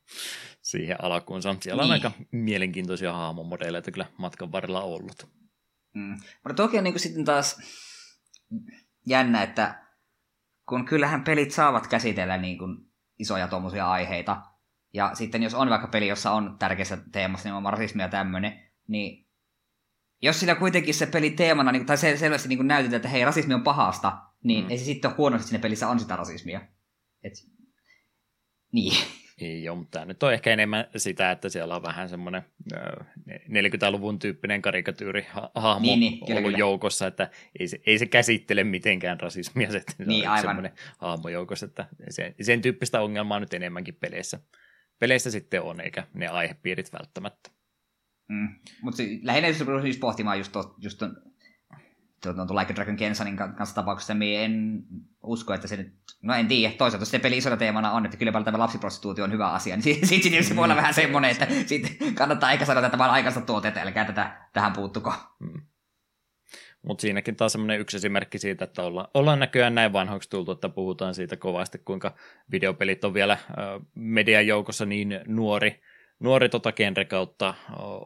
[0.62, 1.56] siihen alkuunsa.
[1.62, 1.90] Siellä niin.
[1.90, 5.28] on aika mielenkiintoisia hahmomodeleita kyllä matkan varrella ollut.
[5.94, 6.18] Mm.
[6.44, 7.60] Mutta toki on niin sitten taas
[9.08, 9.86] jännä, että
[10.70, 12.78] kun kyllähän pelit saavat käsitellä niin kuin
[13.20, 14.42] isoja tuommoisia aiheita,
[14.94, 19.29] ja sitten jos on vaikka peli, jossa on tärkeässä teemassa nimenomaan rasismi ja tämmöinen, niin
[20.22, 23.54] jos sillä kuitenkin se peli teemana, niin, tai se selvästi niin näytetään, että hei, rasismi
[23.54, 24.72] on pahasta, niin mm.
[24.72, 26.62] ei se sitten ole huonosti, että siinä pelissä on sitä rasismia.
[27.24, 27.34] Et,
[28.72, 28.98] niin.
[29.42, 32.42] Ei joo, mutta tämä nyt on ehkä enemmän sitä, että siellä on vähän semmoinen
[33.28, 36.58] 40-luvun tyyppinen karikatyyri hahmo niin, niin, kyllä, ollut kyllä.
[36.58, 37.30] joukossa, että
[37.60, 40.42] ei se, ei se käsittele mitenkään rasismia, se, niin, on aivan.
[40.42, 44.40] semmoinen hahmo joukossa, että sen, sen tyyppistä ongelmaa nyt enemmänkin peleissä,
[45.00, 47.50] peleissä sitten on, eikä ne aihepiirit välttämättä.
[48.30, 48.50] Mm.
[48.82, 51.16] Mutta lähinnä just siis pohtimaan just, to, just ton,
[52.24, 54.84] tuon to, Like a Dragon Kensanin kanssa tapauksessa, minä en
[55.24, 58.44] usko, että se nyt, no en tiedä, toisaalta se peli isona teemana on, että kyllä
[58.44, 61.88] tämä lapsiprostituutio on hyvä asia, niin siitä, siitä se voi olla vähän semmoinen, että siitä
[62.14, 65.14] kannattaa eikä sanoa, että on aikaista tuotetta, älkää tätä, tähän puuttuko.
[65.40, 65.62] Mm.
[66.82, 70.70] Mutta siinäkin taas semmoinen yksi esimerkki siitä, että olla, ollaan näköjään näin vanhoiksi tultu, että
[70.70, 72.16] puhutaan siitä kovasti, kuinka
[72.52, 73.38] videopelit on vielä
[73.96, 75.82] median joukossa niin nuori,
[76.20, 77.54] nuori tota genre kautta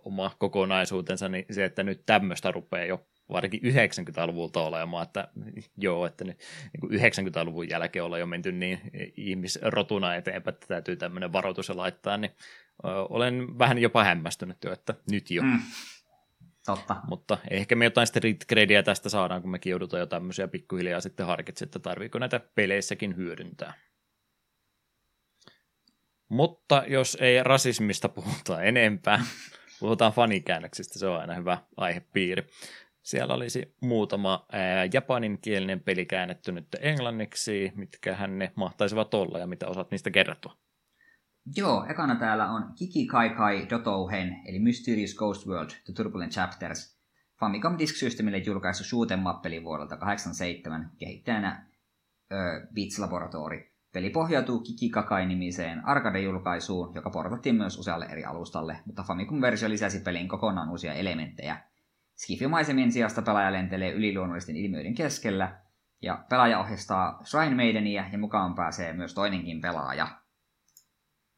[0.06, 5.27] oma kokonaisuutensa, niin se, että nyt tämmöistä rupeaa jo varsinkin 90-luvulta olemaan, että
[5.77, 6.38] joo, että nyt
[6.90, 8.80] niin 90-luvun jälkeen ollaan jo menty niin
[9.18, 12.31] ihmisrotuna eteenpäin, että täytyy tämmöinen varoitus laittaa, niin
[13.10, 15.44] olen vähän jopa hämmästynyt jo, että nyt jo.
[15.44, 15.60] Mm.
[16.65, 16.95] Totta.
[17.07, 18.45] Mutta ehkä me jotain street
[18.85, 23.73] tästä saadaan, kun me joudutaan jo tämmöisiä pikkuhiljaa sitten harkitsemaan, että tarviiko näitä peleissäkin hyödyntää.
[26.34, 29.19] Mutta jos ei rasismista puhuta enempää,
[29.80, 32.43] puhutaan fanikäännöksistä, se on aina hyvä aihepiiri.
[33.01, 39.68] Siellä olisi muutama ää, japaninkielinen peli käännetty nyt englanniksi, mitkä ne mahtaisivat olla ja mitä
[39.68, 40.57] osaat niistä kertoa.
[41.55, 46.99] Joo, ekana täällä on Kiki Kai Kai Dotouhen, eli Mysterious Ghost World, The Turbulent Chapters.
[47.39, 51.69] Famicom Disk Systemille julkaistu shoot'em up vuodelta 87, kehittäjänä
[52.31, 52.35] ö,
[52.73, 53.73] Beats Laboratory.
[53.94, 60.70] Peli pohjautuu Kikikakai-nimiseen arcade-julkaisuun, joka portattiin myös usealle eri alustalle, mutta Famicom-versio lisäsi pelin kokonaan
[60.70, 61.57] uusia elementtejä.
[62.15, 65.60] Skifimaisemien sijasta pelaaja lentelee yliluonnollisten ilmiöiden keskellä,
[66.02, 70.07] ja pelaaja ohjastaa Shrine Maidenia ja mukaan pääsee myös toinenkin pelaaja.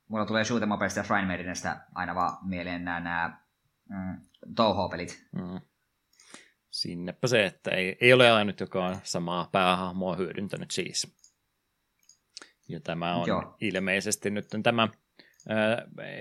[0.10, 3.38] Mulla tulee shoot'em ja Shrine Maidenistä aina vaan mieleen nämä, nämä
[3.90, 4.22] mm,
[4.56, 5.28] Touhou-pelit.
[5.32, 5.62] Mm.
[6.70, 11.16] Sinnepä se, että ei, ei ole ainut, joka on samaa päähahmoa hyödyntänyt siis.
[12.68, 13.58] Ja tämä on Joo.
[13.62, 14.88] ilmeisesti nyt tämä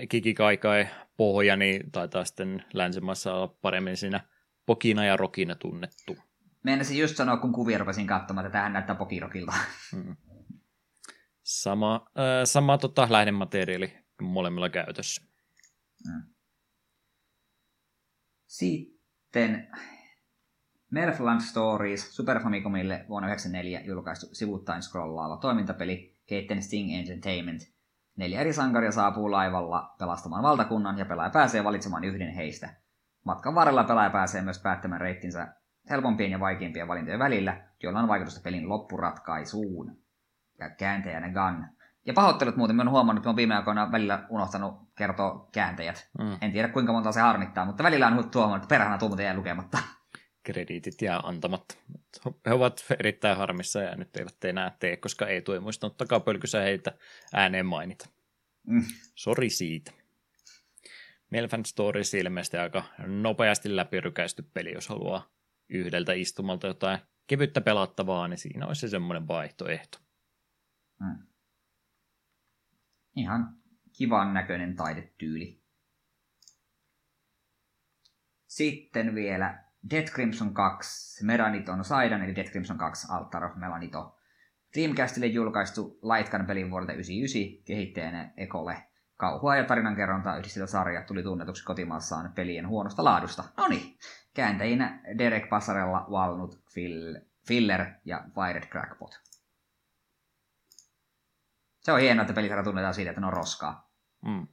[0.09, 4.21] Kikikaikai pohja, niin taitaa sitten länsimaissa olla paremmin siinä
[4.65, 6.17] Pokina ja Rokina tunnettu.
[6.63, 9.53] Meinasin just sanoa, kun kuvia rupesin katsomaan, että tähän näyttää Pokirokilta.
[9.91, 10.15] Hmm.
[11.43, 15.21] Sama, äh, sama tota, lähdemateriaali molemmilla käytössä.
[16.07, 16.23] Hmm.
[18.47, 19.67] Sitten
[20.91, 27.61] Merfland Stories Super Famicomille vuonna 1994 julkaistu sivuttain scrollaava toimintapeli, keitten Sting Entertainment.
[28.15, 32.69] Neljä eri sankaria saapuu laivalla pelastamaan valtakunnan ja pelaaja pääsee valitsemaan yhden heistä.
[33.25, 35.47] Matkan varrella pelaaja pääsee myös päättämään reittinsä
[35.89, 39.97] helpompien ja vaikeimpien valintojen välillä, joilla on vaikutusta pelin loppuratkaisuun.
[40.59, 41.65] Ja kääntäjänä Gun.
[42.05, 46.09] Ja pahoittelut muuten, mä oon huomannut, että mä oon viime aikoina välillä unohtanut kertoa kääntäjät.
[46.19, 46.37] Mm.
[46.41, 49.77] En tiedä kuinka monta se harmittaa, mutta välillä on huomannut, että perhana tuo muuten lukematta
[50.45, 51.75] krediitit jää antamatta.
[52.45, 56.91] He ovat erittäin harmissa ja nyt eivät enää tee, koska ei tue muistanut takapölkyssä heitä
[57.33, 58.09] ääneen mainita.
[58.67, 58.85] Mm.
[59.15, 59.91] Sori siitä.
[61.31, 65.29] Melfan Stories ilmeisesti aika nopeasti läpirykäisty peli, jos haluaa
[65.69, 69.97] yhdeltä istumalta jotain kevyttä pelattavaa, niin siinä olisi se semmoinen vaihtoehto.
[70.99, 71.27] Mm.
[73.15, 73.57] Ihan
[73.97, 75.61] kivan näköinen taidetyyli.
[78.47, 84.19] Sitten vielä Dead Crimson 2, Meraniton Saidan, eli Dead Crimson 2 Altar of Melanito.
[84.75, 88.83] Dreamcastille julkaistu Lightgun pelin vuodelta 99 kehittäjänä Ekole.
[89.17, 93.43] Kauhua ja tarinankerronta yhdisteltä sarja tuli tunnetuksi kotimaassaan pelien huonosta laadusta.
[93.57, 93.97] No niin,
[94.33, 96.59] kääntäjinä Derek Passarella, Walnut,
[97.47, 99.19] Filler ja Wired Crackpot.
[101.79, 103.91] Se on hienoa, että pelisarja tunnetaan siitä, että ne on roskaa.
[104.25, 104.47] Mm.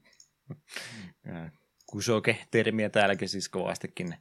[1.87, 4.17] Kusoke-termiä täälläkin siis kovastikin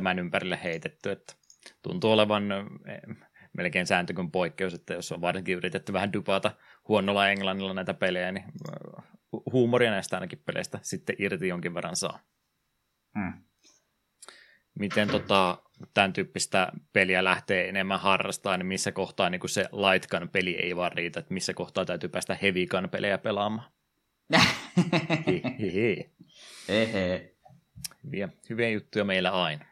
[0.00, 1.34] tämän ympärille heitetty, että
[1.82, 3.16] tuntuu olevan eh,
[3.52, 6.52] melkein sääntö kuin poikkeus, että jos on varsinkin yritetty vähän dupata
[6.88, 9.04] huonolla englannilla näitä pelejä, niin eh,
[9.52, 12.20] huumoria näistä ainakin peleistä sitten irti jonkin verran saa.
[13.18, 13.32] Hmm.
[14.74, 15.58] Miten tota,
[15.94, 20.92] tämän tyyppistä peliä lähtee enemmän harrastaa, niin missä kohtaa niin se lightgun peli ei vaan
[20.92, 23.70] riitä, että missä kohtaa täytyy päästä heavygun pelejä pelaamaan.
[28.50, 29.64] Hyviä juttuja meillä aina.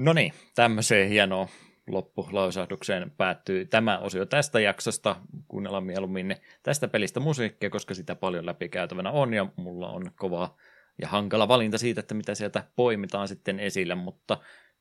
[0.00, 1.48] No niin, tämmöiseen hienoon
[1.86, 5.16] loppulausahdukseen päättyy tämä osio tästä jaksosta.
[5.48, 10.56] Kuunnellaan mieluummin tästä pelistä musiikkia, koska sitä paljon läpikäytävänä on ja mulla on kova
[11.02, 14.38] ja hankala valinta siitä, että mitä sieltä poimitaan sitten esille, mutta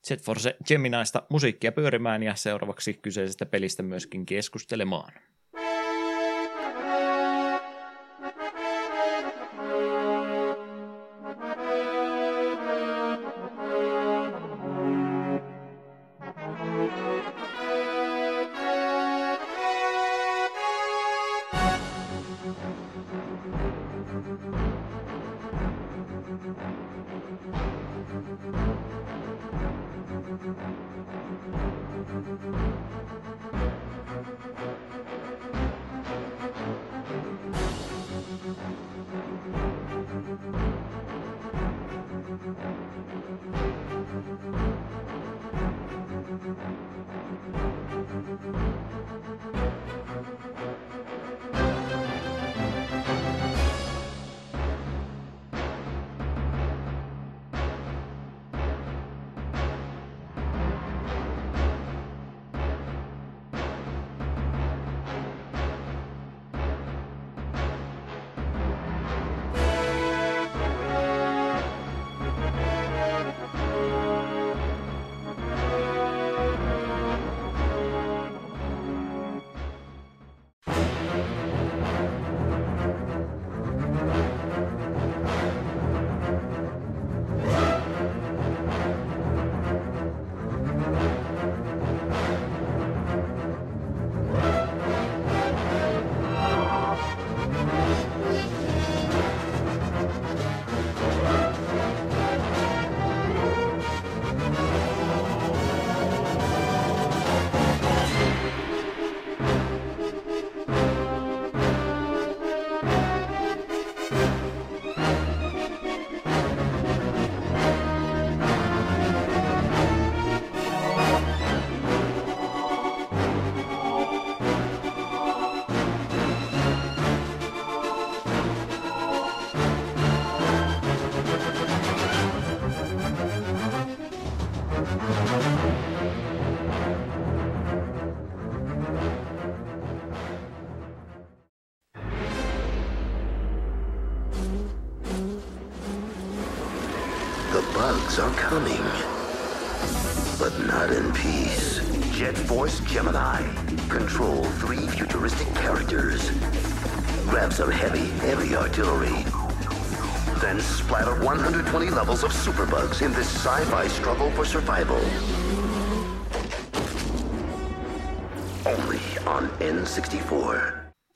[0.10, 5.14] Jet Force Geminaista musiikkia pyörimään ja seuraavaksi kyseisestä pelistä myöskin keskustelemaan.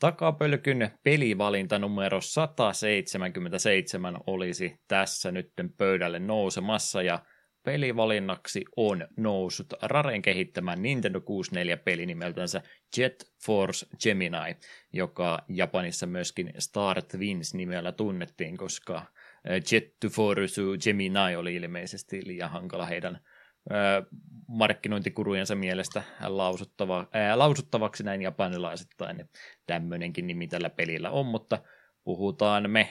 [0.01, 7.19] Takapölkyn pelivalinta numero 177 olisi tässä nyt pöydälle nousemassa ja
[7.63, 12.61] pelivalinnaksi on noussut Raren kehittämän Nintendo 64-peli nimeltänsä
[12.97, 14.55] Jet Force Gemini,
[14.93, 19.05] joka Japanissa myöskin Star Twins nimellä tunnettiin, koska
[19.71, 23.19] Jet to Force Gemini oli ilmeisesti liian hankala heidän
[24.51, 29.17] markkinointikurujensa mielestä lausuttava, ää, lausuttavaksi näin japanilaisittain.
[29.17, 29.29] Niin
[29.67, 31.59] tämmöinenkin nimi tällä pelillä on, mutta
[32.03, 32.89] puhutaan me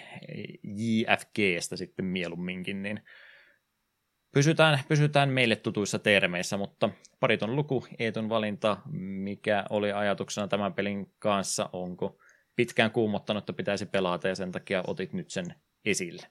[0.62, 3.00] JFGstä sitten mieluumminkin, niin
[4.32, 11.12] pysytään, pysytään meille tutuissa termeissä, mutta pariton luku, Eetun valinta, mikä oli ajatuksena tämän pelin
[11.18, 12.18] kanssa, onko
[12.56, 15.54] pitkään kuumottanut, että pitäisi pelata ja sen takia otit nyt sen
[15.84, 16.26] esille.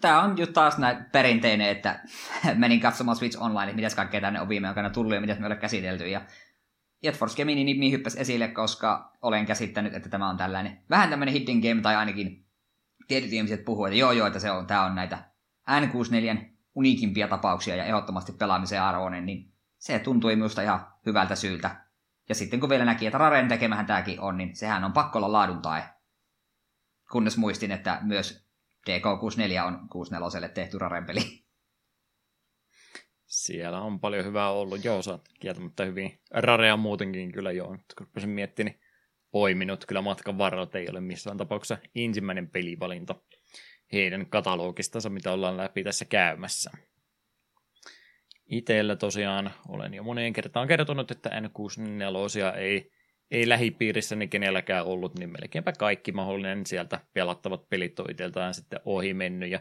[0.00, 2.00] Tämä on just taas näin perinteinen, että
[2.54, 5.46] menin katsomaan Switch Online, että mitäs kaikkea tänne on viime aikoina tullut ja mitä me
[5.46, 6.08] olemme käsitelty.
[6.08, 6.20] Ja
[7.02, 11.34] Jet Force Gemini niin hyppäsi esille, koska olen käsittänyt, että tämä on tällainen vähän tämmöinen
[11.34, 12.46] hidden game, tai ainakin
[13.08, 15.18] tietyt ihmiset puhuu, että joo joo, että se on, tämä on näitä
[15.70, 16.38] N64
[16.74, 21.84] uniikimpia tapauksia ja ehdottomasti pelaamisen arvoinen, niin se tuntui minusta ihan hyvältä syyltä.
[22.28, 25.32] Ja sitten kun vielä näki, että Raren tekemähän tämäkin on, niin sehän on pakko olla
[25.32, 25.84] laadun tae.
[27.12, 28.47] Kunnes muistin, että myös
[28.90, 31.48] DK64 on 64 tehty Raren peli.
[33.26, 34.84] Siellä on paljon hyvää ollut.
[34.84, 37.68] Joo, sä kieltämättä hyvin rarea muutenkin kyllä joo.
[37.68, 38.88] Kun rupesin miettimään, niin
[39.30, 43.14] poiminut kyllä matkan varrella, ei ole missään tapauksessa ensimmäinen pelivalinta
[43.92, 46.70] heidän katalogistansa, mitä ollaan läpi tässä käymässä.
[48.46, 52.92] Itellä tosiaan olen jo moneen kertaan kertonut, että N64 ei,
[53.30, 59.50] ei lähipiirissäni kenelläkään ollut, niin melkeinpä kaikki mahdollinen sieltä pelattavat pelit on sitten ohi mennyt,
[59.50, 59.60] ja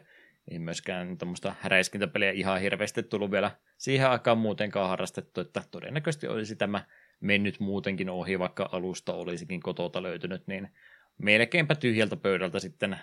[0.51, 6.55] ei myöskään tuommoista räiskintäpeliä ihan hirveästi tullut vielä siihen aikaan muutenkaan harrastettu, että todennäköisesti olisi
[6.55, 6.83] tämä
[7.19, 10.69] mennyt muutenkin ohi, vaikka alusta olisikin kotota löytynyt, niin
[11.17, 12.99] melkeinpä tyhjältä pöydältä sitten äh,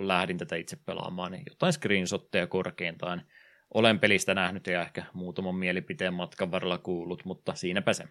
[0.00, 3.22] lähdin tätä itse pelaamaan, niin jotain screenshotteja korkeintaan
[3.74, 8.04] olen pelistä nähnyt ja ehkä muutaman mielipiteen matkan varrella kuullut, mutta siinäpä se.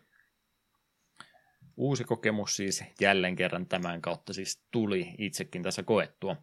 [1.77, 6.35] Uusi kokemus siis jälleen kerran tämän kautta siis tuli itsekin tässä koettua.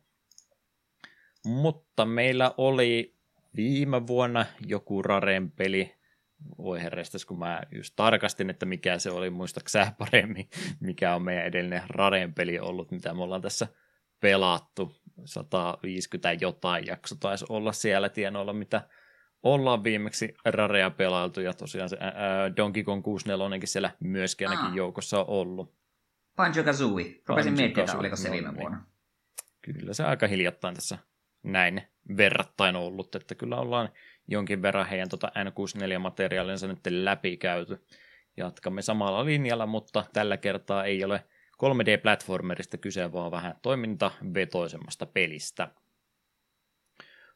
[1.44, 3.18] Mutta meillä oli
[3.56, 5.94] viime vuonna joku Raren peli,
[6.58, 10.50] voi herrestas, kun mä just tarkastin, että mikä se oli, muistaaksä paremmin,
[10.80, 13.66] mikä on meidän edellinen Raren peli ollut, mitä me ollaan tässä
[14.20, 14.96] pelattu.
[15.24, 18.88] 150 jotain jakso taisi olla siellä tienoilla, mitä
[19.42, 25.20] ollaan viimeksi Rarea pelailtu, ja tosiaan se ää, Donkey Kong 64 siellä myöskin ainakin joukossa
[25.20, 25.74] on ollut.
[26.36, 27.22] Banjo Kazooie.
[27.26, 28.84] Rupesin miettimään, oliko se viime vuonna.
[29.62, 30.98] Kyllä se aika hiljattain tässä
[31.42, 31.82] näin
[32.16, 33.88] verrattain ollut, että kyllä ollaan
[34.28, 37.84] jonkin verran heidän tota N64-materiaalinsa nyt läpikäyty.
[38.36, 41.24] Jatkamme samalla linjalla, mutta tällä kertaa ei ole
[41.64, 45.68] 3D-platformerista kyse, vaan vähän toimintavetoisemmasta pelistä.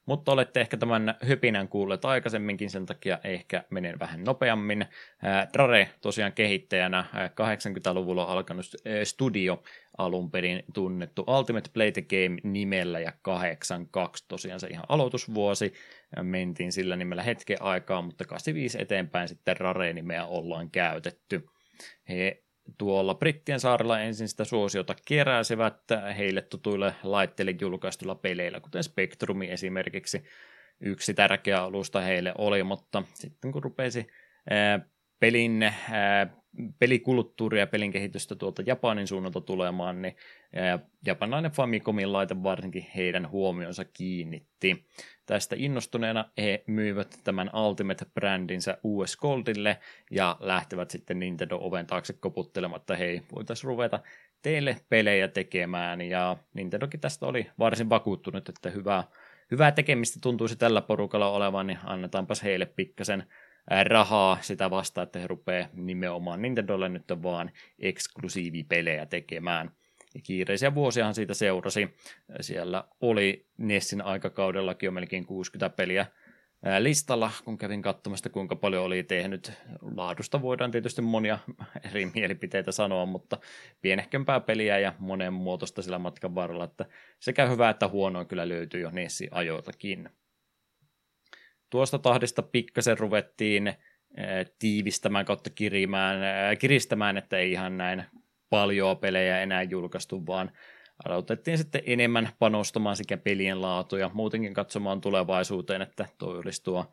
[0.07, 4.87] Mutta olette ehkä tämän hypinän kuulleet aikaisemminkin, sen takia ehkä menen vähän nopeammin.
[5.53, 8.67] Drare tosiaan kehittäjänä 80-luvulla alkanut
[9.05, 9.63] studio
[9.99, 15.73] alun perin tunnettu Ultimate Play the Game nimellä ja 82 tosiaan se ihan aloitusvuosi.
[16.23, 21.47] Mentiin sillä nimellä hetken aikaa, mutta 85 eteenpäin sitten Rare-nimeä ollaan käytetty.
[22.09, 22.43] He
[22.79, 25.79] tuolla Brittien saarella ensin sitä suosiota keräsivät
[26.17, 30.25] heille tutuille laitteille julkaistuilla peleillä, kuten Spectrumi esimerkiksi.
[30.81, 34.07] Yksi tärkeä alusta heille oli, mutta sitten kun rupesi
[35.23, 35.73] pelin,
[36.79, 40.17] pelikulttuuria ja pelin kehitystä tuolta Japanin suunnalta tulemaan, niin
[41.07, 44.87] japanainen Famicomin laite varsinkin heidän huomionsa kiinnitti.
[45.27, 49.79] Tästä innostuneena he myivät tämän Ultimate-brändinsä US Goldille
[50.11, 54.01] ja lähtevät sitten Nintendo-oven taakse koputtelemaan, että hei, voitaisiin ruveta
[54.43, 56.01] teille pelejä tekemään.
[56.01, 59.05] Ja Nintendokin tästä oli varsin vakuuttunut, että hyvää,
[59.51, 63.25] hyvää tekemistä tuntuisi tällä porukalla olevan, niin annetaanpas heille pikkasen
[63.85, 69.71] rahaa sitä vastaan, että he rupeaa nimenomaan Nintendolle nyt vaan eksklusiivipelejä tekemään.
[70.15, 71.89] Ja kiireisiä vuosiahan siitä seurasi.
[72.41, 76.07] Siellä oli Nessin aikakaudellakin jo melkein 60 peliä
[76.79, 79.53] listalla, kun kävin katsomasta, kuinka paljon oli tehnyt.
[79.97, 81.39] Laadusta voidaan tietysti monia
[81.91, 83.39] eri mielipiteitä sanoa, mutta
[83.81, 86.87] pienehkömpää peliä ja monen muotoista sillä matkan varrella, että
[87.21, 90.11] sekä hyvä että huonoa kyllä löytyy jo Nessi ajoiltakin.
[91.73, 93.75] Tuosta tahdista pikkasen ruvettiin
[94.59, 96.19] tiivistämään kautta kirimään,
[96.59, 98.05] kiristämään, että ei ihan näin
[98.51, 100.51] paljon pelejä enää julkaistu, vaan
[101.05, 106.93] aloitettiin sitten enemmän panostamaan sekä pelien laatu ja muutenkin katsomaan tulevaisuuteen, että toi olisi tuo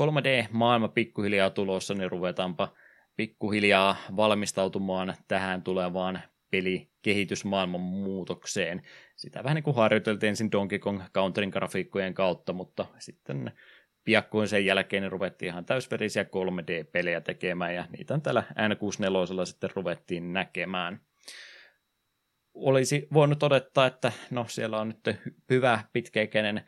[0.00, 2.68] 3D-maailma pikkuhiljaa tulossa, niin ruvetaanpa
[3.16, 6.20] pikkuhiljaa valmistautumaan tähän tulevaan
[6.50, 8.82] pelikehitysmaailman muutokseen.
[9.16, 13.52] Sitä vähän niin kuin harjoiteltiin ensin Donkey Kong Counterin grafiikkojen kautta, mutta sitten
[14.06, 19.70] piakkoin sen jälkeen niin ruvettiin ihan täysverisiä 3D-pelejä tekemään, ja niitä on täällä N64 sitten
[19.74, 21.00] ruvettiin näkemään.
[22.54, 25.18] Olisi voinut odottaa, että no siellä on nyt
[25.50, 26.64] hyvä pitkäikäinen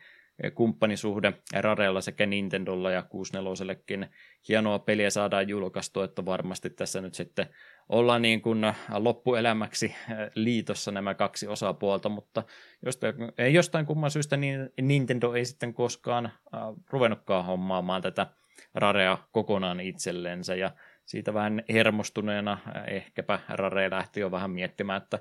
[0.55, 4.07] kumppanisuhde Rarella sekä Nintendolla ja 64
[4.47, 7.47] hienoa peliä saadaan julkaistua, että varmasti tässä nyt sitten
[7.89, 9.95] ollaan niin kuin loppuelämäksi
[10.35, 12.43] liitossa nämä kaksi osapuolta, mutta
[12.85, 13.15] jostain,
[13.53, 18.27] jostain kumman syystä niin Nintendo ei sitten koskaan äh, ruvennutkaan hommaamaan tätä
[18.75, 20.55] Rarea kokonaan itsellensä.
[20.55, 20.71] Ja
[21.05, 22.57] siitä vähän hermostuneena
[22.87, 25.19] ehkäpä Rare lähti jo vähän miettimään, että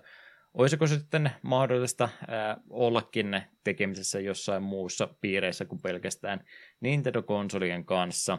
[0.55, 6.45] Olisiko se sitten mahdollista ää, ollakin tekemisessä jossain muussa piireissä kuin pelkästään
[6.81, 8.39] Nintendo-konsolien kanssa?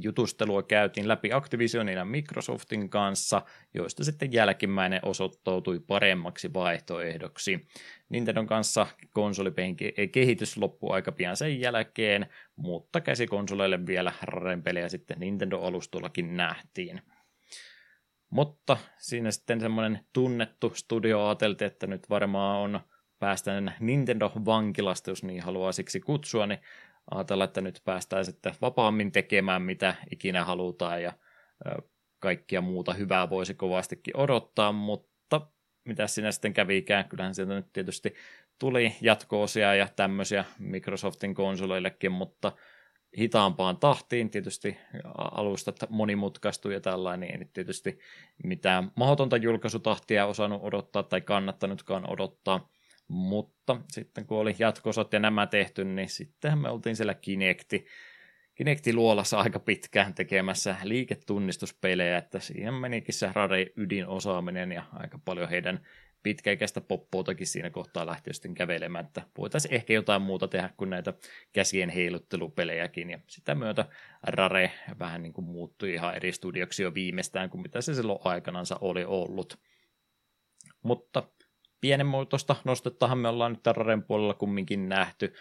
[0.00, 3.42] Jutustelua käytiin läpi Activisionin ja Microsoftin kanssa,
[3.74, 7.68] joista sitten jälkimmäinen osoittautui paremmaksi vaihtoehdoksi.
[8.08, 9.76] Nintendon kanssa konsolipeen
[10.12, 12.26] kehitys loppui aika pian sen jälkeen,
[12.56, 17.02] mutta käsikonsoleille vielä Raren pelejä sitten Nintendo-alustollakin nähtiin.
[18.30, 22.80] Mutta siinä sitten semmoinen tunnettu studio ajateltiin, että nyt varmaan on
[23.18, 26.60] päästään Nintendo-vankilasta, jos niin haluaa siksi kutsua, niin
[27.10, 31.12] ajatella, että nyt päästään sitten vapaammin tekemään, mitä ikinä halutaan ja
[32.18, 35.50] kaikkia muuta hyvää voisi kovastikin odottaa, mutta
[35.84, 38.14] mitä sinä sitten kävikään, kyllähän sieltä nyt tietysti
[38.58, 42.52] tuli jatkoosia ja tämmöisiä Microsoftin konsoleillekin, mutta
[43.18, 44.30] hitaampaan tahtiin.
[44.30, 44.76] Tietysti
[45.14, 47.98] alustat monimutkaistui ja tällainen, niin tietysti
[48.44, 52.68] mitään mahdotonta julkaisutahtia osannut odottaa tai kannattanutkaan odottaa.
[53.08, 57.86] Mutta sitten kun oli jatkosot ja nämä tehty, niin sitten me oltiin siellä Kinecti,
[58.54, 65.48] Kinecti luolassa aika pitkään tekemässä liiketunnistuspelejä, että siihen menikin se Rare ydinosaaminen ja aika paljon
[65.48, 65.86] heidän
[66.22, 71.14] pitkäikäistä poppoutakin siinä kohtaa lähti sitten kävelemään, että voitaisiin ehkä jotain muuta tehdä kuin näitä
[71.52, 73.84] käsien heiluttelupelejäkin, ja sitä myötä
[74.22, 78.78] Rare vähän niin kuin muuttui ihan eri studioksi jo viimeistään kuin mitä se silloin aikanansa
[78.80, 79.58] oli ollut.
[80.82, 81.28] Mutta
[81.80, 85.32] pienen muutosta nostettahan me ollaan nyt Raren puolella kumminkin nähty.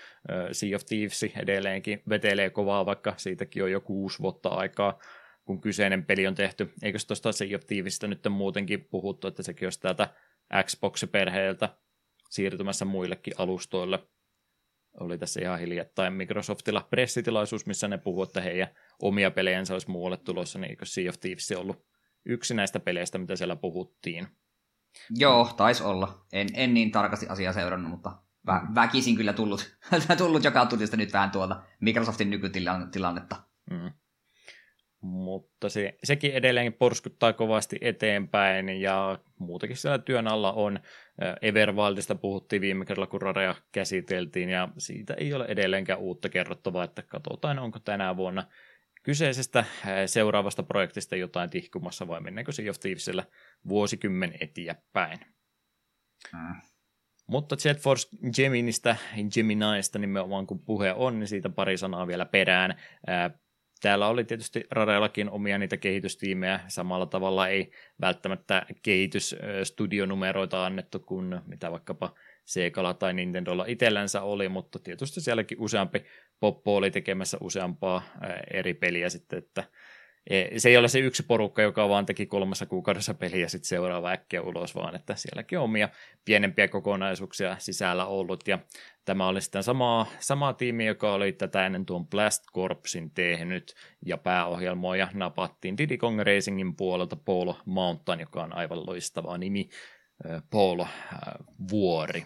[0.52, 5.00] Sea of Thieves edelleenkin vetelee kovaa, vaikka siitäkin on jo kuusi vuotta aikaa,
[5.46, 6.74] kun kyseinen peli on tehty.
[6.84, 10.08] Eikö tuosta Sea of Thievesistä nyt muutenkin puhuttu, että sekin olisi täältä
[10.64, 11.70] Xbox-perheeltä
[12.30, 14.00] siirtymässä muillekin alustoille.
[15.00, 18.68] Oli tässä ihan hiljattain Microsoftilla pressitilaisuus, missä ne puhuivat, että heidän
[19.02, 21.86] omia pelejänsä olisi muualle tulossa, niin eikö Sea of Thieves ollut
[22.26, 24.28] yksi näistä peleistä, mitä siellä puhuttiin.
[25.10, 26.26] Joo, taisi olla.
[26.34, 28.12] En, en niin tarkasti asiaa seurannut, mutta
[28.48, 28.76] vä- mm.
[28.76, 29.78] väkisin kyllä tullut,
[30.18, 33.36] tullut joka tunnista nyt vähän tuolta Microsoftin nykytilannetta.
[33.72, 33.92] Mm.
[35.02, 40.80] Mutta se, sekin edelleenkin porskuttaa kovasti eteenpäin ja muutakin siellä työn alla on.
[41.42, 47.04] Everwildista puhuttiin viime kerralla, kun Rarea käsiteltiin ja siitä ei ole edelleenkään uutta kerrottavaa, että
[47.04, 48.44] katsotaan onko tänä vuonna
[49.04, 49.66] kyseisestä
[50.06, 53.24] seuraavasta projektista jotain tihkumassa vai mennäänkö Sea of Thievesillä
[53.68, 55.20] vuosikymmen eteenpäin.
[56.34, 56.56] Mm.
[57.28, 58.96] Mutta Jet Force Geministä,
[59.34, 62.76] Geminiista nimenomaan kun puhe on, niin siitä pari sanaa vielä perään.
[63.82, 71.72] Täällä oli tietysti Rarellakin omia niitä kehitystiimejä, samalla tavalla ei välttämättä kehitysstudionumeroita annettu kuin mitä
[71.72, 72.14] vaikkapa
[72.46, 76.06] Seikalla tai Nintendolla itsellänsä oli, mutta tietysti sielläkin useampi
[76.40, 78.02] poppo oli tekemässä useampaa
[78.54, 79.64] eri peliä sitten, että
[80.58, 84.12] se ei ole se yksi porukka, joka vaan teki kolmessa kuukaudessa peliä ja sitten seuraava
[84.12, 85.90] äkkiä ulos, vaan että sielläkin on omia
[86.26, 88.48] pienempiä kokonaisuuksia sisällä ollut.
[88.48, 88.60] Ja
[89.06, 93.76] tämä oli sitten sama, sama tiimi, joka oli tätä ennen tuon Blast Corpsin tehnyt
[94.06, 99.70] ja pääohjelmoja napattiin Diddy Kong Racingin puolelta Paul Mountain, joka on aivan loistava nimi,
[100.50, 100.86] Paul
[101.72, 102.26] Vuori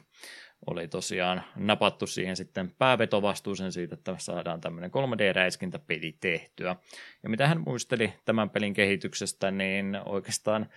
[0.67, 6.75] oli tosiaan napattu siihen sitten päävetovastuuseen siitä, että saadaan tämmöinen 3D-räiskintäpeli tehtyä.
[7.23, 10.69] Ja mitä hän muisteli tämän pelin kehityksestä, niin oikeastaan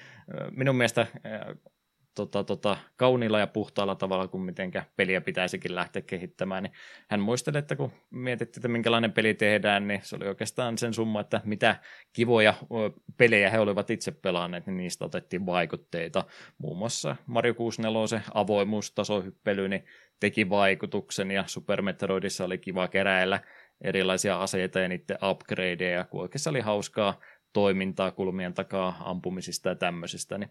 [0.50, 1.06] minun mielestä
[2.16, 6.72] tota, tota, kauniilla ja puhtaalla tavalla kuin mitenkä peliä pitäisikin lähteä kehittämään, niin
[7.08, 11.20] hän muisteli, että kun mietittiin, että minkälainen peli tehdään, niin se oli oikeastaan sen summa,
[11.20, 11.76] että mitä
[12.12, 12.54] kivoja
[13.16, 16.24] pelejä he olivat itse pelanneet, niin niistä otettiin vaikutteita.
[16.58, 19.84] Muun muassa Mario 64 avoimuustasohyppely niin
[20.20, 23.40] teki vaikutuksen, ja Super Metroidissa oli kiva keräillä
[23.80, 27.20] erilaisia aseita ja niiden upgradeja, kun oikeassa oli hauskaa
[27.56, 30.50] toimintaa kulmien takaa ampumisista ja tämmöisistä, niin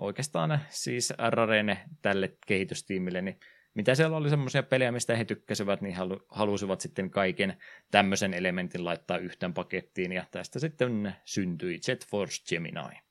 [0.00, 3.40] oikeastaan siis Rarene tälle kehitystiimille, niin
[3.74, 7.56] mitä siellä oli semmoisia pelejä, mistä he tykkäsivät, niin halu, halusivat sitten kaiken
[7.90, 13.09] tämmöisen elementin laittaa yhteen pakettiin, ja tästä sitten syntyi Jet Force Gemini.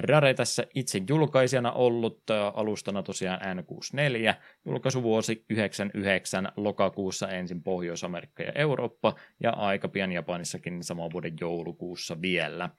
[0.00, 2.22] Rare tässä itse julkaisijana ollut
[2.54, 4.34] alustana tosiaan N64,
[4.64, 12.70] julkaisuvuosi 99 lokakuussa ensin Pohjois-Amerikka ja Eurooppa ja aika pian Japanissakin saman vuoden joulukuussa vielä.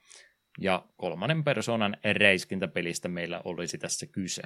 [0.60, 4.42] Ja kolmannen persoonan reiskintäpelistä meillä olisi tässä kyse.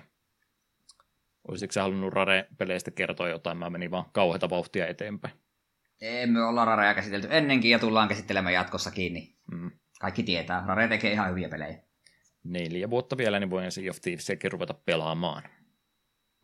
[1.49, 3.59] Olisitko sä halunnut Rare-peleistä kertoa jotain?
[3.59, 5.35] Mä menin vaan kauheita vauhtia eteenpäin.
[6.01, 9.71] Emme olla Rarea käsitelty ennenkin ja tullaan käsittelemään jatkossakin, niin mm.
[10.01, 10.65] kaikki tietää.
[10.67, 11.90] Rare tekee ihan hyviä pelejä
[12.45, 15.43] neljä vuotta vielä, niin voin Sea of Thievesiäkin ruveta pelaamaan.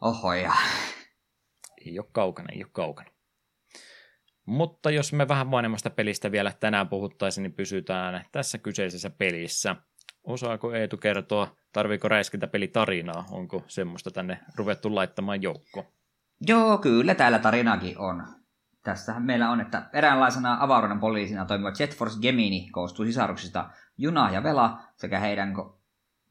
[0.01, 0.53] Oho ja.
[1.87, 3.11] Ei ole kaukana, ei ole kaukana.
[4.47, 9.77] Mutta jos me vähän vanhemmasta pelistä vielä tänään puhuttaisiin, niin pysytään tässä kyseisessä pelissä.
[10.25, 13.25] osaako Eetu kertoa, tarviiko räiskintäpeli tarinaa?
[13.31, 15.93] Onko semmoista tänne ruvettu laittamaan joukko?
[16.41, 18.27] Joo, kyllä täällä tarinakin on.
[18.83, 24.43] Tässähän meillä on, että eräänlaisena avaruuden poliisina toimiva Jet Force Gemini koostuu sisaruksista Juna ja
[24.43, 25.55] Vela sekä heidän...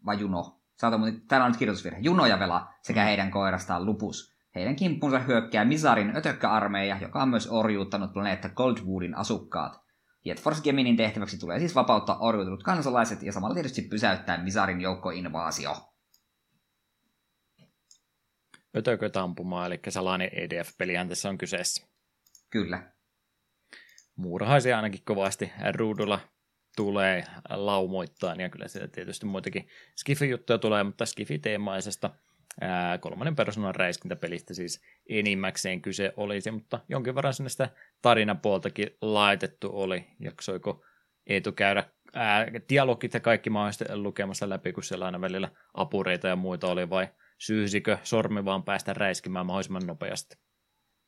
[0.06, 0.62] Vai Juno?
[0.78, 2.00] Saata, täällä on nyt kirjoitusvirhe.
[2.00, 3.06] Juno ja Vela sekä mm.
[3.06, 4.36] heidän koirastaan Lupus.
[4.56, 9.86] Heidän kimppunsa hyökkää Misarin ötökkäarmeija, joka on myös orjuuttanut planeetta Goldwoodin asukkaat.
[10.26, 15.76] Jet Force Geminin tehtäväksi tulee siis vapauttaa orjuutunut kansalaiset ja samalla tietysti pysäyttää Misarin joukkoinvaasio.
[18.78, 21.88] Ötököt ampumaa, eli salainen EDF-pelihän tässä on kyseessä.
[22.50, 22.92] Kyllä.
[24.16, 26.20] Muurahaisia ainakin kovasti ruudulla
[26.76, 32.10] tulee laumoittain, ja kyllä siellä tietysti muitakin Skifi-juttuja tulee, mutta Skifi-teemaisesta
[33.00, 37.70] kolmannen persoonan räiskintäpelistä siis enimmäkseen kyse olisi, mutta jonkin verran sinne sitä
[38.02, 40.06] tarinapuoltakin laitettu oli.
[40.20, 40.86] Jaksoiko
[41.28, 41.84] Eetu käydä
[42.14, 46.90] ää, dialogit ja kaikki mahdollisesti lukemassa läpi, kun siellä aina välillä apureita ja muita oli,
[46.90, 47.08] vai
[47.38, 50.38] syysikö sormi vaan päästä räiskimään mahdollisimman nopeasti?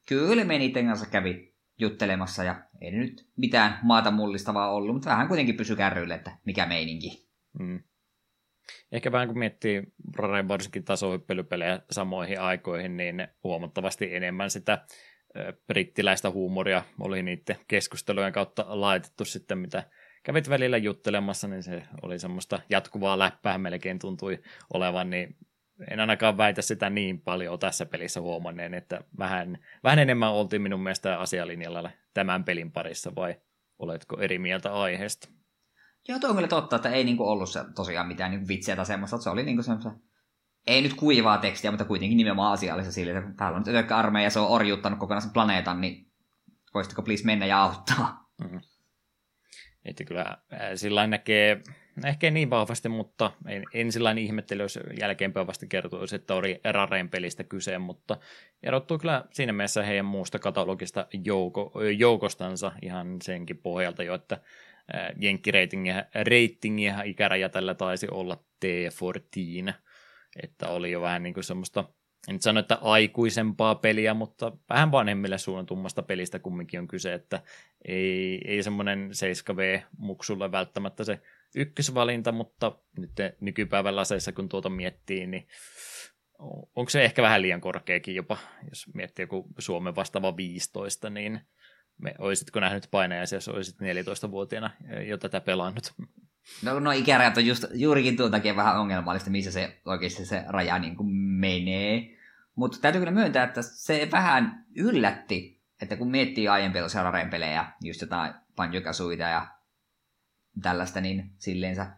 [0.06, 5.58] Kyllä meni kanssa kävi juttelemassa ja ei nyt mitään maata mullistavaa ollut, mutta vähän kuitenkin
[5.58, 7.28] pysy kärryille, että mikä meininki.
[7.60, 7.84] Mm.
[8.92, 9.84] Ehkä vähän kun miettii
[10.16, 14.86] Rare varsinkin tasohyppelypelejä samoihin aikoihin, niin huomattavasti enemmän sitä
[15.68, 19.84] brittiläistä huumoria oli niiden keskustelujen kautta laitettu sitten, mitä
[20.24, 24.40] kävit välillä juttelemassa, niin se oli semmoista jatkuvaa läppää melkein tuntui
[24.74, 25.38] olevan, niin
[25.92, 30.84] en ainakaan väitä sitä niin paljon tässä pelissä huomanneen, että vähän, vähän enemmän oltiin minun
[30.84, 33.36] mielestä asialinjalla tämän pelin parissa, vai
[33.80, 35.30] oletko eri mieltä aiheesta?
[36.08, 38.86] Joo, tuo on kyllä totta, että ei niinku ollut se, tosiaan mitään niinku vitsiä tai
[38.86, 39.92] semmoista, että se oli niinku semmoista,
[40.68, 44.30] ei nyt kuivaa tekstiä, mutta kuitenkin nimenomaan asiallista sille, että täällä on nyt armeija ja
[44.30, 46.12] se on orjuuttanut kokonaisen planeetan, niin
[46.74, 48.30] voisitko please mennä ja auttaa?
[48.52, 48.62] Mm.
[49.86, 50.22] Että kyllä
[50.54, 51.62] äh, sillä näkee,
[52.06, 57.10] ehkä niin vahvasti, mutta en, en sillä ihmettely, jos jälkeenpäin vasta kertoisi, että oli Rareen
[57.10, 58.18] pelistä kyse, mutta
[58.64, 64.38] erottuu kyllä siinä mielessä heidän muusta katalogista jouko, joukostansa ihan senkin pohjalta jo, että
[65.20, 69.74] jenkkireitingiä reitingiä ikäraja tällä taisi olla T14,
[70.44, 71.84] että oli jo vähän niin kuin semmoista,
[72.28, 77.42] en nyt sano, että aikuisempaa peliä, mutta vähän vanhemmille suunnatummasta pelistä kumminkin on kyse, että
[77.86, 81.20] ei, ei semmoinen 7V-muksulle välttämättä se
[81.56, 83.12] ykkösvalinta, mutta nyt
[83.42, 85.48] nykypäivän laseissa kun tuota miettii, niin
[86.76, 88.38] onko se ehkä vähän liian korkeakin jopa,
[88.70, 91.40] jos miettii joku Suomen vastaava 15, niin
[91.98, 94.72] me, olisitko nähnyt painajaisia, jos olisit 14-vuotiaana
[95.08, 95.94] jo tätä pelannut?
[96.62, 100.80] No, no ikärajat on just, juurikin tuon takia vähän ongelmallista, missä se oikeasti se raja
[100.80, 102.18] niin kuin menee.
[102.56, 108.02] Mutta täytyy kyllä myöntää, että se vähän yllätti, että kun miettii aiempia tosiaan pelejä, just
[108.02, 109.57] jotain panjokasuita ja
[110.62, 111.92] tällaista, niin silleensä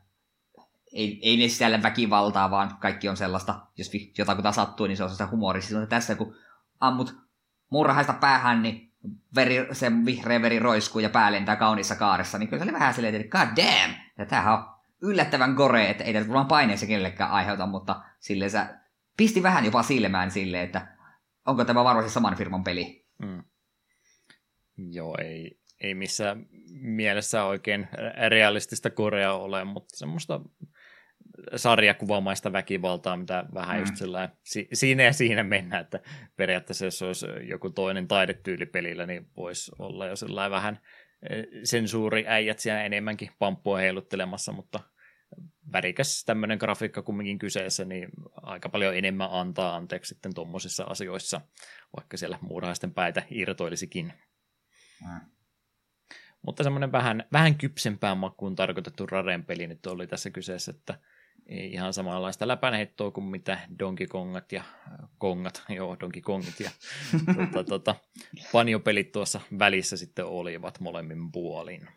[0.94, 5.10] ei, ei ne sisällä väkivaltaa, vaan kaikki on sellaista, jos jotakuta sattuu, niin se on
[5.10, 5.86] sellaista humorista.
[5.86, 6.36] Tässä kun
[6.80, 7.15] ammut
[7.69, 8.94] murhaista päähän, niin
[9.36, 12.94] veri, se vihreä veri roiskuu ja pää lentää kauniissa kaaressa, niin kyllä se oli vähän
[12.94, 14.65] silleen, että god damn, ja tämähän on
[15.02, 18.60] yllättävän gore, että ei varmaan paineessa kellekään aiheuta, mutta silleen se
[19.18, 20.98] pisti vähän jopa silmään silleen, että
[21.45, 23.06] onko tämä varmasti saman firman peli.
[23.18, 23.44] Mm.
[24.77, 27.87] Joo, ei, ei missään mielessä oikein
[28.27, 30.41] realistista korea ole, mutta semmoista
[31.55, 33.81] sarjakuvamaista väkivaltaa, mitä vähän mm.
[33.81, 35.99] just sillä, si, siinä ja siinä mennään, että
[36.35, 40.79] periaatteessa jos olisi joku toinen taidetyyli pelillä, niin voisi olla jo sellainen vähän
[41.29, 44.79] e, sensuuri äijät siellä enemmänkin pamppua heiluttelemassa, mutta
[45.73, 51.41] värikäs tämmöinen grafiikka kumminkin kyseessä, niin aika paljon enemmän antaa anteeksi sitten tuommoisissa asioissa,
[51.95, 54.13] vaikka siellä muurahaisten päitä irtoilisikin.
[55.01, 55.19] Mm.
[56.45, 60.99] Mutta semmoinen vähän, vähän kypsempään makuun tarkoitettu Raren peli nyt oli tässä kyseessä, että
[61.49, 64.64] ei ihan samanlaista läpänheittoa kuin mitä Donkey Kongat ja
[65.18, 66.72] Kongat, joo Donkey Kongit ja
[67.38, 67.95] tota, tota,
[68.52, 71.88] panjopelit tuossa välissä sitten olivat molemmin puolin.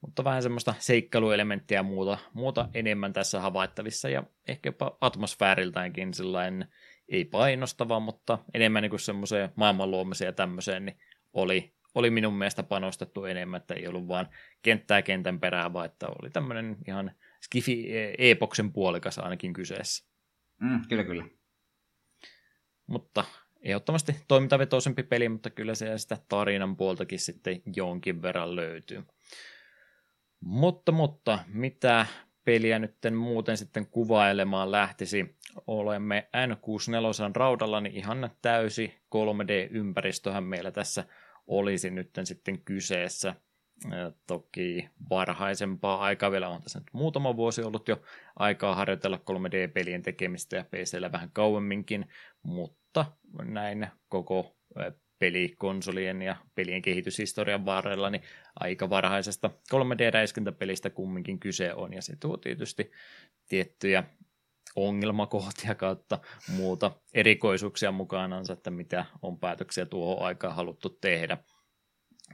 [0.00, 6.68] Mutta vähän semmoista seikkailuelementtiä ja muuta, muuta enemmän tässä havaittavissa ja ehkä jopa atmosfääriltäänkin sellainen
[7.08, 10.98] ei painostava, mutta enemmän niin kuin semmoiseen maailmanluomiseen ja tämmöiseen, niin
[11.32, 14.28] oli, oli minun mielestä panostettu enemmän, että ei ollut vaan
[14.62, 17.10] kenttää kentän perään, vaan että oli tämmöinen ihan
[17.40, 20.04] Skifi-epoksen puolikas ainakin kyseessä.
[20.60, 21.24] Mm, kyllä, kyllä.
[22.86, 23.24] Mutta
[23.62, 29.02] ehdottomasti toimintavetoisempi peli, mutta kyllä se sitä tarinan puoltakin sitten jonkin verran löytyy.
[30.40, 32.06] Mutta, mutta mitä
[32.44, 35.36] peliä nyt muuten sitten kuvailemaan lähtisi?
[35.66, 41.04] Olemme N64 raudalla, niin ihan täysi 3D-ympäristöhän meillä tässä
[41.48, 43.34] olisi nyt sitten kyseessä.
[44.26, 48.02] Toki varhaisempaa aikaa vielä on tässä nyt muutama vuosi ollut jo
[48.36, 52.08] aikaa harjoitella 3D-pelien tekemistä ja PCllä vähän kauemminkin,
[52.42, 53.06] mutta
[53.42, 54.56] näin koko
[55.18, 58.22] pelikonsolien ja pelien kehityshistorian varrella, niin
[58.60, 62.90] aika varhaisesta 3D-räiskintäpelistä kumminkin kyse on, ja se tuo tietysti
[63.48, 64.04] tiettyjä
[64.86, 66.18] ongelmakohtia kautta
[66.56, 71.38] muuta erikoisuuksia mukanansa, että mitä on päätöksiä tuohon aikaan haluttu tehdä.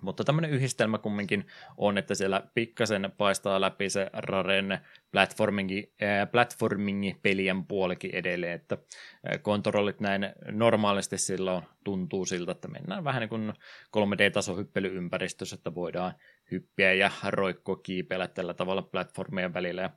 [0.02, 1.46] Mutta tämmöinen yhdistelmä kumminkin
[1.76, 4.78] on, että siellä pikkasen paistaa läpi se Raren
[5.12, 8.78] platformingi, äh, platformingi-pelien puolikin edelleen, että
[9.42, 13.52] kontrollit näin normaalisti silloin tuntuu siltä, että mennään vähän niin kuin
[13.96, 16.14] 3D-tasohyppelyympäristössä, että voidaan
[16.50, 19.90] hyppiä ja roikkoa kiipeillä tällä tavalla platformien välillä ja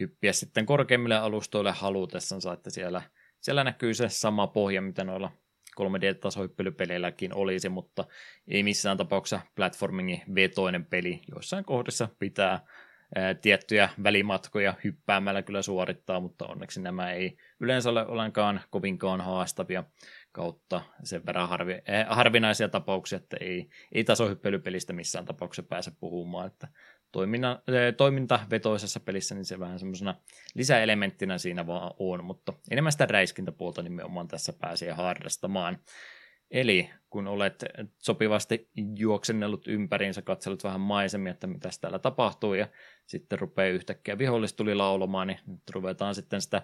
[0.00, 3.02] hyppiä sitten korkeimmille alustoille halutessansa, että siellä,
[3.40, 5.30] siellä näkyy se sama pohja, mitä noilla
[5.80, 8.04] 3D-tasohyppelypeleilläkin olisi, mutta
[8.48, 11.20] ei missään tapauksessa platformingin vetoinen peli.
[11.34, 12.60] Joissain kohdissa pitää
[13.14, 19.84] ää, tiettyjä välimatkoja hyppäämällä kyllä suorittaa, mutta onneksi nämä ei yleensä ole ollenkaan kovinkaan haastavia
[20.32, 26.46] kautta sen verran harvi, äh, harvinaisia tapauksia, että ei, ei tasohyppelypelistä missään tapauksessa pääse puhumaan,
[26.46, 26.68] että
[27.96, 30.14] toimintavetoisessa pelissä niin se vähän semmoisena
[30.54, 35.78] lisäelementtinä siinä vaan on, mutta enemmän sitä räiskintäpuolta nimenomaan tässä pääsee harrastamaan.
[36.50, 37.64] Eli kun olet
[37.98, 42.68] sopivasti juoksennellut ympäriinsä, katsellut vähän maisemia, että mitä täällä tapahtuu, ja
[43.06, 46.62] sitten rupeaa yhtäkkiä vihollistuli laulamaan, niin nyt ruvetaan sitten sitä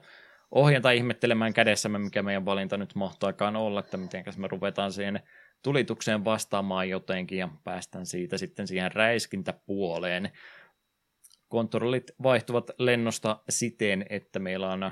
[0.51, 5.23] ohjata ihmettelemään kädessämme, mikä meidän valinta nyt mahtaakaan olla, että miten me ruvetaan siihen
[5.63, 10.31] tulitukseen vastaamaan jotenkin ja päästään siitä sitten siihen räiskintäpuoleen.
[11.49, 14.91] Kontrollit vaihtuvat lennosta siten, että meillä on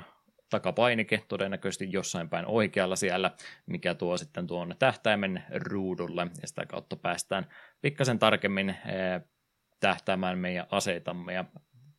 [0.49, 3.31] takapainike todennäköisesti jossain päin oikealla siellä,
[3.65, 7.47] mikä tuo sitten tuon tähtäimen ruudulle ja sitä kautta päästään
[7.81, 9.21] pikkasen tarkemmin eh,
[9.79, 11.45] tähtäämään meidän aseitamme ja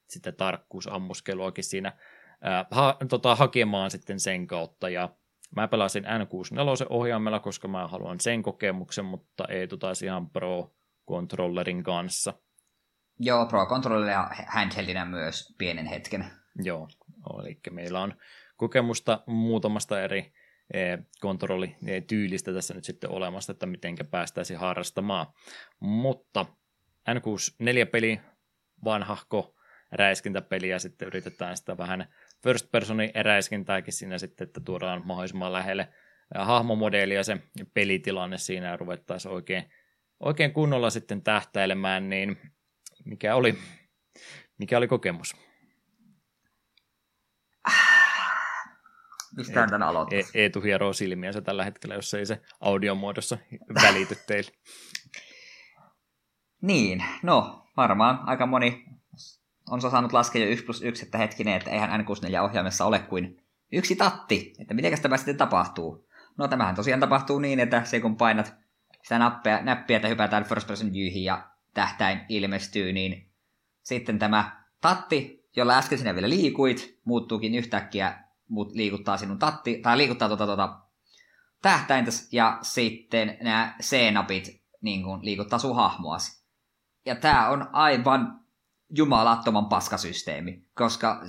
[0.09, 1.93] sitten tarkkuusammuskeluakin siinä
[2.70, 5.09] ha, tota, hakemaan sitten sen kautta ja
[5.56, 12.35] mä pelasin N64 ohjaimella, koska mä haluan sen kokemuksen, mutta ei tota ihan Pro-controllerin kanssa.
[13.18, 16.24] Joo, Pro-controllerilla ja handheldinä myös pienen hetken.
[16.62, 16.89] Joo,
[17.40, 18.14] eli meillä on
[18.56, 20.32] kokemusta muutamasta eri
[20.74, 25.27] e, kontrollityylistä tässä nyt sitten olemassa, että miten päästäisiin harrastamaan.
[25.81, 26.47] Mutta
[27.10, 28.20] N64-peli,
[28.85, 29.55] vanhahko
[29.93, 35.88] räiskintäpeli ja sitten yritetään sitä vähän first personin eräiskintääkin siinä sitten, että tuodaan mahdollisimman lähelle
[36.34, 37.38] hahmomodeelia se
[37.74, 39.70] pelitilanne siinä ja ruvettaisiin oikein,
[40.20, 42.38] oikein kunnolla sitten tähtäilemään, niin
[43.04, 43.58] mikä oli,
[44.58, 45.36] mikä oli kokemus?
[49.36, 50.18] Mistä tämän aloittaa?
[50.18, 53.38] E- Eetu hieroo silmiänsä tällä hetkellä, jos ei se audiomuodossa
[53.82, 54.50] välity teille.
[56.62, 58.84] niin, no varmaan aika moni
[59.70, 63.97] on saanut laskea jo 1 plus 1, että hetkinen, että eihän N64-ohjaimessa ole kuin yksi
[63.97, 66.09] tatti, että miten tämä sitten tapahtuu.
[66.38, 68.55] No tämähän tosiaan tapahtuu niin, että se kun painat
[69.02, 73.30] sitä nappia, näppiä, että hypätään first person viewhin ja tähtäin ilmestyy, niin
[73.82, 78.18] sitten tämä tatti, jolla äsken sinä vielä liikuit, muuttuukin yhtäkkiä,
[78.48, 80.80] muut liikuttaa sinun tatti, tai liikuttaa tuota, tuota
[81.62, 86.47] tähtäintä, ja sitten nämä C-napit niin kuin, liikuttaa sun hahmoasi.
[87.06, 88.40] Ja tämä on aivan
[88.90, 91.20] jumalattoman paskasysteemi, koska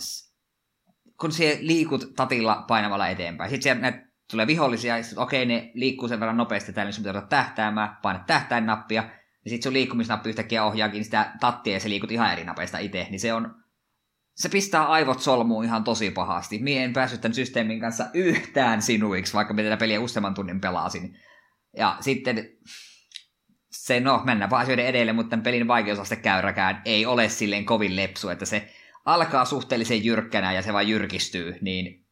[1.20, 6.08] kun se liikut tatilla painamalla eteenpäin, sitten siellä tulee vihollisia, ja sitten okei, ne liikkuu
[6.08, 9.04] sen verran nopeasti täällä, niin sun pitää tähtäämään, painat tähtäin nappia,
[9.46, 13.08] ja sitten sun liikkumisnappi yhtäkkiä ohjaakin sitä tattia, ja se liikut ihan eri napeista itse,
[13.10, 13.64] niin se on,
[14.36, 16.60] se pistää aivot solmuun ihan tosi pahasti.
[16.60, 21.18] Mie en päässyt tämän systeemin kanssa yhtään sinuiksi, vaikka me tätä peliä useamman tunnin pelasin.
[21.78, 22.50] Ja sitten
[23.88, 28.30] se, no mennään vaan asioiden edelle, mutta tämän pelin vaikeusastekäyräkään ei ole silleen kovin lepsu,
[28.30, 28.74] että se
[29.06, 32.06] alkaa suhteellisen jyrkkänä ja se vaan jyrkistyy, niin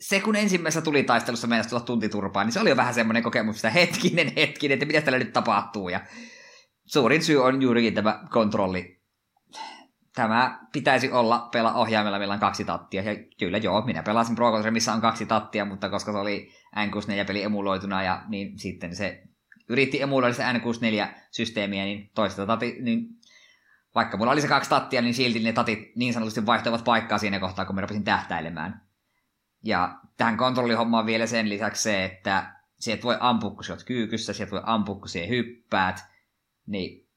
[0.00, 3.56] se kun ensimmäisessä tuli taistelussa mennä tulla tuntiturpaan, niin se oli jo vähän semmoinen kokemus,
[3.56, 5.88] että hetkinen, hetkinen, että mitä täällä nyt tapahtuu.
[5.88, 6.00] Ja
[6.84, 9.02] suurin syy on juurikin tämä kontrolli.
[10.14, 13.02] Tämä pitäisi olla pela ohjaimella, millä on kaksi tattia.
[13.02, 17.42] Ja kyllä joo, minä pelasin Pro missä on kaksi tattia, mutta koska se oli N64-peli
[17.42, 19.22] emuloituna, ja niin sitten se
[19.72, 23.08] yritti emuloida se N64-systeemiä, niin toista tati, niin
[23.94, 27.40] vaikka mulla oli se kaksi tattia, niin silti ne tatit niin sanotusti vaihtoivat paikkaa siinä
[27.40, 28.86] kohtaa, kun mä rupesin tähtäilemään.
[29.64, 34.32] Ja tähän kontrollihommaan vielä sen lisäksi se, että sieltä voi ampua, kun sä oot kyykyssä,
[34.32, 36.04] sieltä voi ampua, kun siellä hyppäät,
[36.66, 37.08] niin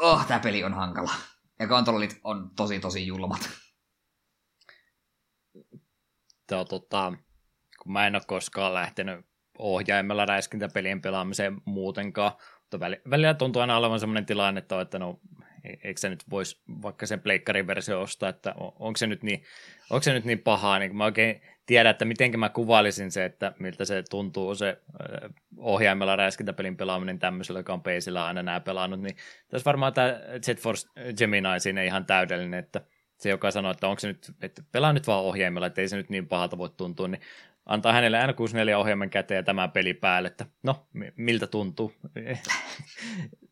[0.00, 1.12] oh, tämä peli on hankala.
[1.58, 3.50] Ja kontrollit on tosi, tosi julmat.
[6.46, 7.12] Tämä, tota,
[7.82, 9.31] kun mä en ole koskaan lähtenyt
[9.62, 12.32] ohjaimella räiskintäpelien pelaamiseen muutenkaan.
[13.10, 15.20] välillä tuntuu aina olevan sellainen tilanne, että, että no,
[15.64, 19.42] e-, eikö se nyt voisi vaikka sen pleikkarin versio ostaa, että onko se nyt niin,
[19.90, 23.52] onko se nyt niin pahaa, niin mä oikein tiedä, että miten mä kuvailisin se, että
[23.58, 24.78] miltä se tuntuu se
[25.56, 29.16] ohjaimella räiskintäpelin pelaaminen tämmöisellä, joka on peisillä aina nämä pelannut, niin
[29.48, 32.80] tässä varmaan tämä Jet Force Gemini siinä ihan täydellinen, että
[33.22, 35.96] se, joka sanoo, että onko se nyt, että pelaa nyt vaan ohjaimella, että ei se
[35.96, 37.20] nyt niin pahalta voi tuntua, niin
[37.66, 40.86] antaa hänelle N64-ohjelman käteen ja tämä peli päälle, että no,
[41.16, 41.92] miltä tuntuu.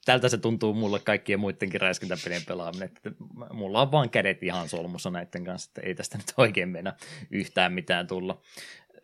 [0.04, 2.90] Tältä se tuntuu mulle kaikkien muidenkin räiskintäpelien pelaaminen.
[2.96, 3.10] Että
[3.52, 6.94] mulla on vaan kädet ihan solmussa näiden kanssa, että ei tästä nyt oikein mennä
[7.30, 8.40] yhtään mitään tulla.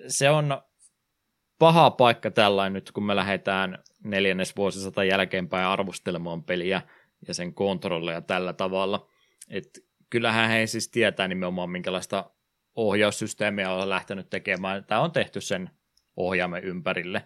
[0.08, 0.62] Se on
[1.58, 6.82] paha paikka tällainen nyt, kun me lähdetään neljännes vuosisata jälkeenpäin arvostelemaan peliä
[7.28, 9.08] ja sen kontrolleja tällä tavalla.
[9.50, 9.80] että
[10.10, 12.30] kyllähän he siis tietää nimenomaan, minkälaista
[12.76, 14.84] ohjaussysteemiä on lähtenyt tekemään.
[14.84, 15.70] Tämä on tehty sen
[16.16, 17.22] ohjaamme ympärille,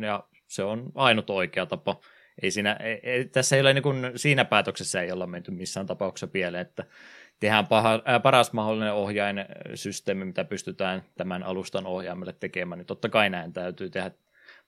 [0.00, 2.00] ja se on ainut oikea tapa.
[2.42, 6.26] Ei siinä, ei, tässä ei ole niin kuin, siinä päätöksessä ei olla menty missään tapauksessa
[6.26, 6.84] pieleen, että
[7.40, 13.30] tehdään paha, ää, paras mahdollinen ohjainsysteemi, mitä pystytään tämän alustan ohjaimelle tekemään, niin totta kai
[13.30, 14.10] näin täytyy tehdä,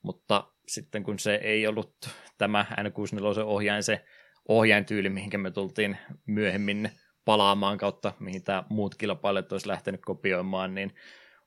[0.03, 1.95] mutta sitten kun se ei ollut
[2.39, 4.05] tämä N64 ohjain se
[4.49, 6.91] ohjaintyyli, mihinkä me tultiin myöhemmin
[7.29, 10.95] palaamaan kautta, mihin tämä muut kilpailijat olisi lähtenyt kopioimaan, niin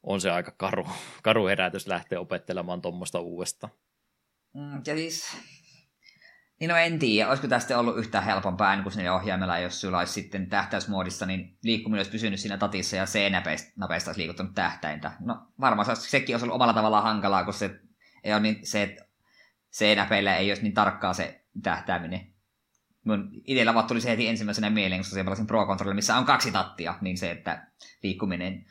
[0.04, 0.88] on se aika karu,
[1.24, 3.74] karu herätys lähteä opettelemaan tuommoista uudestaan.
[4.54, 5.38] Mm, ja siis,
[6.60, 10.14] niin no en tiedä, olisiko tästä ollut yhtään helpompaa kuin sinne ohjaimella, jos sulla olisi
[10.14, 15.12] sitten tähtäysmoodissa, niin liikkuminen olisi pysynyt siinä tatissa ja C-napeista olisi liikuttanut tähtäintä.
[15.20, 17.80] No varmaan se, sekin olisi ollut omalla tavallaan hankalaa, kun se
[18.24, 19.06] ei ole niin, se, että
[19.74, 22.31] C-näpeillä ei olisi niin tarkkaa se tähtääminen
[23.06, 26.26] mun itsellä vaan tuli se heti ensimmäisenä mieleen, kun se pelasin Pro Controller, missä on
[26.26, 27.68] kaksi tattia, niin se, että
[28.04, 28.66] liikkuminen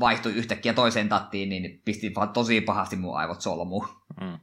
[0.00, 3.88] vaihtui yhtäkkiä toiseen tattiin, niin pisti vaan tosi pahasti mun aivot solmuun.
[4.20, 4.38] Mm.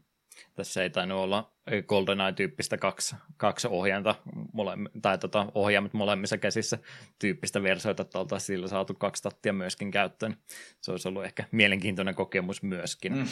[0.55, 1.51] Tässä ei tainnut olla
[1.87, 4.15] GoldenEye-tyyppistä kaksi, kaksi ohjainta,
[4.53, 4.71] mole,
[5.01, 6.77] tai tota, ohjaimet molemmissa käsissä
[7.19, 10.37] tyyppistä versioita, että oltaisiin sillä saatu kaksi tattia myöskin käyttöön.
[10.81, 13.13] Se olisi ollut ehkä mielenkiintoinen kokemus myöskin.
[13.13, 13.25] Mm.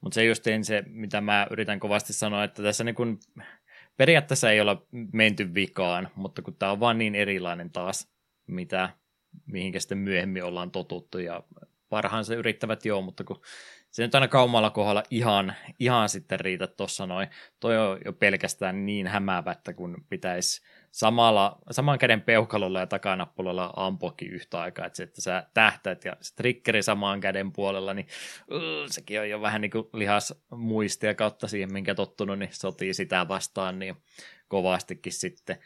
[0.00, 3.18] Mutta se just se, mitä mä yritän kovasti sanoa, että tässä niin kun
[3.96, 8.08] periaatteessa ei olla menty vikaan, mutta kun tämä on vaan niin erilainen taas,
[8.46, 8.90] mitä,
[9.46, 11.42] mihinkä sitten myöhemmin ollaan totuttu ja
[11.88, 13.40] parhaansa yrittävät joo, mutta kun
[13.90, 17.28] se nyt aina kaumalla kohdalla ihan, ihan sitten riitä tuossa noin.
[17.60, 20.62] Toi on jo pelkästään niin hämäävä, että kun pitäisi
[20.96, 26.16] samalla, saman käden peukalolla ja takanappulolla ampuakin yhtä aikaa, että, se, että sä tähtäät ja
[26.20, 28.06] se triggeri samaan käden puolella, niin
[28.50, 32.94] uh, sekin on jo vähän niin kuin lihas muistia kautta siihen, minkä tottunut, niin sotii
[32.94, 33.96] sitä vastaan niin
[34.48, 35.56] kovastikin sitten,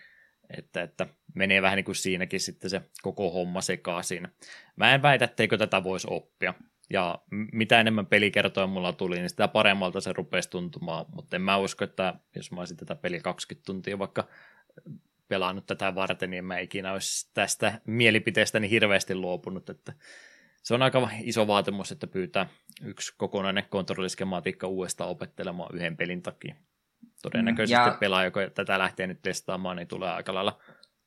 [0.58, 4.28] että, että menee vähän niin kuin siinäkin sitten se koko homma sekaisin.
[4.76, 6.54] Mä en väitä, etteikö tätä voisi oppia.
[6.92, 7.18] Ja
[7.52, 11.84] mitä enemmän pelikertoja mulla tuli, niin sitä paremmalta se rupesi tuntumaan, mutta en mä usko,
[11.84, 14.28] että jos mä olisin tätä peli 20 tuntia vaikka
[15.30, 19.92] pelannut tätä varten, niin mä ikinä olisi tästä mielipiteestäni hirveästi luopunut, että
[20.62, 22.46] se on aika iso vaatimus, että pyytää
[22.84, 26.54] yksi kokonainen kontrolliskematiikka uudestaan opettelemaan yhden pelin takia.
[27.22, 27.96] Todennäköisesti ja...
[28.00, 30.60] pelaaja, joka tätä lähtee nyt testaamaan, niin tulee aika lailla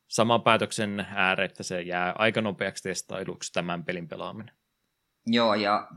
[0.08, 4.56] saman päätöksen ääreen, että se jää aika nopeaksi testailuksi tämän pelin pelaaminen.
[5.26, 5.88] Joo, ja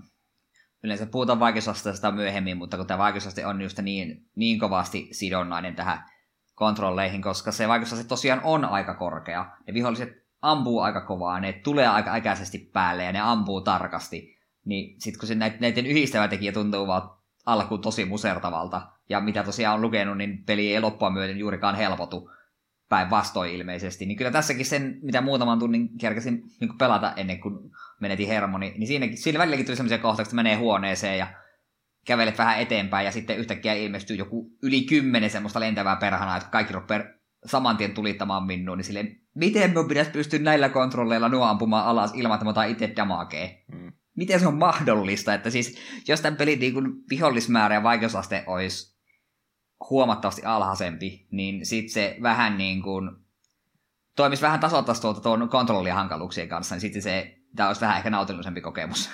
[0.82, 6.15] yleensä puhutaan vaikeusasteesta myöhemmin, mutta kun tämä vaikeusaste on just niin, niin kovasti sidonnainen tähän
[6.56, 9.46] kontrolleihin, koska se vaikeusaste tosiaan on aika korkea.
[9.66, 14.38] Ne viholliset ampuu aika kovaa, ne tulee aika äkäisesti päälle ja ne ampuu tarkasti.
[14.64, 17.10] Niin sitten kun se näiden yhdistävä tekijä tuntuu vaan
[17.46, 22.30] alkuun tosi musertavalta, ja mitä tosiaan on lukenut, niin peli ei loppua myöten juurikaan helpotu
[22.88, 24.06] päinvastoin ilmeisesti.
[24.06, 27.70] Niin kyllä tässäkin sen, mitä muutaman tunnin kerkesin niin pelata ennen kuin
[28.00, 31.26] menetin hermoni, niin siinäkin, siinä välilläkin tuli sellaisia kohtauksia, että menee huoneeseen ja
[32.06, 36.72] kävelet vähän eteenpäin ja sitten yhtäkkiä ilmestyy joku yli kymmenen semmoista lentävää perhana, että kaikki
[36.72, 37.04] rupeaa
[37.46, 42.12] saman tien tulittamaan minua, niin silleen, miten me pitäisi pystyä näillä kontrolleilla nuo ampumaan alas
[42.14, 43.64] ilman, että mä otan itse damakee?
[43.72, 43.92] Mm.
[44.16, 45.78] Miten se on mahdollista, että siis
[46.08, 48.96] jos tämän pelin niin kuin vihollismäärä ja vaikeusaste olisi
[49.90, 53.10] huomattavasti alhaisempi, niin sitten se vähän niin kuin
[54.16, 58.60] toimisi vähän tasoittaisi tuota tuon kontrollihankaluuksien kanssa, niin sitten se tämä olisi vähän ehkä nautillisempi
[58.60, 59.10] kokemus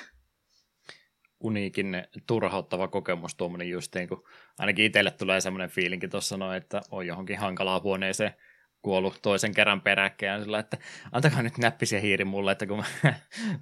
[1.42, 4.24] uniikin turhauttava kokemus tuommoinen justiin, kun
[4.58, 8.34] ainakin itselle tulee semmoinen fiilinki tuossa noin, että on johonkin hankalaa huoneeseen
[8.82, 10.42] kuollut toisen kerran peräkkäin.
[10.42, 10.78] Sillä, että
[11.12, 12.84] antakaa nyt näppisiä hiiri mulle, että kun mä,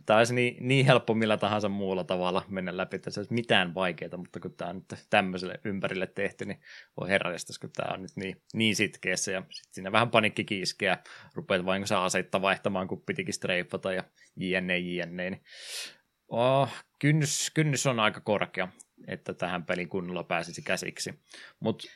[0.06, 3.74] tämä olisi niin, niin helppo millä tahansa muulla tavalla mennä läpi, että se olisi mitään
[3.74, 6.60] vaikeaa, mutta kun tämä on nyt tämmöiselle ympärille tehty, niin
[7.00, 9.32] voi herrastas, kun tämä on nyt niin, niin sitkeessä.
[9.32, 10.98] Ja sitten siinä vähän panikki kiiskeä,
[11.34, 14.04] rupeat vain kun aseitta vaihtamaan, kun pitikin streifata ja
[14.36, 15.42] jne, jne, niin
[16.28, 16.68] oh,
[17.00, 18.68] kynnys, kynnys on aika korkea,
[19.06, 21.14] että tähän pelin kunnolla pääsisi käsiksi.
[21.60, 21.88] Mutta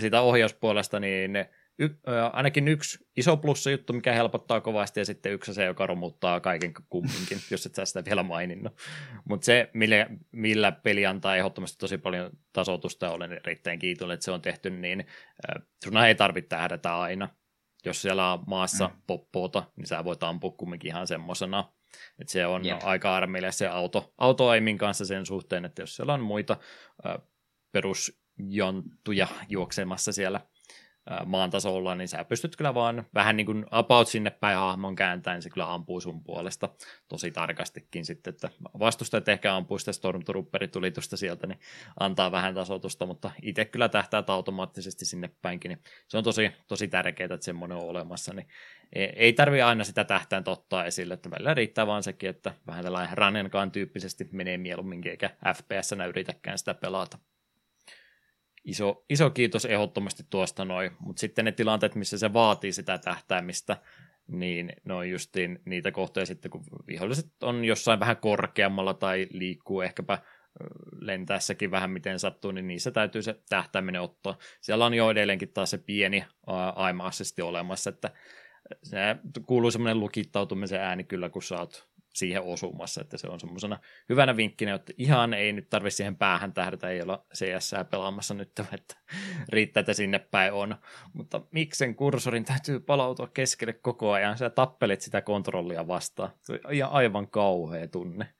[0.00, 1.88] sitä ohjauspuolesta, niin ne y,
[2.32, 6.72] ainakin yksi iso plussa juttu, mikä helpottaa kovasti, ja sitten yksi se, joka romuttaa kaiken
[6.88, 8.72] kumminkin, jos et sä sitä vielä maininnut.
[9.24, 14.30] Mutta se, millä, millä peli antaa ehdottomasti tosi paljon tasotusta, olen erittäin kiitollinen, että se
[14.30, 15.06] on tehty, niin
[15.84, 17.28] sun ei tarvitse tähdätä aina.
[17.84, 19.02] Jos siellä on maassa mm.
[19.06, 21.72] poppoota, niin sä voit ampua kumminkin ihan semmosena.
[22.18, 22.78] Että se on yep.
[22.82, 26.56] aika armeille se auto, autoaimin kanssa sen suhteen, että jos siellä on muita
[27.06, 27.14] äh,
[27.72, 30.40] perusjonttuja juoksemassa siellä
[31.26, 35.42] maan tasolla, niin sä pystyt kyllä vaan vähän niin kuin about sinne päin hahmon kääntäen,
[35.42, 36.68] se kyllä ampuu sun puolesta
[37.08, 41.58] tosi tarkastikin sitten, että vastustajat ehkä ampuu sitä Stormtrooperitulitusta sieltä, niin
[42.00, 46.88] antaa vähän tasotusta, mutta itse kyllä tähtää automaattisesti sinne päinkin, niin se on tosi, tosi
[46.88, 48.46] tärkeää, että semmoinen on olemassa, niin
[48.92, 53.18] ei tarvi aina sitä tähtään ottaa esille, että välillä riittää vaan sekin, että vähän tällainen
[53.18, 57.18] ranenkaan tyyppisesti menee mieluumminkin, eikä FPS-nä yritäkään sitä pelata
[58.66, 63.76] iso, iso kiitos ehdottomasti tuosta noin, mutta sitten ne tilanteet, missä se vaatii sitä tähtäämistä,
[64.28, 69.80] niin ne on justiin niitä kohtoja sitten, kun viholliset on jossain vähän korkeammalla tai liikkuu
[69.80, 70.18] ehkäpä
[71.00, 74.38] lentäessäkin vähän miten sattuu, niin niissä täytyy se tähtääminen ottaa.
[74.60, 76.24] Siellä on jo edelleenkin taas se pieni
[76.74, 76.98] aim
[77.42, 78.10] olemassa, että
[78.82, 78.98] se
[79.46, 83.78] kuuluu semmoinen lukittautumisen ääni kyllä, kun sä oot siihen osumassa, että se on semmoisena
[84.08, 88.52] hyvänä vinkkinä, että ihan ei nyt tarvitse siihen päähän tähdätä, ei olla CS pelaamassa nyt,
[88.72, 88.96] että
[89.48, 90.76] riittää, että sinne päin on.
[91.12, 96.30] Mutta miksen kursorin täytyy palautua keskelle koko ajan, sä tappelet sitä kontrollia vastaan.
[96.42, 96.60] Se on
[96.90, 98.34] aivan kauhea tunne.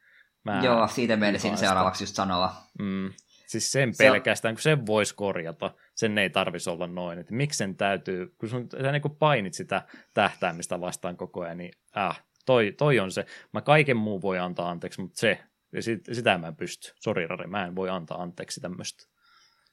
[0.44, 2.52] Mä Joo, siitä menisin seuraavaksi just sanoa.
[2.78, 3.12] Mm.
[3.46, 7.18] Siis sen pelkästään, kun sen voisi korjata, sen ei tarvitsisi olla noin.
[7.18, 9.82] Että miksi sen täytyy, kun sun, sä niin painit sitä
[10.14, 13.26] tähtäämistä vastaan koko ajan, niin äh, toi, toi on se.
[13.52, 15.40] Mä kaiken muun voi antaa anteeksi, mutta se,
[15.80, 16.92] sit, sitä mä en pysty.
[16.94, 19.04] Sori Rari, mä en voi antaa anteeksi tämmöistä.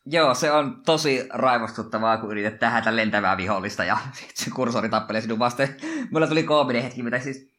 [0.06, 3.98] Joo, se on tosi raivostuttavaa, kun yrität tähdätä lentävää vihollista ja
[4.34, 5.76] se kursori tappelee sinun vasten.
[6.12, 7.52] Mulla tuli koominen hetki, mitä siis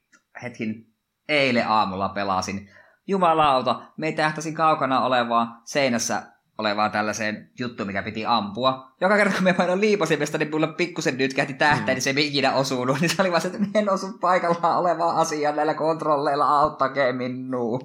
[0.43, 0.95] hetkin
[1.29, 2.71] eilen aamulla pelasin.
[3.07, 6.23] Jumalauta, me tähtäsin kaukana olevaa seinässä
[6.59, 8.93] olevaa tällaiseen juttuun, mikä piti ampua.
[9.01, 11.95] Joka kerta kun me painoin liipasimesta, niin mulla pikkusen nyt kähti tähtä, mm.
[11.95, 12.97] niin se ei ikinä osunut.
[13.01, 17.79] Niin se oli vaan se, että en osu paikallaan olevaa asiaa näillä kontrolleilla, auttakee minua.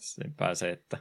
[0.00, 0.98] Se pääsee, että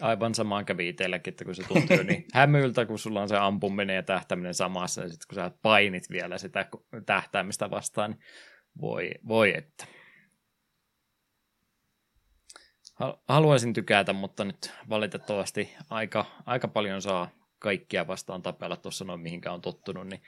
[0.00, 3.96] aivan samaan kävi itselläkin, että kun se tuntuu niin hämyiltä, kun sulla on se ampuminen
[3.96, 6.66] ja tähtäminen samassa, ja sitten kun sä painit vielä sitä
[7.06, 8.20] tähtäämistä vastaan, niin
[8.80, 9.86] voi, voi että
[13.28, 17.28] haluaisin tykätä, mutta nyt valitettavasti aika, aika paljon saa
[17.58, 20.22] kaikkia vastaan tapella tuossa noin mihinkä on tottunut, niin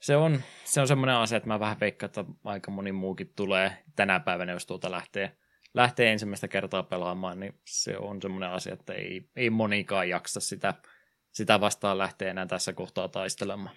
[0.00, 3.84] se on, se on semmoinen asia, että mä vähän veikkaan, että aika moni muukin tulee
[3.96, 5.36] tänä päivänä, jos tuota lähtee,
[5.74, 10.74] lähtee ensimmäistä kertaa pelaamaan, niin se on semmoinen asia, että ei, ei monikaan jaksa sitä,
[11.32, 13.76] sitä vastaan lähteä enää tässä kohtaa taistelemaan.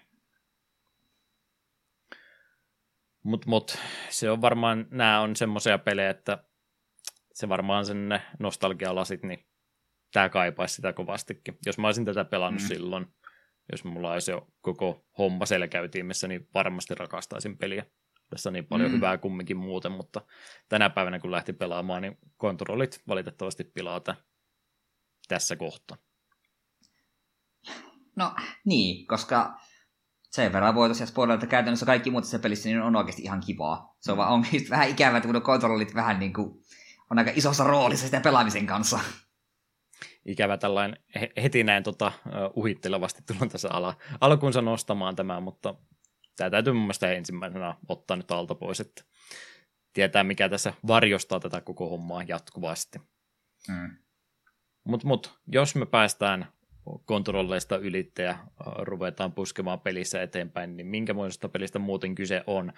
[3.23, 3.77] Mutta mut,
[4.10, 6.43] se on varmaan, nämä on semmoisia pelejä, että
[7.39, 9.47] se varmaan sen nostalgialasit, niin
[10.13, 11.57] tämä kaipaisi sitä kovastikin.
[11.65, 12.67] Jos mä olisin tätä pelannut mm.
[12.67, 13.07] silloin,
[13.71, 17.85] jos mulla olisi jo koko homma selkäytimessä, niin varmasti rakastaisin peliä.
[18.29, 18.95] Tässä on niin paljon mm.
[18.95, 20.21] hyvää kumminkin muuten, mutta
[20.69, 24.01] tänä päivänä kun lähti pelaamaan, niin kontrollit valitettavasti pilaa
[25.27, 25.97] tässä kohtaa.
[28.15, 28.35] No
[28.65, 29.59] niin, koska
[30.31, 33.41] sen verran voi tosiaan spoilata, että käytännössä kaikki muut tässä pelissä niin on oikeasti ihan
[33.45, 33.95] kivaa.
[33.99, 34.19] Se on mm.
[34.19, 36.63] vaan onkin vähän ikävää, että kun kontrollit vähän niin kuin
[37.10, 38.99] on aika isossa roolissa sitä pelaamisen kanssa.
[40.26, 40.98] Ikävä tällainen
[41.44, 42.11] heti näin tota,
[42.56, 45.76] uhittelevasti tullut tässä ala, alkuunsa nostamaan tämä, mutta
[46.36, 49.03] tämä täytyy mun mielestä ensimmäisenä ottaa nyt alta pois, että
[49.94, 52.99] tietää mikä tässä varjostaa tätä koko hommaa jatkuvasti.
[53.68, 53.98] Mm.
[54.84, 56.48] Mutta mut, jos me päästään
[57.06, 58.38] kontrolleista ylitte ja
[58.80, 62.73] ruvetaan puskemaan pelissä eteenpäin, niin minkä muista pelistä muuten kyse on?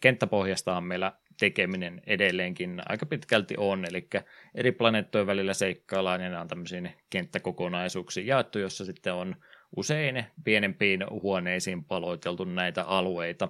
[0.00, 4.08] Kenttäpohjasta on meillä tekeminen edelleenkin aika pitkälti on, eli
[4.54, 9.36] eri planeettojen välillä seikkaillaan ja on tämmöisiin kenttäkokonaisuuksiin jaettu, jossa sitten on
[9.76, 13.48] usein pienempiin huoneisiin paloiteltu näitä alueita,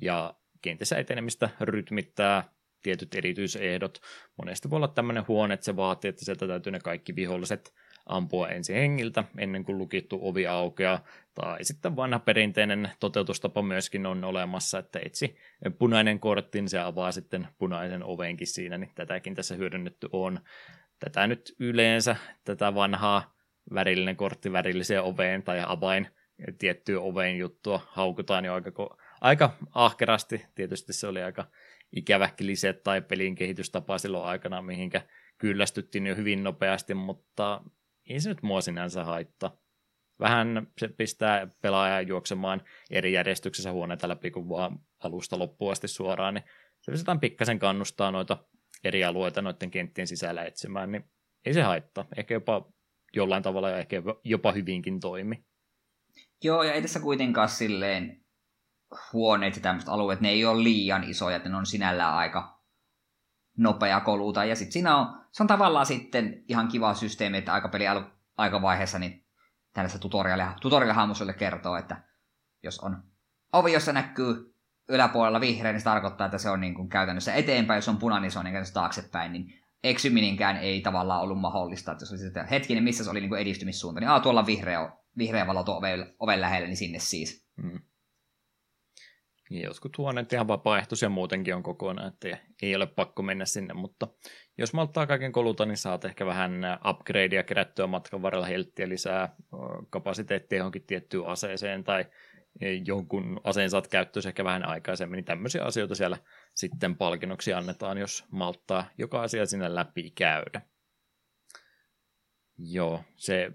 [0.00, 2.44] ja kentässä etenemistä rytmittää
[2.82, 4.00] tietyt erityisehdot.
[4.38, 7.74] Monesti voi olla tämmöinen huone, että se vaatii, että sieltä täytyy ne kaikki viholliset
[8.06, 11.04] ampua ensin hengiltä ennen kuin lukittu ovi aukeaa.
[11.34, 15.36] Tai sitten vanha perinteinen toteutustapa myöskin on olemassa, että etsi
[15.78, 20.40] punainen kortti, niin se avaa sitten punaisen ovenkin siinä, niin tätäkin tässä hyödynnetty on.
[20.98, 23.34] Tätä nyt yleensä, tätä vanhaa
[23.74, 26.08] värillinen kortti värilliseen oveen tai avain
[26.58, 30.46] tiettyä oveen juttua haukutaan jo aika, aika ahkerasti.
[30.54, 31.44] Tietysti se oli aika
[31.92, 35.02] ikävä liset tai pelin kehitystapa silloin aikana, mihinkä
[35.38, 37.60] kyllästyttiin jo hyvin nopeasti, mutta
[38.12, 39.56] ei se nyt mua sinänsä haittaa.
[40.20, 46.34] vähän se pistää pelaajaa juoksemaan eri järjestyksessä huoneita läpi kuin vaan alusta loppuun asti suoraan,
[46.34, 46.44] niin
[46.80, 48.44] se pistetään pikkasen kannustaa noita
[48.84, 51.04] eri alueita noiden kenttien sisällä etsimään, niin
[51.46, 52.04] ei se haittaa.
[52.16, 52.72] Ehkä jopa
[53.16, 55.44] jollain tavalla ja ehkä jopa hyvinkin toimi.
[56.44, 58.24] Joo, ja ei tässä kuitenkaan silleen
[59.12, 62.61] huoneet ja tämmöiset alueet, ne ei ole liian isoja, että ne on sinällään aika
[63.56, 64.44] nopea koluta.
[64.44, 67.84] Ja sitten siinä on, se on tavallaan sitten ihan kiva systeemi, että aika peli
[68.36, 69.26] aikavaiheessa niin
[69.72, 72.02] tällaista tutorialia, tutorialihahmosuille kertoo, että
[72.62, 73.02] jos on
[73.52, 74.54] ovi, jossa näkyy
[74.88, 78.22] yläpuolella vihreä, niin se tarkoittaa, että se on niin kuin käytännössä eteenpäin, jos on punainen,
[78.22, 81.92] niin se on niin taaksepäin, niin eksyminenkään ei tavallaan ollut mahdollista.
[81.92, 84.92] Että jos olisi sitten hetkinen, missä se oli niin kuin edistymissuunta, niin aah, tuolla vihreä,
[85.18, 87.46] vihreä valo tuo oven, oven lähellä, niin sinne siis.
[87.62, 87.80] Hmm.
[89.52, 94.08] Ja jotkut huoneet ihan vapaaehtoisia muutenkin on kokonaan, että ei ole pakko mennä sinne, mutta
[94.58, 96.52] jos malttaa kaiken koluta, niin saat ehkä vähän
[96.88, 99.36] upgradea kerättyä matkan varrella helttiä lisää
[99.90, 102.04] kapasiteettia johonkin tiettyyn aseeseen tai
[102.86, 106.16] jonkun aseen saat käyttöön ehkä vähän aikaisemmin, niin tämmöisiä asioita siellä
[106.54, 110.60] sitten palkinnoksi annetaan, jos malttaa joka asia sinne läpi käydä.
[112.58, 113.52] Joo, se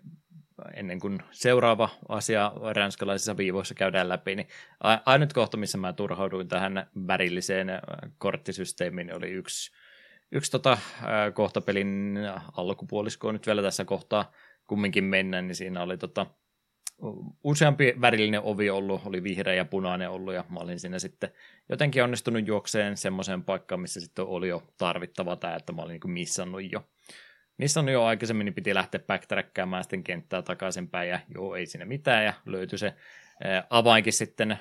[0.73, 4.47] ennen kuin seuraava asia ranskalaisissa viivoissa käydään läpi, niin
[5.05, 7.67] ainut kohta, missä mä turhauduin tähän värilliseen
[8.17, 9.71] korttisysteemiin, oli yksi,
[10.31, 10.77] yksi tota,
[11.33, 12.17] kohtapelin
[12.57, 14.31] alkupuolisko nyt vielä tässä kohtaa
[14.67, 16.25] kumminkin mennä, niin siinä oli tota,
[17.43, 21.29] useampi värillinen ovi ollut, oli vihreä ja punainen ollut, ja mä olin siinä sitten
[21.69, 26.13] jotenkin onnistunut juokseen semmoiseen paikkaan, missä sitten oli jo tarvittava tämä, että mä olin niin
[26.13, 26.83] missannut jo.
[27.57, 32.25] Missannut jo aikaisemmin, niin piti lähteä backtrackkaamaan sitten kenttää takaisinpäin, ja joo, ei siinä mitään,
[32.25, 32.93] ja löytyi se
[33.69, 34.59] avainkin sitten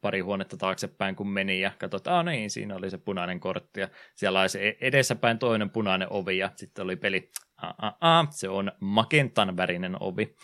[0.00, 3.88] pari huonetta taaksepäin, kun meni ja katsoin, että niin, siinä oli se punainen kortti ja
[4.14, 8.48] siellä oli se edessäpäin toinen punainen ovi ja sitten oli peli, a, a, a, se
[8.48, 10.36] on makentan värinen ovi,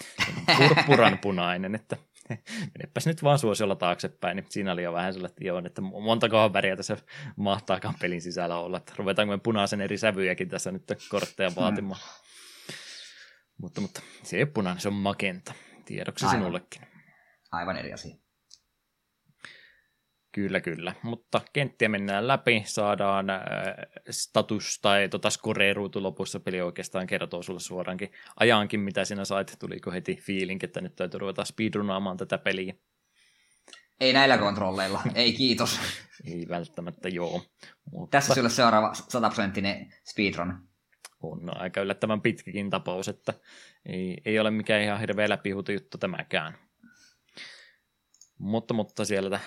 [0.59, 1.97] purppuran punainen, että
[2.79, 6.53] menepäs nyt vaan suosiolla taaksepäin, niin siinä oli jo vähän sellainen, että, joo, että montakohan
[6.53, 6.97] väriä tässä
[7.37, 11.57] mahtaakaan pelin sisällä olla, että ruvetaanko me punaisen eri sävyjäkin tässä nyt kortteja mm.
[11.57, 12.01] vaatimaan.
[12.01, 12.23] Hmm.
[13.59, 15.55] Mutta, mutta se ei ole punainen, se on magenta,
[15.85, 16.39] tiedoksi Aivan.
[16.39, 16.83] sinullekin.
[17.53, 18.22] Aivan eri asia.
[20.33, 20.95] Kyllä, kyllä.
[21.03, 23.41] Mutta kenttiä mennään läpi, saadaan äh,
[24.11, 26.41] status tai tota score-ruutu lopussa.
[26.41, 29.57] Peli oikeastaan kertoo sulle suorankin ajankin, mitä sinä sait.
[29.59, 32.75] Tuliko heti fiilinki, että nyt täytyy ruveta speedrunaamaan tätä peliä?
[34.01, 35.81] Ei näillä kontrolleilla, ei kiitos.
[36.33, 37.43] ei välttämättä, joo.
[37.91, 38.11] Mutta...
[38.11, 40.69] Tässä sulle seuraava sataprosenttinen speedrun.
[41.23, 43.35] On aika yllättävän pitkäkin tapaus, että
[43.87, 46.59] ei, ei ole mikään ihan hirveä läpihuuto juttu tämäkään.
[48.39, 49.41] Mutta, mutta siellä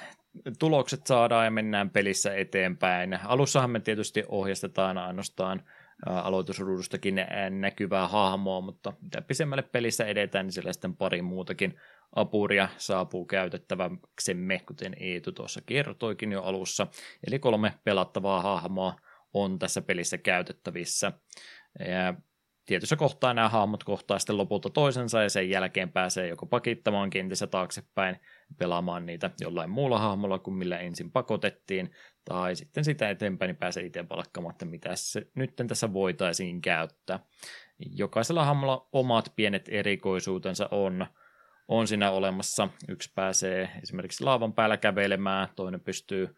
[0.59, 3.19] tulokset saadaan ja mennään pelissä eteenpäin.
[3.25, 5.63] Alussahan me tietysti ohjastetaan ainoastaan
[6.05, 7.15] aloitusruudustakin
[7.49, 11.79] näkyvää hahmoa, mutta mitä pisemmälle pelissä edetään, niin siellä sitten pari muutakin
[12.15, 16.87] apuria saapuu käytettäväksemme, kuten Eetu tuossa kertoikin jo alussa.
[17.27, 18.95] Eli kolme pelattavaa hahmoa
[19.33, 21.11] on tässä pelissä käytettävissä.
[21.79, 22.13] Ja
[22.65, 27.47] tietyssä kohtaa nämä hahmot kohtaa sitten lopulta toisensa ja sen jälkeen pääsee joko pakittamaan kentissä
[27.47, 28.19] taaksepäin
[28.57, 31.91] pelaamaan niitä jollain muulla hahmolla kuin millä ensin pakotettiin,
[32.25, 37.19] tai sitten sitä eteenpäin niin pääsee itse valkkamaan, että mitä se nyt tässä voitaisiin käyttää.
[37.79, 41.07] Jokaisella hahmolla omat pienet erikoisuutensa on,
[41.67, 42.69] on siinä olemassa.
[42.87, 46.35] Yksi pääsee esimerkiksi laavan päällä kävelemään, toinen pystyy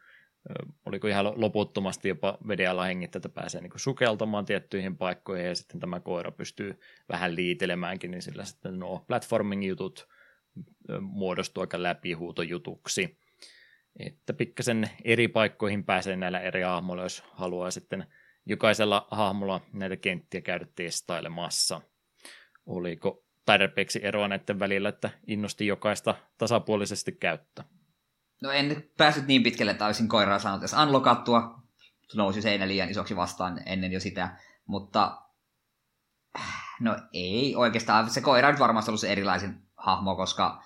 [0.86, 6.00] oliko ihan loputtomasti jopa veden hengittää, että pääsee niin sukeltamaan tiettyihin paikkoihin ja sitten tämä
[6.00, 6.80] koira pystyy
[7.10, 10.08] vähän liitelemäänkin, niin sillä sitten nuo platforming-jutut
[11.02, 13.20] muodostuu aika läpihuutojutuksi.
[14.00, 18.08] Että pikkasen eri paikkoihin pääsee näillä eri hahmoilla, jos haluaa sitten
[18.46, 21.82] jokaisella hahmolla näitä kenttiä käydä testailemassa.
[22.66, 27.66] Oliko tarpeeksi eroa näiden välillä, että innosti jokaista tasapuolisesti käyttää?
[28.42, 31.62] No en nyt päässyt niin pitkälle, että olisin koiraa saanut jos unlockattua.
[32.16, 34.38] Nousi seinä liian isoksi vastaan ennen jo sitä.
[34.66, 35.22] Mutta
[36.80, 38.10] no ei oikeastaan.
[38.10, 40.64] Se koira on varmasti ollut se erilaisin hahmo, koska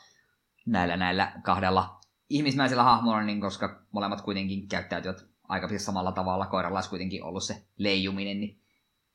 [0.65, 1.99] näillä, näillä kahdella
[2.29, 7.43] ihmismäisellä hahmolla, niin koska molemmat kuitenkin käyttäytyvät aika siis samalla tavalla, koiralla olisi kuitenkin ollut
[7.43, 8.61] se leijuminen, niin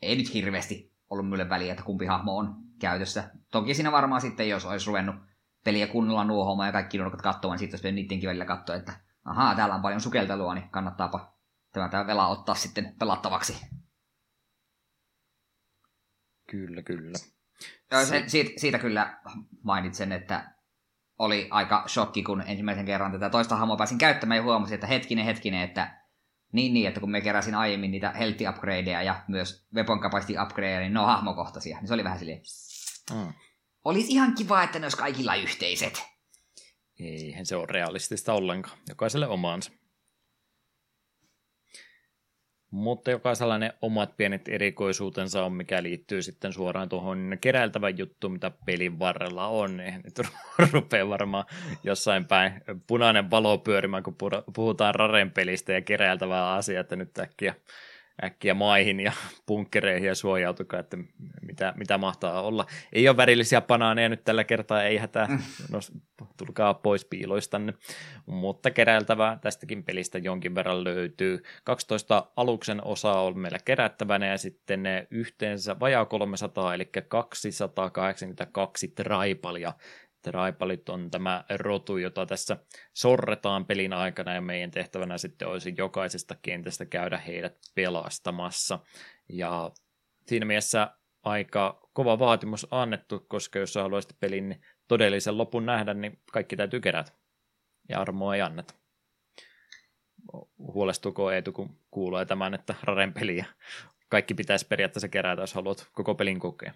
[0.02, 3.30] ei nyt hirveästi ollut mulle väliä, että kumpi hahmo on käytössä.
[3.50, 5.16] Toki siinä varmaan sitten, jos olisi ruvennut
[5.64, 8.92] peliä kunnolla nuohomaan ja kaikki nuokat katsomaan, niin sitten olisi niidenkin välillä katsoa, että
[9.24, 11.32] ahaa, täällä on paljon sukeltelua, niin kannattaapa
[11.72, 13.66] tämä, tämä vela ottaa sitten pelattavaksi.
[16.50, 17.35] Kyllä, kyllä.
[17.90, 19.20] Joo, se, siitä, siitä kyllä
[19.62, 20.56] mainitsen, että
[21.18, 25.24] oli aika shokki, kun ensimmäisen kerran tätä toista hahmoa pääsin käyttämään ja huomasin, että hetkinen,
[25.24, 26.02] hetkinen, että
[26.52, 30.80] niin, niin, että kun me keräsin aiemmin niitä health upgradeja ja myös weapon capacity upgradeja,
[30.80, 31.78] niin ne on hahmokohtaisia.
[31.78, 32.42] Niin se oli vähän silleen,
[33.14, 33.32] mm.
[33.84, 36.04] olisi ihan kiva, että ne olisi kaikilla yhteiset.
[37.00, 38.78] Eihän se ole realistista ollenkaan.
[38.88, 39.72] Jokaiselle omaansa.
[42.76, 48.50] Mutta jokaisella ne omat pienet erikoisuutensa on, mikä liittyy sitten suoraan tuohon keräiltävän juttuun, mitä
[48.66, 49.80] pelin varrella on.
[49.80, 50.20] Eihän nyt
[50.72, 51.44] rupeaa varmaan
[51.84, 52.52] jossain päin
[52.86, 54.16] punainen valo pyörimään, kun
[54.54, 57.54] puhutaan Raren pelistä ja keräiltävää asiaa, että nyt äkkiä
[58.24, 59.12] äkkiä maihin ja
[59.46, 60.96] punkkereihin ja suojautukaa, että
[61.42, 62.66] mitä, mitä mahtaa olla.
[62.92, 65.38] Ei ole värillisiä banaaneja nyt tällä kertaa, ei hätää, mm.
[65.70, 65.78] no,
[66.36, 67.74] tulkaa pois piiloistanne,
[68.26, 71.42] mutta keräiltävää tästäkin pelistä jonkin verran löytyy.
[71.64, 79.72] 12 aluksen osaa on meillä kerättävänä ja sitten ne yhteensä vajaa 300, eli 282 traipalia
[80.26, 82.56] Tripalit on tämä rotu, jota tässä
[82.94, 88.78] sorretaan pelin aikana ja meidän tehtävänä sitten olisi jokaisesta kentästä käydä heidät pelastamassa.
[89.28, 89.70] Ja
[90.26, 90.90] siinä mielessä
[91.22, 97.12] aika kova vaatimus annettu, koska jos haluaisit pelin todellisen lopun nähdä, niin kaikki täytyy kerätä.
[97.88, 98.74] Ja armoa ei anneta.
[100.58, 103.46] Huolestuuko Eetu, kun kuulee tämän, että Raren peliä
[104.08, 106.72] kaikki pitäisi periaatteessa kerätä, jos haluat koko pelin kokea?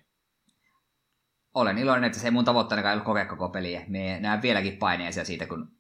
[1.54, 3.84] Olen iloinen, että se ei mun tavoitteena ei ollut kokea koko peliä.
[3.88, 5.72] Me näen vieläkin paineisia siitä, kun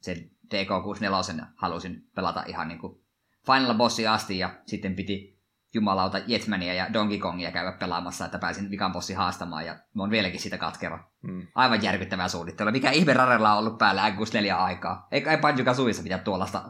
[0.00, 3.00] se DK64 halusin pelata ihan niin kuin
[3.46, 5.36] Final Bossi asti ja sitten piti
[5.74, 10.10] jumalauta Jetmania ja Donkey Kongia käydä pelaamassa, että pääsin vikan bossi haastamaan ja mä oon
[10.10, 11.04] vieläkin sitä katkera.
[11.22, 11.46] Mm.
[11.54, 12.72] Aivan järkyttävää suunnittelua.
[12.72, 15.08] Mikä ihme Rarella on ollut päällä N64 aikaa?
[15.10, 16.62] Eikä ei Banjo Kazooissa pitää tuollaista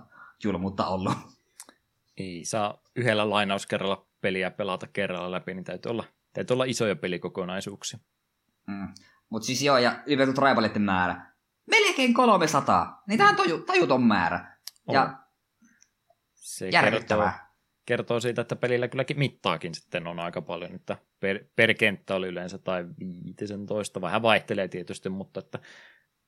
[0.45, 1.13] julmuutta ollut.
[2.17, 7.99] Ei saa yhdellä lainauskerralla peliä pelata kerralla läpi, niin täytyy olla, täytyy olla isoja pelikokonaisuuksia.
[8.67, 8.89] Mm.
[9.31, 11.33] Mutta siis joo, ja ylipäätään tribalitten määrä.
[11.71, 13.03] Melkein 300.
[13.09, 14.57] Niin tämä on toju, tajuton määrä.
[14.87, 14.95] On.
[14.95, 15.19] Ja
[16.35, 17.31] se kertoo,
[17.87, 22.29] kertoo siitä, että pelillä kylläkin mittaakin sitten on aika paljon, että per, per kenttä oli
[22.29, 22.85] yleensä tai
[23.41, 25.59] 15, vähän vaihtelee tietysti, mutta että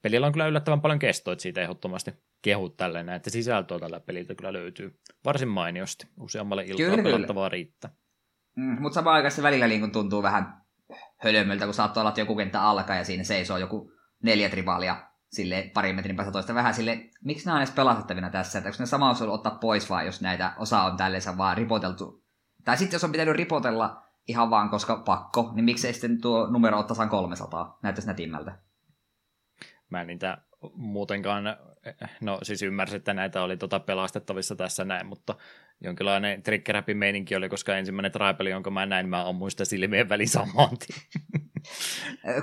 [0.03, 2.13] pelillä on kyllä yllättävän paljon kestoa, että siitä ehdottomasti
[2.43, 6.07] kehut tälleen, että sisältöä tällä peliltä kyllä löytyy varsin mainiosti.
[6.21, 7.91] Useammalle iltaa pelattavaa riittää.
[8.57, 10.68] Mm, mutta samaan aikaan se välillä niin tuntuu vähän
[11.17, 13.93] hölmöltä, kun saattoi olla, että joku kenttä alkaa ja siinä seisoo joku
[14.23, 18.59] neljä tribaalia sille parin metrin päästä toista vähän sille, miksi nämä on edes pelastettavina tässä,
[18.59, 21.57] että onko ne sama olisi ollut ottaa pois vaan, jos näitä osa on tälleensä vaan
[21.57, 22.25] ripoteltu.
[22.65, 26.79] Tai sitten jos on pitänyt ripotella ihan vaan koska pakko, niin miksei sitten tuo numero
[26.79, 28.59] ottaisi 300, näyttäisi nätimmältä.
[29.91, 30.39] Mä en niitä
[30.75, 31.45] muutenkaan,
[32.21, 35.35] no siis ymmärsin, että näitä oli tota pelastettavissa tässä näin, mutta
[35.81, 40.29] jonkinlainen trigger meininki oli, koska ensimmäinen tribali, jonka mä näin, mä ammuin sitä silmien väliin
[40.29, 40.69] saman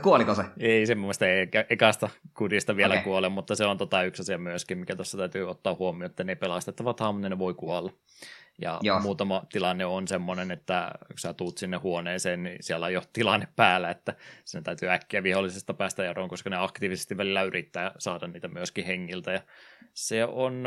[0.02, 0.44] Kuoliko se?
[0.60, 3.03] Ei se mun mielestä ei ekasta kudista vielä okay.
[3.03, 6.36] kuole, mutta se on tota yksi asia myöskin, mikä tuossa täytyy ottaa huomioon, että ne
[6.36, 7.91] pelastettavat hahmot, ne voi kuolla.
[8.61, 8.99] Ja Joo.
[8.99, 13.48] muutama tilanne on semmoinen, että kun sä tuut sinne huoneeseen, niin siellä on jo tilanne
[13.56, 14.15] päällä, että
[14.45, 19.32] sinne täytyy äkkiä vihollisesta päästä eroon, koska ne aktiivisesti välillä yrittää saada niitä myöskin hengiltä.
[19.32, 19.41] Ja
[19.94, 20.64] se on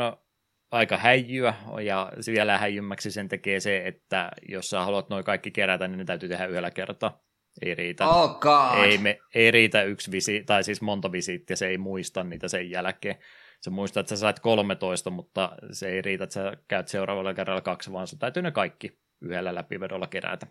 [0.71, 1.53] aika häijyä,
[1.83, 6.05] ja vielä häijymmäksi sen tekee se, että jos sä haluat noin kaikki kerätä, niin ne
[6.05, 7.23] täytyy tehdä yhdellä kertaa.
[7.61, 8.07] Ei riitä.
[8.07, 8.85] Oh God.
[8.85, 12.69] Ei, me, ei riitä yksi visi, tai siis monta visiittiä, se ei muista niitä sen
[12.69, 13.15] jälkeen.
[13.61, 17.61] Se muistaa, että sä sait 13, mutta se ei riitä, että sä käyt seuraavalla kerralla
[17.61, 20.47] kaksi, vaan sun täytyy ne kaikki yhdellä läpivedolla kerätä.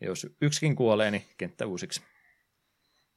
[0.00, 2.02] Ja jos yksikin kuolee, niin kenttä uusiksi.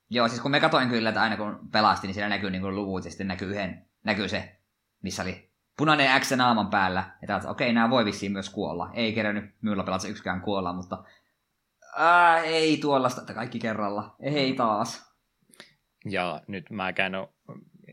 [0.10, 2.76] Joo, siis kun me katoin kyllä, että aina kun pelasti, niin siellä näkyy niin kuin
[2.76, 4.60] luvut ja sitten näkyy, yhden, näkyy se,
[5.04, 7.18] missä oli punainen X naaman päällä.
[7.28, 8.90] Ja että okei, nämä voi vissiin myös kuolla.
[8.94, 11.04] Ei kerännyt myyllä pelata yksikään kuolla, mutta
[11.98, 14.16] ää, ei tuollaista, että kaikki kerralla.
[14.20, 15.16] Ei taas.
[16.10, 17.30] Ja nyt mäkään ole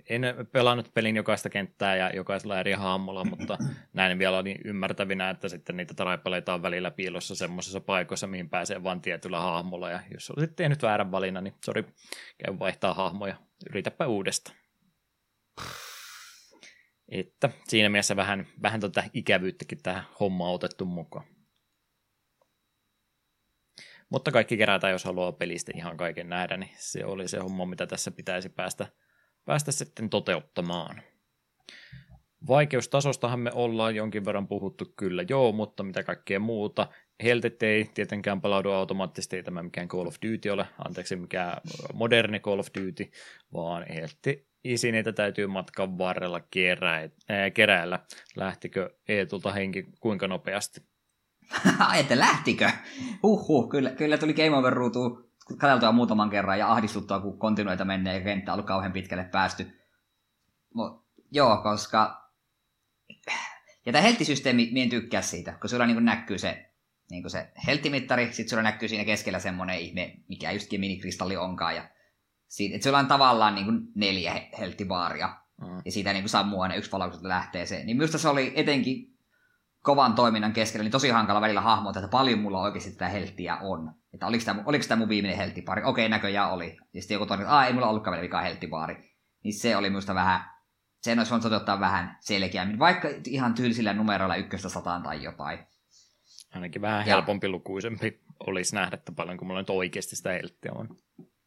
[0.09, 0.23] en
[0.53, 3.59] pelannut pelin jokaista kenttää ja jokaisella eri hahmolla, mutta
[3.93, 8.83] näin vielä niin ymmärtävinä, että sitten niitä traipaleita on välillä piilossa semmoisessa paikoissa, mihin pääsee
[8.83, 9.91] vain tietyllä hahmolla.
[9.91, 11.85] Ja jos olisit tehnyt väärän valinnan, niin sori,
[12.45, 13.37] käy vaihtaa hahmoja.
[13.70, 14.57] Yritäpä uudestaan.
[17.09, 21.27] Että siinä mielessä vähän, vähän tota ikävyyttäkin tähän hommaan otettu mukaan.
[24.11, 27.87] Mutta kaikki kerätään, jos haluaa pelistä ihan kaiken nähdä, niin se oli se homma, mitä
[27.87, 28.87] tässä pitäisi päästä
[29.44, 31.02] päästä sitten toteuttamaan.
[32.48, 36.89] Vaikeustasostahan me ollaan jonkin verran puhuttu kyllä joo, mutta mitä kaikkea muuta.
[37.23, 41.60] Heltet ei tietenkään palaudu automaattisesti, ei tämä mikään Call of Duty ole, anteeksi mikään
[41.94, 43.10] moderni Call of Duty,
[43.52, 47.98] vaan heltti isineitä täytyy matkan varrella kerää, ää, keräällä.
[48.36, 50.81] Lähtikö Eetulta henki kuinka nopeasti?
[52.01, 52.70] että lähtikö?
[53.23, 58.19] Huhhuh, kyllä, kyllä tuli Game Over ruutuun katseltua muutaman kerran ja ahdistuttua, kun kontinuita menee
[58.19, 59.81] ja kenttä on ollut kauhean pitkälle päästy.
[60.74, 62.23] Mut, joo, koska...
[63.86, 66.73] Ja tämä helttisysteemi, mien tykkää siitä, kun sulla niin näkyy se,
[67.10, 71.89] niin se helttimittari, sitten sulla näkyy siinä keskellä semmoinen ihme, mikä justkin minikristalli onkaan, ja
[72.48, 75.82] Siitä, että se on tavallaan niin kuin neljä he- helttibaaria, Mm.
[75.85, 77.85] ja siitä niin sammuu aina yksi valauksesta lähtee se.
[77.85, 79.19] Niin minusta se oli etenkin
[79.82, 83.94] kovan toiminnan keskellä niin tosi hankala välillä hahmota, että paljon mulla oikeasti tätä helttiä on.
[84.14, 85.84] Että oliko tämä, oliko tämä mun viimeinen helttipaari?
[85.84, 86.76] Okei, näköjään oli.
[86.94, 89.12] Ja sitten joku toinen, että ei mulla ollutkaan vielä mikään helttipaari.
[89.44, 90.40] Niin se oli minusta vähän,
[91.02, 95.59] sen olisi voinut toteuttaa vähän selkeämmin, vaikka ihan tylsillä numeroilla ykköstä sataan tai jotain.
[96.55, 100.72] Ainakin vähän Ja- helpompi lukuisempi olisi nähdä, että paljon kun mulla nyt oikeasti sitä helttiä
[100.74, 100.98] on.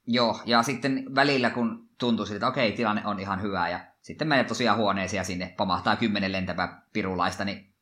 [0.07, 4.27] Joo, ja sitten välillä kun tuntuu siltä, että okei, tilanne on ihan hyvä, ja sitten
[4.27, 7.74] menee tosiaan huoneeseen ja sinne pamahtaa kymmenen lentävää pirulaista, niin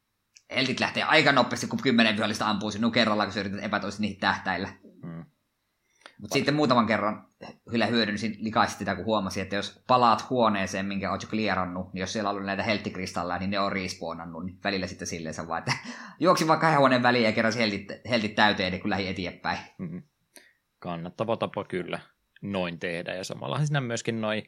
[0.55, 4.19] heltit lähtee aika nopeasti, kun kymmenen vihollista ampuu sinun kerralla, kun sä yrität epätoisesti niihin
[4.19, 4.69] tähtäillä.
[5.03, 5.25] Mm.
[6.21, 7.27] Mutta sitten muutaman kerran
[7.69, 12.01] kyllä hyödynsin likaisesti sitä, kun huomasin, että jos palaat huoneeseen, minkä oot jo klierannut, niin
[12.01, 15.47] jos siellä on ollut näitä helttikristalleja, niin ne on respawnannut, niin välillä sitten silleen se
[15.47, 15.73] vaan, että
[16.19, 19.59] juoksin vaikka kahden huoneen väliin ja kerran heltit, heltit täyteen, niin kun lähdin eteenpäin.
[19.77, 20.03] Mm.
[20.80, 21.99] Kannattava tapa kyllä
[22.41, 23.15] noin tehdä.
[23.15, 24.43] Ja samallahan siinä myöskin noin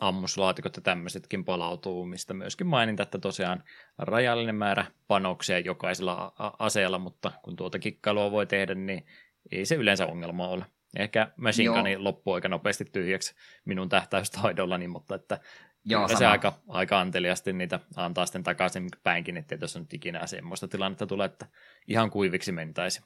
[0.00, 3.64] ammuslaatikot ja tämmöisetkin palautuu, mistä myöskin mainita, että tosiaan
[3.98, 9.06] rajallinen määrä panoksia jokaisella aseella, mutta kun tuota kikkailua voi tehdä, niin
[9.50, 10.64] ei se yleensä ongelma ole.
[10.98, 13.34] Ehkä Machine loppuu aika nopeasti tyhjäksi
[13.64, 15.40] minun tähtäystaidollani, mutta että
[15.84, 20.68] Joo, se aika, aika anteliasti niitä antaa sitten takaisin päinkin, ettei tuossa nyt ikinä semmoista
[20.68, 21.46] tilannetta tule, että
[21.86, 23.02] ihan kuiviksi mentäisi.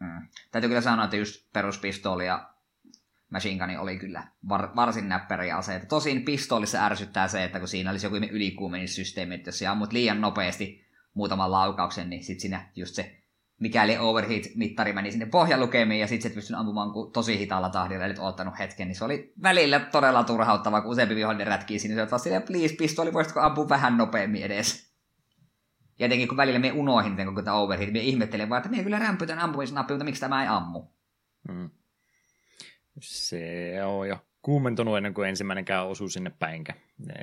[0.00, 0.28] Mm.
[0.50, 2.53] Täytyy kyllä sanoa, että just peruspistooli ja
[3.30, 5.86] Machine Gun oli kyllä var, varsin näppäriä aseita.
[5.86, 10.20] Tosin pistoolissa ärsyttää se, että kun siinä olisi joku ylikuumenissysteemi, että jos sä ammut liian
[10.20, 10.84] nopeasti
[11.14, 13.24] muutaman laukauksen, niin sit siinä just se
[13.60, 18.58] mikäli overheat-mittari meni sinne pohjalukemiin ja sitten et pystynyt ampumaan tosi hitaalla tahdilla, eli ottanut
[18.58, 22.74] hetken, niin se oli välillä todella turhauttavaa, kun useampi vihollinen rätkii sinne, että silleen, please,
[22.74, 24.94] pistooli, voisitko ampua vähän nopeammin edes?
[25.98, 28.82] Ja jotenkin kun välillä me unohin sen koko tämä overheat, me ihmettelen vaan, että me
[28.82, 30.82] kyllä rämpytän ampumisnappia, mutta miksi tämä ei ammu?
[31.48, 31.70] Mm.
[33.00, 36.74] Se on jo kuumentunut ennen kuin ensimmäinenkään osuu sinne päinkä.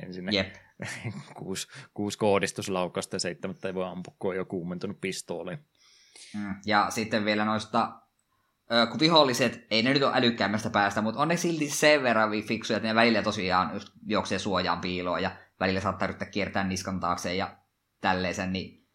[0.02, 0.54] Ensin Jep.
[1.38, 5.56] kuusi, kuusi kohdistuslaukasta ja seitsemättä ei voi ampua, kun on jo kuumentunut pistooli.
[6.36, 6.54] Mm.
[6.66, 7.92] Ja sitten vielä noista,
[8.90, 12.76] kun viholliset, ei ne nyt ole älykkäämmästä päästä, mutta on ne silti sen verran fiksuja,
[12.76, 15.30] että ne välillä tosiaan just juoksee suojaan piiloon ja
[15.60, 17.56] välillä saattaa yrittää kiertää niskan taakse ja
[18.00, 18.88] tälleisen, niin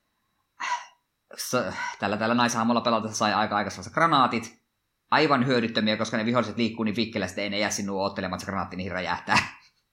[1.38, 4.57] s- tällä, tällä naishahmolla pelatessa sai aika aikaisessa granaatit,
[5.12, 8.52] aivan hyödyttömiä, koska ne viholliset liikkuu niin vikkelästi, ei ne jää sinua ottelemaan, että se
[8.52, 9.38] granaatti niihin räjähtää.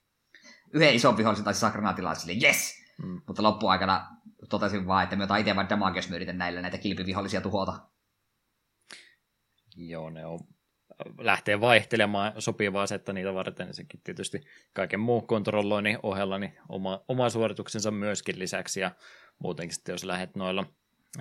[0.75, 2.85] Yhden ison vihollisen taisi saa granaatilla sille, yes!
[3.03, 3.21] Mm.
[3.27, 4.07] Mutta loppuaikana
[4.49, 7.79] totesin vaan, että me otan itse vaan damage, jos me yritän näillä näitä kilpivihollisia tuhota.
[9.77, 10.39] Joo, ne on
[11.19, 14.41] lähtee vaihtelemaan sopivaa asetta niitä varten, niin sekin tietysti
[14.73, 18.91] kaiken muu kontrolloinnin ohella niin oma, oma suorituksensa myöskin lisäksi, ja
[19.39, 20.67] muutenkin sitten jos lähdet noilla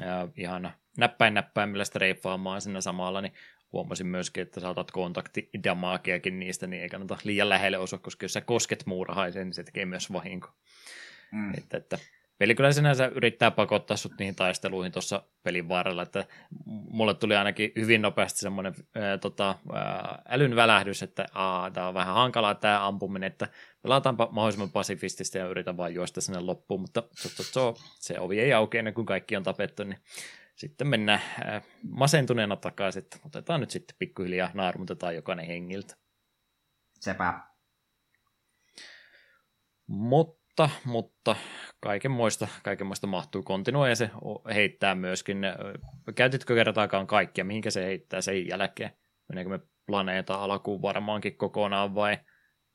[0.01, 3.33] ää, ihan näppäin näppäimillä streifaamaan siinä samalla, niin
[3.73, 8.41] huomasin myöskin, että saatat kontaktidamaakiakin niistä, niin ei kannata liian lähelle osua, koska jos sä
[8.41, 10.49] kosket muurahaiseen, niin se tekee myös vahinko.
[11.31, 11.53] Mm.
[11.57, 11.97] Että, että
[12.37, 16.25] peli kyllä sinänsä yrittää pakottaa sut niihin taisteluihin tuossa pelin varrella, että
[16.65, 21.25] mulle tuli ainakin hyvin nopeasti semmoinen ää, tota, ää, älyn välähdys, että
[21.73, 23.47] tämä on vähän hankalaa tämä ampuminen, että
[23.81, 28.39] pelataanpa mahdollisimman pasifistista ja yritän vaan juosta sinne loppuun, mutta to, to, to, se ovi
[28.39, 29.97] ei auki ennen kuin kaikki on tapettu, niin
[30.55, 35.95] sitten mennään ää, masentuneena takaisin, että otetaan nyt sitten pikkuhiljaa naarmutetaan jokainen hengiltä.
[36.99, 37.39] Sepä.
[39.87, 41.35] Mutta, mutta
[41.79, 44.09] kaikenmoista, kaikenmoista mahtuu kontinua ja se
[44.53, 45.43] heittää myöskin.
[45.43, 45.53] Ö,
[46.15, 48.91] Käytitkö kertaakaan kaikkia, mihinkä se heittää sen jälkeen?
[49.29, 52.17] Meneekö me planeeta alkuun varmaankin kokonaan vai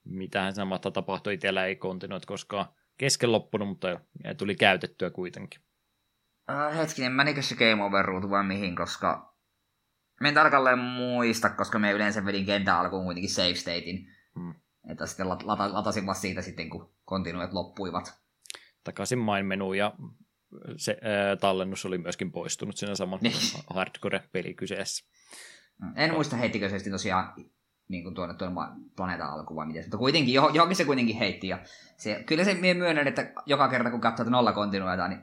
[0.05, 1.33] mitähän siinä mahtaa tapahtua?
[1.33, 2.67] Itsellä ei kontinuit koskaan
[2.99, 4.01] kesken loppunut, mutta
[4.37, 5.61] tuli käytettyä kuitenkin.
[6.51, 9.35] Uh, hetkinen, menikö se Game Over ruutu vai mihin, koska...
[10.21, 14.07] Me en tarkalleen muista, koska me yleensä vedin kentän alkuun kuitenkin save statein.
[14.35, 14.55] Hmm.
[14.91, 18.21] Että sitten lat- lata- latasin vasta siitä sitten, kun kontinuet loppuivat.
[18.85, 19.93] Takaisin main menu ja
[20.77, 23.35] se ää, tallennus oli myöskin poistunut siinä saman Niin.
[23.75, 25.05] hardcore-peli kyseessä.
[25.83, 25.93] Mm.
[25.97, 27.35] En muista heittikö se sitten tosiaan
[27.89, 28.61] niin kuin tuonne, tuonne
[28.97, 29.83] planeetan alkuun vai miten.
[29.83, 31.49] Mutta kuitenkin, johon, johonkin se kuitenkin heitti.
[31.49, 31.59] Ja
[31.97, 35.21] se, kyllä se mie myönnän, että joka kerta kun katsoo, että nolla kontinuita, niin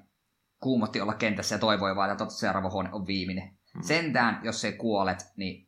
[0.65, 3.57] kuumotti olla kentässä ja toivoi vaan, että seuraava huone on viimeinen.
[3.73, 3.83] Hmm.
[3.83, 5.67] Sentään, jos se kuolet, niin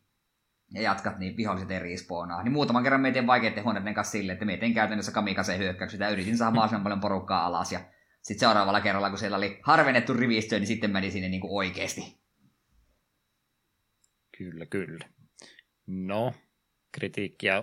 [0.74, 2.42] ja jatkat, niin viholliset ei respawnaa.
[2.42, 6.38] Niin muutaman kerran mietin vaikeiden huoneiden kanssa silleen, että mietin käytännössä kamikaze hyökkäykset ja yritin
[6.38, 7.72] saada mahdollisimman paljon porukkaa alas.
[7.72, 7.80] Ja
[8.22, 12.18] sitten seuraavalla kerralla, kun siellä oli harvennettu rivistö, niin sitten meni sinne niin kuin oikeasti.
[14.38, 15.08] Kyllä, kyllä.
[15.86, 16.34] No,
[16.92, 17.62] kritiikkiä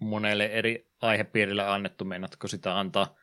[0.00, 2.04] monelle eri aihepiirille annettu.
[2.04, 3.16] Meinatko sitä antaa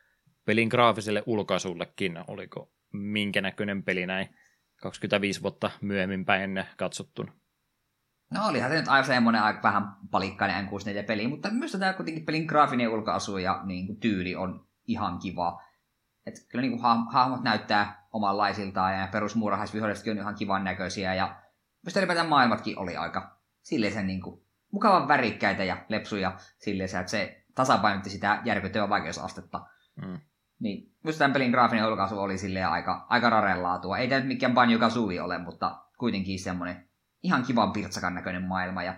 [0.46, 2.20] pelin graafiselle ulkaisullekin?
[2.28, 4.36] Oliko minkä näköinen peli näin
[4.82, 7.34] 25 vuotta myöhemmin päin katsottuna?
[8.32, 12.46] No olihan se nyt aivan semmoinen aika vähän palikkainen N64-peli, mutta myös tämä kuitenkin pelin
[12.46, 15.62] graafinen ulkoasu ja niin kuin, tyyli on ihan kiva.
[16.26, 21.42] Et kyllä niin kuin, ha- hahmot näyttää omanlaisiltaan ja perusmuurahaisvihollisetkin on ihan kivan näköisiä ja
[21.86, 27.12] myös ylipäätään maailmatkin oli aika silleen sen niin kuin, mukavan värikkäitä ja lepsuja silleen, että
[27.12, 29.66] se tasapainotti sitä järkyttävää vaikeusastetta.
[29.96, 30.20] Mm.
[30.60, 33.98] Niin, myös tämän pelin graafinen ulkoasu oli silleen aika, aika rarelaatua.
[33.98, 36.90] Ei tämä nyt mikään Banjo Kazooie ole, mutta kuitenkin semmoinen
[37.24, 38.84] ihan kivan pirtsakan näköinen maailma.
[38.84, 38.96] Ja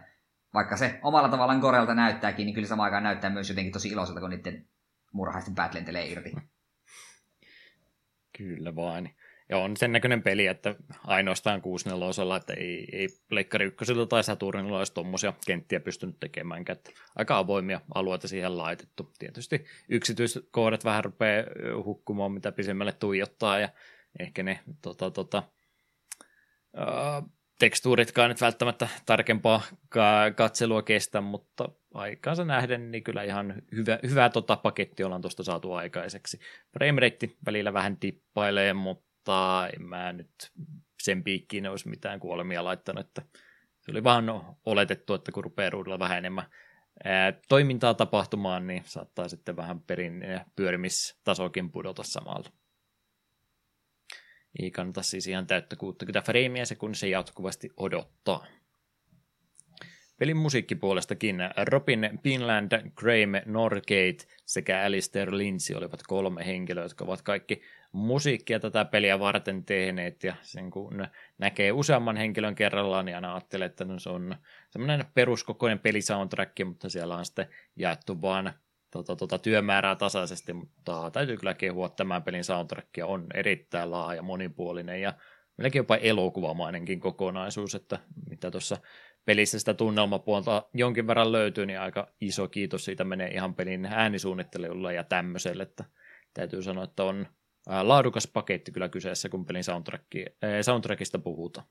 [0.53, 4.19] vaikka se omalla tavallaan Gorelta näyttääkin, niin kyllä samaan aikaan näyttää myös jotenkin tosi iloiselta,
[4.19, 4.67] kun niiden
[5.11, 6.33] murhaisten päät lentelee irti.
[8.37, 9.15] Kyllä vain.
[9.49, 14.23] Ja on sen näköinen peli, että ainoastaan 64 osalla, että ei, ei Pleikkari 1 tai
[14.23, 16.65] Saturnilla olisi tuommoisia kenttiä pystynyt tekemään.
[16.69, 19.11] Että aika avoimia alueita siihen laitettu.
[19.19, 21.45] Tietysti yksityiskohdat vähän rupeaa
[21.83, 23.69] hukkumaan, mitä pisemmälle tuijottaa, ja
[24.19, 25.43] ehkä ne tota, tota,
[26.77, 29.61] uh, tekstuuritkaan nyt välttämättä tarkempaa
[30.35, 35.73] katselua kestä, mutta aikaansa nähden niin kyllä ihan hyvä, hyvä tota paketti ollaan tuosta saatu
[35.73, 36.39] aikaiseksi.
[36.73, 39.06] Framerate välillä vähän tippailee, mutta
[39.73, 40.51] en mä nyt
[41.03, 43.21] sen piikkiin olisi mitään kuolemia laittanut, että
[43.79, 44.25] se oli vaan
[44.65, 46.45] oletettu, että kun rupeaa ruudulla vähän enemmän
[47.03, 50.23] ää, toimintaa tapahtumaan, niin saattaa sitten vähän perin
[50.55, 52.49] pyörimistasokin pudota samalla.
[54.59, 58.45] Ei kannata siis ihan täyttä 60 freimiä sekunnissa jatkuvasti odottaa.
[60.19, 61.37] Pelin musiikkipuolestakin
[61.71, 67.61] Robin Pinland, Graham Norgate sekä Alistair Lindsay olivat kolme henkilöä, jotka ovat kaikki
[67.97, 73.65] musiikkia tätä peliä varten tehneet, ja sen kun näkee useamman henkilön kerrallaan, niin aina ajattelee,
[73.65, 74.35] että no se on
[74.69, 78.53] semmoinen peruskokoinen pelisoundtrack, mutta siellä on sitten jaettu vaan
[78.91, 81.89] tota, tota, työmäärää tasaisesti, mutta täytyy kyllä kehua.
[81.89, 85.13] Tämän pelin soundtrackia on erittäin laaja, monipuolinen ja
[85.57, 88.77] melkein jopa elokuvamainenkin kokonaisuus, että mitä tuossa
[89.25, 94.93] pelissä sitä tunnelmapuolta jonkin verran löytyy, niin aika iso kiitos siitä menee ihan pelin äänisuunnittelijoille
[94.93, 95.83] ja tämmöiselle, että
[96.33, 97.27] täytyy sanoa, että on
[97.81, 99.63] laadukas paketti kyllä kyseessä, kun pelin
[100.61, 101.67] soundtrackista puhutaan.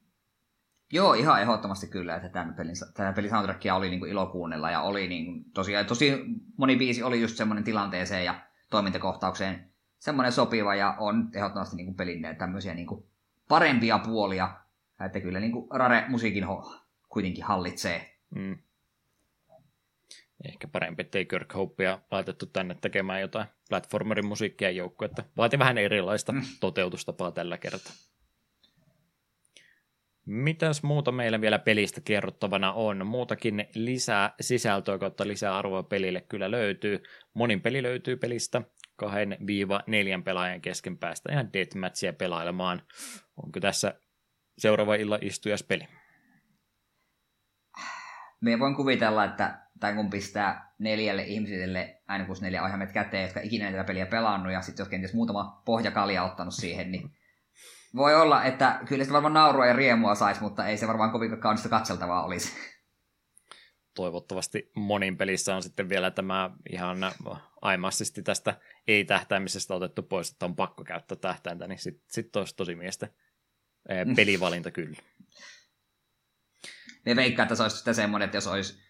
[0.93, 4.71] Joo, ihan ehdottomasti kyllä, että tämän pelin, tämän pelin soundtrackia oli niin kuin ilo kuunnella
[4.71, 6.25] ja oli niin kuin, tosiaan, tosi
[6.57, 11.97] moni biisi oli just semmoinen tilanteeseen ja toimintakohtaukseen semmoinen sopiva ja on ehdottomasti niin kuin
[11.97, 13.05] pelin tämmöisiä niin kuin
[13.49, 14.55] parempia puolia,
[15.07, 18.19] että kyllä niin kuin Rare musiikin ho- kuitenkin hallitsee.
[18.35, 18.59] Mm.
[20.45, 25.79] Ehkä parempi, ettei Kirk Hopea laitettu tänne tekemään jotain platformerin musiikkia joukko, että vaati vähän
[25.79, 26.43] erilaista mm.
[26.61, 27.93] toteutustapaa tällä kertaa.
[30.27, 33.07] Mitäs muuta meillä vielä pelistä kerrottavana on?
[33.07, 37.03] Muutakin lisää sisältöä kautta lisää arvoa pelille kyllä löytyy.
[37.35, 38.63] Monin peli löytyy pelistä
[38.97, 42.83] kahden viiva neljän pelaajan kesken päästä ihan deathmatchia pelailemaan.
[43.45, 44.01] Onko tässä
[44.59, 45.21] seuraava illan
[45.69, 45.85] peli?
[48.41, 53.41] Me voin kuvitella, että tai kun pistää neljälle ihmiselle aina kun neljä ohjaimet käteen, jotka
[53.41, 57.11] ikinä tätä peliä pelannut, ja sitten jos kenties muutama pohjakalja ottanut siihen, niin
[57.97, 61.41] voi olla, että kyllä sitä varmaan naurua ja riemua saisi, mutta ei se varmaan kovin
[61.41, 62.53] kaunista katseltavaa olisi.
[63.95, 66.99] Toivottavasti monin pelissä on sitten vielä tämä ihan
[67.63, 68.55] aimaisesti tästä
[68.89, 73.09] ei-tähtäämisestä otettu pois, että on pakko käyttää tähtäintä, niin sitten sit olisi tosi miestä
[74.17, 74.97] pelivalinta kyllä.
[77.07, 78.83] Me veikkaa, että se olisi sitten semmoinen, että jos olisi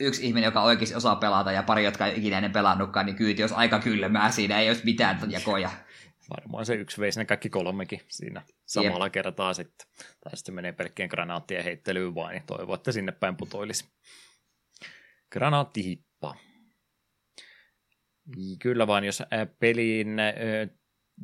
[0.00, 3.42] yksi ihminen, joka oikeasti osaa pelata ja pari, jotka ei ikinä ennen pelannutkaan, niin kyyti
[3.42, 4.30] olisi aika kylmää.
[4.30, 5.70] Siinä ei olisi mitään jakoja
[6.30, 9.12] varmaan se yksi veisi ne kaikki kolmekin siinä samalla Jep.
[9.12, 9.86] kertaa sitten.
[10.24, 13.84] Tai sitten menee pelkkien granaattien heittelyyn vain, niin toivoo, että sinne päin putoilisi.
[15.32, 16.36] Granaattihippa.
[18.62, 19.22] Kyllä vaan, jos
[19.58, 20.16] peliin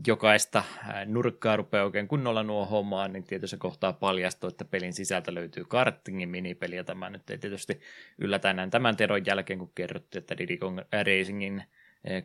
[0.07, 0.63] jokaista
[1.07, 6.29] nurkkaa rupeaa oikein kunnolla nuo hommaa, niin tietysti kohtaa paljastuu, että pelin sisältä löytyy kartingin
[6.29, 7.81] minipeli, ja tämä nyt ei tietysti
[8.19, 11.63] yllätä enää tämän teron jälkeen, kun kerrottiin, että Diddy Kong Racingin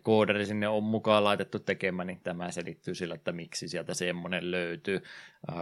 [0.01, 5.01] koodari sinne on mukaan laitettu tekemään, niin tämä selittyy sillä, että miksi sieltä semmoinen löytyy.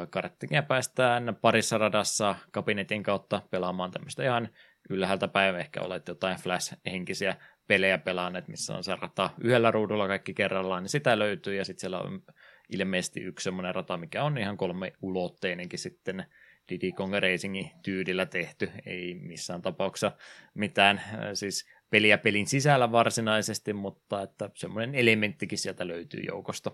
[0.10, 4.50] Karttingia päästään parissa radassa kabinetin kautta pelaamaan tämmöistä ihan
[4.90, 7.36] ylhäältä päivä, ehkä olette jotain Flash-henkisiä
[7.70, 11.82] pelejä pelaaneet, missä on se rata yhdellä ruudulla kaikki kerrallaan, niin sitä löytyy, ja sitten
[11.82, 12.24] siellä on
[12.70, 16.26] ilmeisesti yksi semmoinen rata, mikä on ihan kolme ulotteinenkin sitten
[16.70, 20.12] Diddy Kong Racingin tyydillä tehty, ei missään tapauksessa
[20.54, 21.02] mitään,
[21.34, 26.72] siis peliä pelin sisällä varsinaisesti, mutta että semmoinen elementtikin sieltä löytyy joukosta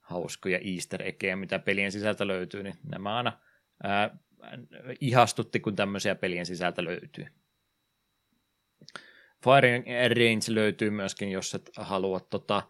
[0.00, 3.32] hauskoja easter eggejä, mitä pelien sisältä löytyy, niin nämä aina
[3.82, 4.16] ää,
[5.00, 7.26] ihastutti, kun tämmöisiä pelien sisältä löytyy.
[9.44, 12.62] Firing Range löytyy myöskin, jos et halua tota,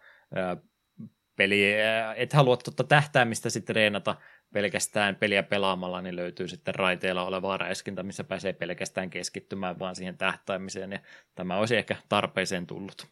[1.36, 1.74] peli,
[2.16, 4.16] et halua tuota tähtäämistä sitten treenata
[4.52, 10.18] pelkästään peliä pelaamalla, niin löytyy sitten raiteilla olevaa räiskintä, missä pääsee pelkästään keskittymään vaan siihen
[10.18, 11.00] tähtäämiseen, ja
[11.34, 13.06] tämä olisi ehkä tarpeeseen tullut.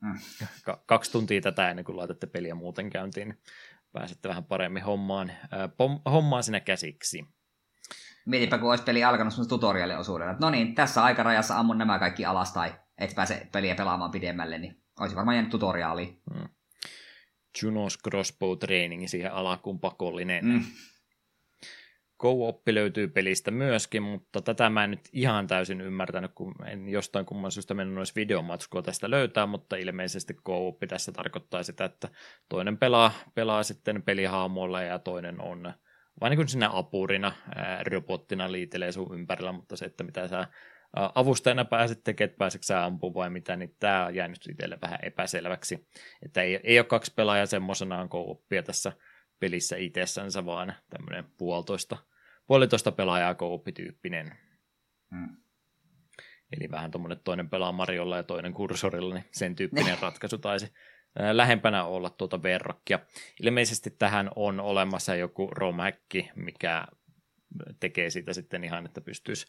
[0.00, 0.18] Mm.
[0.86, 3.38] kaksi tuntia tätä ennen kuin laitatte peliä muuten käyntiin, niin
[3.92, 7.24] pääsette vähän paremmin hommaan, äh, pom- hommaan sinä käsiksi.
[8.26, 10.36] Mietipä, kun olisi peli alkanut semmoisen tutoriaaliosuudella.
[10.40, 14.82] No niin, tässä aikarajassa ammun nämä kaikki alas tai et pääse peliä pelaamaan pidemmälle, niin
[15.00, 16.20] olisi varmaan jäänyt tutoriaali.
[16.34, 16.48] Hmm.
[17.62, 20.44] Junos Crossbow Training siihen alkuun pakollinen.
[20.44, 20.64] Mm.
[22.18, 27.26] Go-oppi löytyy pelistä myöskin, mutta tätä mä en nyt ihan täysin ymmärtänyt, kun en jostain
[27.26, 32.08] kumman syystä mennyt olisi videomatskua tästä löytää, mutta ilmeisesti go-oppi tässä tarkoittaa sitä, että
[32.48, 35.72] toinen pelaa, pelaa sitten pelihaamolla ja toinen on
[36.20, 40.48] vain niin kuin sinä apurina, ää, robottina liitelee sun ympärillä, mutta se, että mitä sä
[41.14, 45.88] avustajana pääset tekemään, että sä ampumaan vai mitä, niin tämä on jäänyt itselle vähän epäselväksi.
[46.22, 48.92] Että ei, ei ole kaksi pelaajaa semmoisenaan kouppia tässä
[49.40, 51.96] pelissä itsessänsä, vaan tämmöinen puolitoista,
[52.46, 54.38] puolitoista pelaajaa kouppityyppinen.
[55.10, 55.36] Hmm.
[56.52, 60.72] Eli vähän tuommoinen toinen pelaa Mariolla ja toinen kursorilla, niin sen tyyppinen ratkaisu taisi
[61.32, 62.98] lähempänä olla tuota verrokkia.
[63.42, 66.86] Ilmeisesti tähän on olemassa joku romhäkki, mikä
[67.80, 69.46] tekee siitä sitten ihan, että pystyisi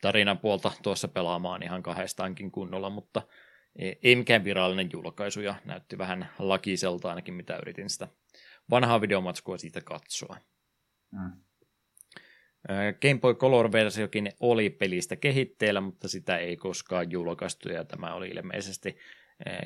[0.00, 3.22] tarinan puolta tuossa pelaamaan ihan kahdestaankin kunnolla, mutta
[4.02, 8.08] ei mikään virallinen julkaisu ja näytti vähän lakiselta ainakin, mitä yritin sitä
[8.70, 10.36] vanhaa videomatskua siitä katsoa.
[11.12, 11.32] Mm.
[13.02, 18.96] Game Boy Color-versiokin oli pelistä kehitteellä, mutta sitä ei koskaan julkaistu ja tämä oli ilmeisesti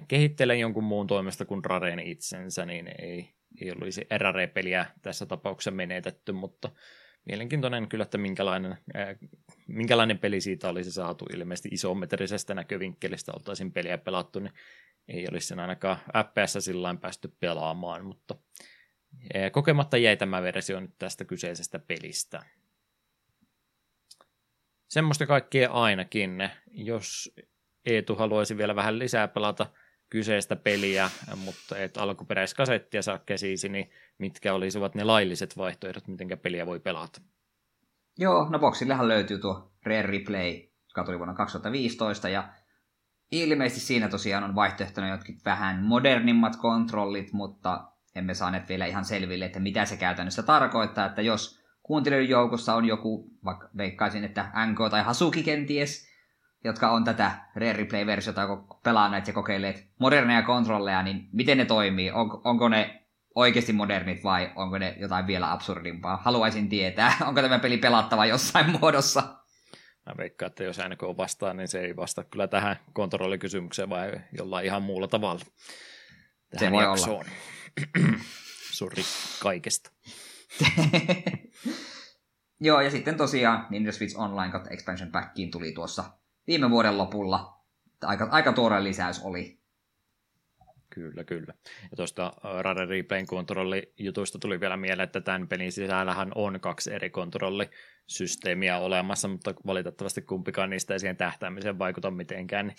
[0.09, 6.33] kehittelen jonkun muun toimesta kuin Raren itsensä, niin ei, ei olisi RRE-peliä tässä tapauksessa menetetty,
[6.33, 6.71] mutta
[7.25, 9.17] mielenkiintoinen kyllä, että minkälainen, ää,
[9.69, 14.53] minkälainen peli siitä olisi saatu ilmeisesti isometrisestä näkövinkkelistä oltaisiin peliä pelattu, niin
[15.09, 18.35] ei olisi sen ainakaan FPS sillä päästy pelaamaan, mutta
[19.35, 22.43] ää, kokematta jäi tämä versio nyt tästä kyseisestä pelistä.
[24.89, 26.51] Semmoista kaikkea ainakin.
[26.71, 27.35] Jos
[27.87, 29.67] Eetu haluaisi vielä vähän lisää pelata
[30.11, 36.67] kyseistä peliä, mutta et alkuperäiskasettia saa käsiisi, niin mitkä olisivat ne lailliset vaihtoehdot, miten peliä
[36.67, 37.21] voi pelata?
[38.19, 42.49] Joo, no boxillehan löytyy tuo Rare Replay, joka tuli vuonna 2015, ja
[43.33, 49.45] ilmeisesti siinä tosiaan on vaihtoehtona jotkin vähän modernimmat kontrollit, mutta emme saaneet vielä ihan selville,
[49.45, 54.79] että mitä se käytännössä tarkoittaa, että jos kuuntelijoiden joukossa on joku, vaikka veikkaisin, että NK
[54.91, 56.14] tai Hasuki kenties,
[56.65, 58.43] jotka on tätä Rare Replay-versiota
[58.83, 62.11] pelaaneet ja kokeilleet moderneja kontrolleja, niin miten ne toimii?
[62.11, 66.17] On, onko ne oikeasti modernit vai onko ne jotain vielä absurdimpaa?
[66.17, 69.21] Haluaisin tietää, onko tämä peli pelattava jossain muodossa?
[70.07, 74.67] Mä veikkaan, että jos NK vastaa, niin se ei vasta kyllä tähän kontrollikysymykseen, vai jollain
[74.67, 75.41] ihan muulla tavalla.
[76.51, 77.25] Tähän se voi jaksoon.
[77.97, 78.19] olla.
[78.73, 79.03] Sori
[79.43, 79.91] kaikesta.
[82.61, 86.05] Joo, ja sitten tosiaan Nintendo Switch Online kautta Expansion Packiin tuli tuossa
[86.47, 87.61] viime vuoden lopulla.
[88.03, 89.59] Aika, aika tuore lisäys oli.
[90.91, 91.55] Kyllä, kyllä.
[91.91, 97.11] Ja tuosta Rare Replayn kontrollijutuista tuli vielä mieleen, että tämän pelin sisällähän on kaksi eri
[97.11, 102.67] kontrollisysteemiä olemassa, mutta valitettavasti kumpikaan niistä ei siihen tähtäämiseen vaikuta mitenkään.
[102.67, 102.77] Niin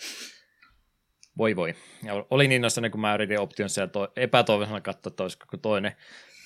[1.38, 1.74] voi voi.
[2.02, 5.92] Ja oli niin noissa, kun mä yritin optionsia ja to- epätoivoisena katsoa, että olisiko toinen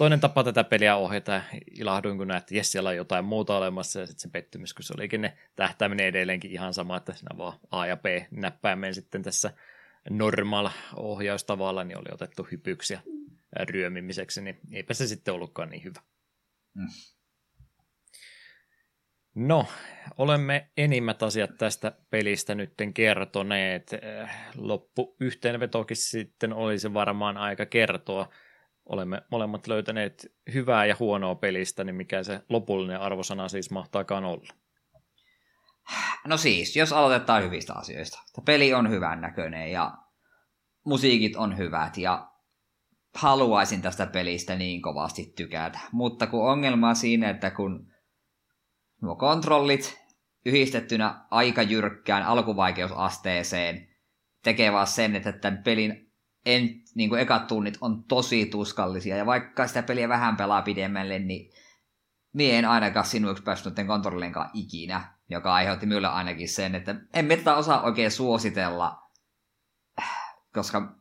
[0.00, 1.42] toinen tapa tätä peliä ohjata.
[1.70, 4.82] Ilahduin, kun näet, että jes, siellä on jotain muuta olemassa, ja sitten se pettymys, kun
[4.82, 9.22] se olikin ne tähtääminen edelleenkin ihan sama, että siinä vaan A ja B näppäimeen sitten
[9.22, 9.50] tässä
[10.10, 13.00] normal ohjaustavalla, niin oli otettu hypyksi ja
[13.60, 16.00] ryömimiseksi, niin eipä se sitten ollutkaan niin hyvä.
[16.74, 16.88] Mm.
[19.34, 19.66] No,
[20.18, 23.90] olemme enimmät asiat tästä pelistä nytten kertoneet.
[24.56, 28.28] Loppu yhteenvetokin sitten olisi varmaan aika kertoa
[28.90, 34.54] olemme molemmat löytäneet hyvää ja huonoa pelistä, niin mikä se lopullinen arvosana siis mahtaakaan olla?
[36.26, 38.18] No siis, jos aloitetaan hyvistä asioista.
[38.44, 39.92] Peli on hyvän näköinen ja
[40.86, 42.30] musiikit on hyvät ja
[43.14, 45.78] haluaisin tästä pelistä niin kovasti tykätä.
[45.92, 47.92] Mutta kun ongelma on siinä, että kun
[49.00, 50.00] nuo kontrollit
[50.46, 53.90] yhdistettynä aika jyrkkään alkuvaikeusasteeseen
[54.42, 56.12] tekee vaan sen, että tämän pelin
[56.46, 61.18] en, niin kuin ekat tunnit on tosi tuskallisia, ja vaikka sitä peliä vähän pelaa pidemmälle,
[61.18, 61.52] niin
[62.32, 67.54] mie en ainakaan sinuiksi päässyt kontrollinkaan ikinä, joka aiheutti minulle ainakin sen, että en tätä
[67.54, 69.02] osaa oikein suositella,
[70.54, 70.96] koska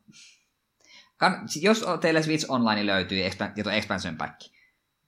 [1.16, 3.22] kan, jos teille Switch Online löytyy
[3.72, 4.40] expansion pack,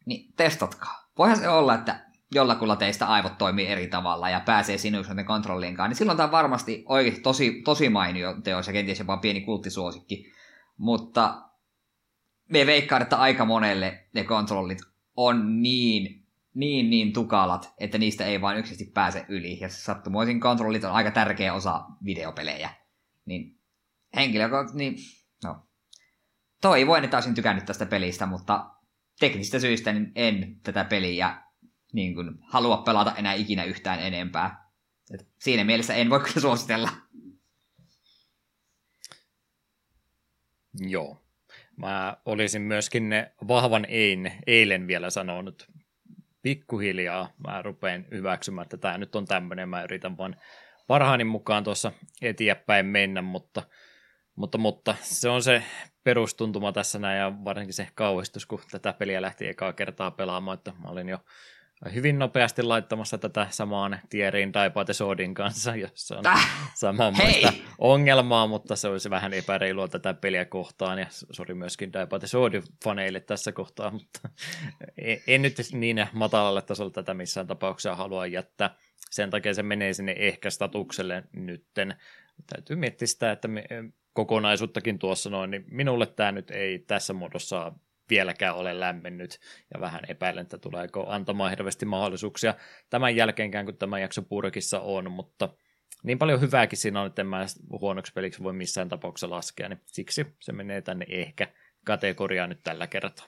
[0.07, 1.11] niin testatkaa.
[1.19, 5.97] Voihan se olla, että jollakulla teistä aivot toimii eri tavalla ja pääsee sinuiksi kontrolliinkaan, niin
[5.97, 10.33] silloin tämä on varmasti oikein tosi, tosi mainio teos ja kenties jopa pieni kulttisuosikki.
[10.79, 11.43] Mutta
[12.51, 14.79] me veikkaan, että aika monelle ne kontrollit
[15.17, 19.61] on niin, niin, niin tukalat, että niistä ei vain yksisesti pääse yli.
[19.61, 22.71] Ja sattumoisin kontrollit on aika tärkeä osa videopelejä.
[23.25, 23.61] Niin
[24.17, 24.97] henkilö, niin,
[25.45, 25.67] no,
[26.63, 28.71] toivoin, että olisin tykännyt tästä pelistä, mutta
[29.21, 31.43] teknisistä syistä niin en tätä peliä
[31.93, 34.71] niin kuin, halua pelata enää ikinä yhtään enempää.
[35.15, 36.89] Et siinä mielessä en voi kyllä suositella.
[40.79, 41.23] Joo.
[41.77, 45.69] Mä olisin myöskin ne vahvan ein eilen vielä sanonut
[46.43, 47.33] pikkuhiljaa.
[47.47, 49.69] Mä rupean hyväksymään, että tämä nyt on tämmöinen.
[49.69, 50.37] Mä yritän vaan
[50.87, 53.63] parhaani mukaan tuossa eteenpäin mennä, mutta,
[54.37, 55.63] mutta, mutta se on se
[56.05, 60.73] perustuntuma tässä näin ja varsinkin se kauhistus, kun tätä peliä lähti ekaa kertaa pelaamaan, että
[60.83, 61.19] mä olin jo
[61.95, 68.77] hyvin nopeasti laittamassa tätä samaan tieriin Daipate Sodin kanssa, jossa on äh, samanlaista ongelmaa, mutta
[68.77, 73.91] se olisi vähän epäreilua tätä peliä kohtaan, ja sori myöskin Daipate Sodin faneille tässä kohtaa,
[73.91, 74.29] mutta
[75.27, 78.77] en nyt niin matalalle tasolle tätä missään tapauksessa halua jättää.
[79.11, 81.95] Sen takia se menee sinne ehkä statukselle nytten.
[82.55, 83.65] Täytyy miettiä sitä, että me,
[84.13, 87.73] kokonaisuuttakin tuossa noin, niin minulle tämä nyt ei tässä muodossa
[88.11, 89.41] vieläkään ole lämmennyt
[89.75, 92.55] ja vähän epäilen, että tuleeko antamaan hirveästi mahdollisuuksia
[92.91, 95.49] tämän jälkeenkään, kun tämä jakso purkissa on, mutta
[96.03, 97.47] niin paljon hyvääkin siinä on, että en mä
[97.81, 101.49] huonoksi peliksi voi missään tapauksessa laskea, niin siksi se menee tänne ehkä
[101.85, 103.27] kategoriaan nyt tällä kertaa.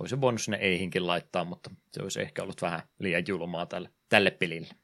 [0.00, 4.30] Olisi voinut sinne eihinkin laittaa, mutta se olisi ehkä ollut vähän liian julmaa tälle, tälle
[4.30, 4.74] pelille.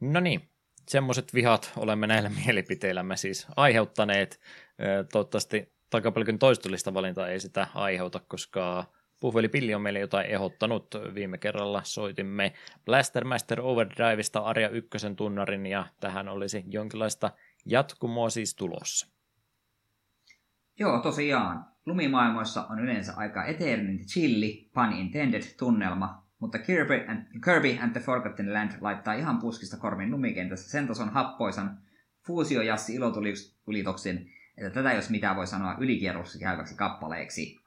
[0.00, 0.50] No niin,
[0.88, 4.40] semmoiset vihat olemme näillä mielipiteillämme siis aiheuttaneet.
[5.12, 8.84] Toivottavasti takapelkyn toistollista valintaa ei sitä aiheuta, koska
[9.20, 10.94] Puhveli Pilli on meille jotain ehdottanut.
[11.14, 12.52] Viime kerralla soitimme
[12.84, 17.30] Blastermaster Overdriveista Arja ykkösen tunnarin ja tähän olisi jonkinlaista
[17.66, 19.08] jatkumoa siis tulossa.
[20.78, 21.64] Joo, tosiaan.
[21.86, 28.00] Lumimaailmoissa on yleensä aika eternity chilli, pun intended, tunnelma, mutta Kirby and, Kirby and the
[28.00, 31.78] Forgotten Land laittaa ihan puskista korvin lumikentässä sen tason happoisan
[32.26, 37.60] fuusiojassi ilotulitoksen, että tätä jos mitä voi sanoa ylikierrossa käyväksi kappaleeksi.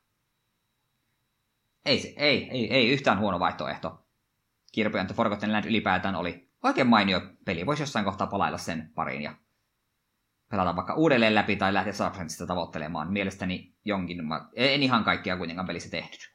[1.85, 4.05] Ei, ei, ei, ei yhtään huono vaihtoehto.
[4.99, 7.65] And the Forgotten Land ylipäätään oli oikein mainio peli.
[7.65, 9.35] Voisi jossain kohtaa palailla sen pariin ja
[10.49, 13.14] pelata vaikka uudelleen läpi tai lähteä Substanceista tavoittelemaan.
[13.14, 14.19] Mielestäni jonkin,
[14.55, 16.34] en ihan kaikkia kuitenkaan pelissä tehty.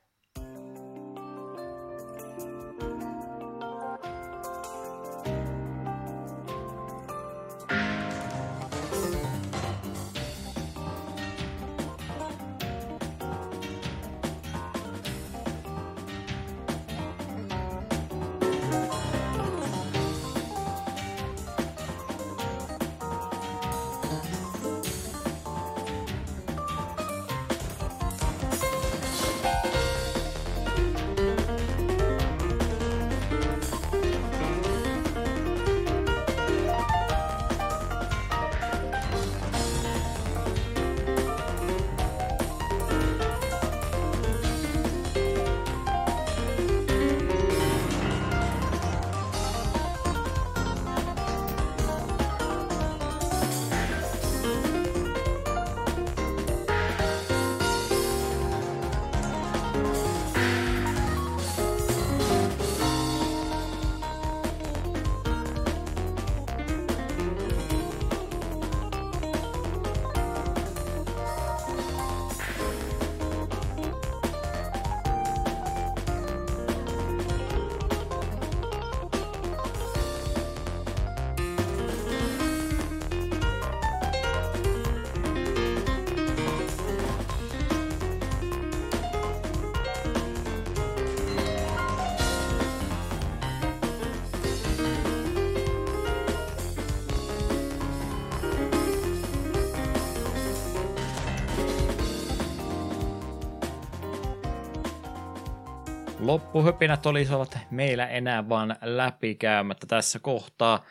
[106.31, 110.84] Loppuhöpinät olisivat meillä enää vaan läpikäymättä tässä kohtaa.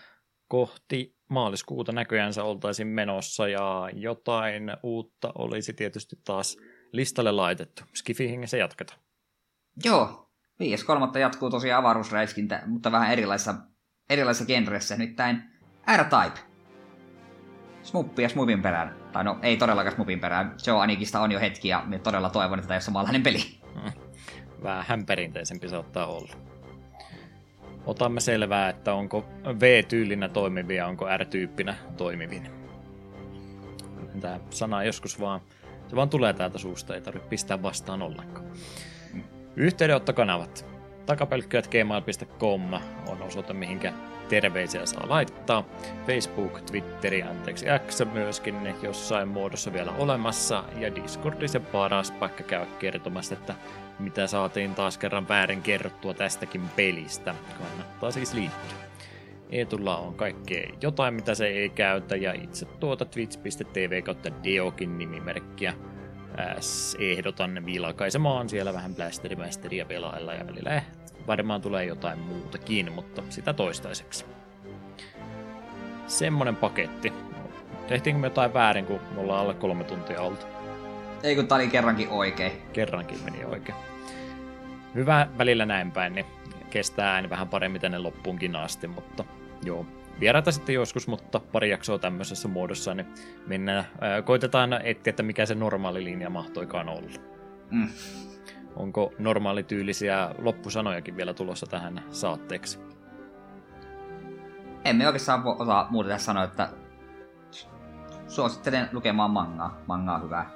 [0.48, 6.58] Kohti maaliskuuta näköjänsä oltaisiin menossa ja jotain uutta olisi tietysti taas
[6.92, 7.84] listalle laitettu.
[7.96, 9.00] Skifi hengessä jatketaan.
[9.84, 10.32] Joo,
[11.14, 11.20] 5.3.
[11.20, 13.56] jatkuu tosiaan avaruusräiskintä, mutta vähän erilaisissa,
[14.10, 14.98] erilaisissa genreissä.
[14.98, 15.44] Nimittäin
[15.98, 16.40] R-Type.
[17.84, 18.96] Smuppi ja Smupin perään.
[19.12, 20.56] Tai no, ei todellakaan Smupin perään.
[20.68, 23.60] Joe Anikista on jo hetki ja todella toivon, että tämä ei ole samanlainen peli
[24.64, 26.34] vähän perinteisempi saattaa olla.
[27.86, 29.26] Otamme selvää, että onko
[29.60, 32.50] V-tyylinä toimivia, onko R-tyyppinä toimivin.
[34.22, 35.42] Tämä sana joskus vaan,
[35.88, 38.46] se vaan tulee täältä suusta, ei tarvitse pistää vastaan ollenkaan.
[39.56, 40.66] Yhteydenottokanavat.
[41.06, 42.74] Takapelkkyät.gmail.com
[43.08, 43.94] on osoite, mihinkä
[44.30, 45.64] terveisiä saa laittaa.
[46.08, 50.64] Facebook, Twitteri, anteeksi X myöskin ne jossain muodossa vielä olemassa.
[50.78, 53.56] Ja Discordi se paras paikka käydä kertomassa, että
[54.00, 57.36] mitä saatiin taas kerran väärin kerrottua tästäkin pelistä.
[57.58, 58.78] Kannattaa siis liittyä.
[59.50, 65.74] Eetulla on kaikkea jotain, mitä se ei käytä, ja itse tuota twitch.tv kautta Deokin nimimerkkiä
[67.00, 70.82] ehdotan vilkaisemaan siellä vähän blasterimästeriä pelailla ja välillä
[71.28, 74.26] varmaan tulee jotain muutakin, mutta sitä toistaiseksi.
[76.08, 77.14] Semmonen paketti.
[77.88, 80.46] Tehtiinkö me jotain väärin, kun me ollaan alle kolme tuntia oltu?
[81.24, 82.52] Ei kun tää oli kerrankin oikein.
[82.74, 83.78] Kerrankin meni oikein.
[84.96, 86.26] Hyvä välillä näin päin, niin
[86.70, 89.26] kestää ääni vähän paremmin tänne loppuunkin asti, mutta
[89.64, 89.86] joo.
[90.20, 93.08] Vieraita sitten joskus, mutta pari jaksoa tämmöisessä muodossa, niin
[93.48, 97.20] mennään, ää, koitetaan etsiä, että mikä se normaali linja mahtoikaan olla.
[97.72, 97.90] Mm.
[98.76, 102.80] Onko normaalityylisiä loppusanojakin vielä tulossa tähän saatteeksi?
[104.86, 106.70] Emme oikeastaan osaa muuta tässä sanoa, että
[108.28, 109.82] suosittelen lukemaan mangaa.
[109.88, 110.50] Mangaa hyvää.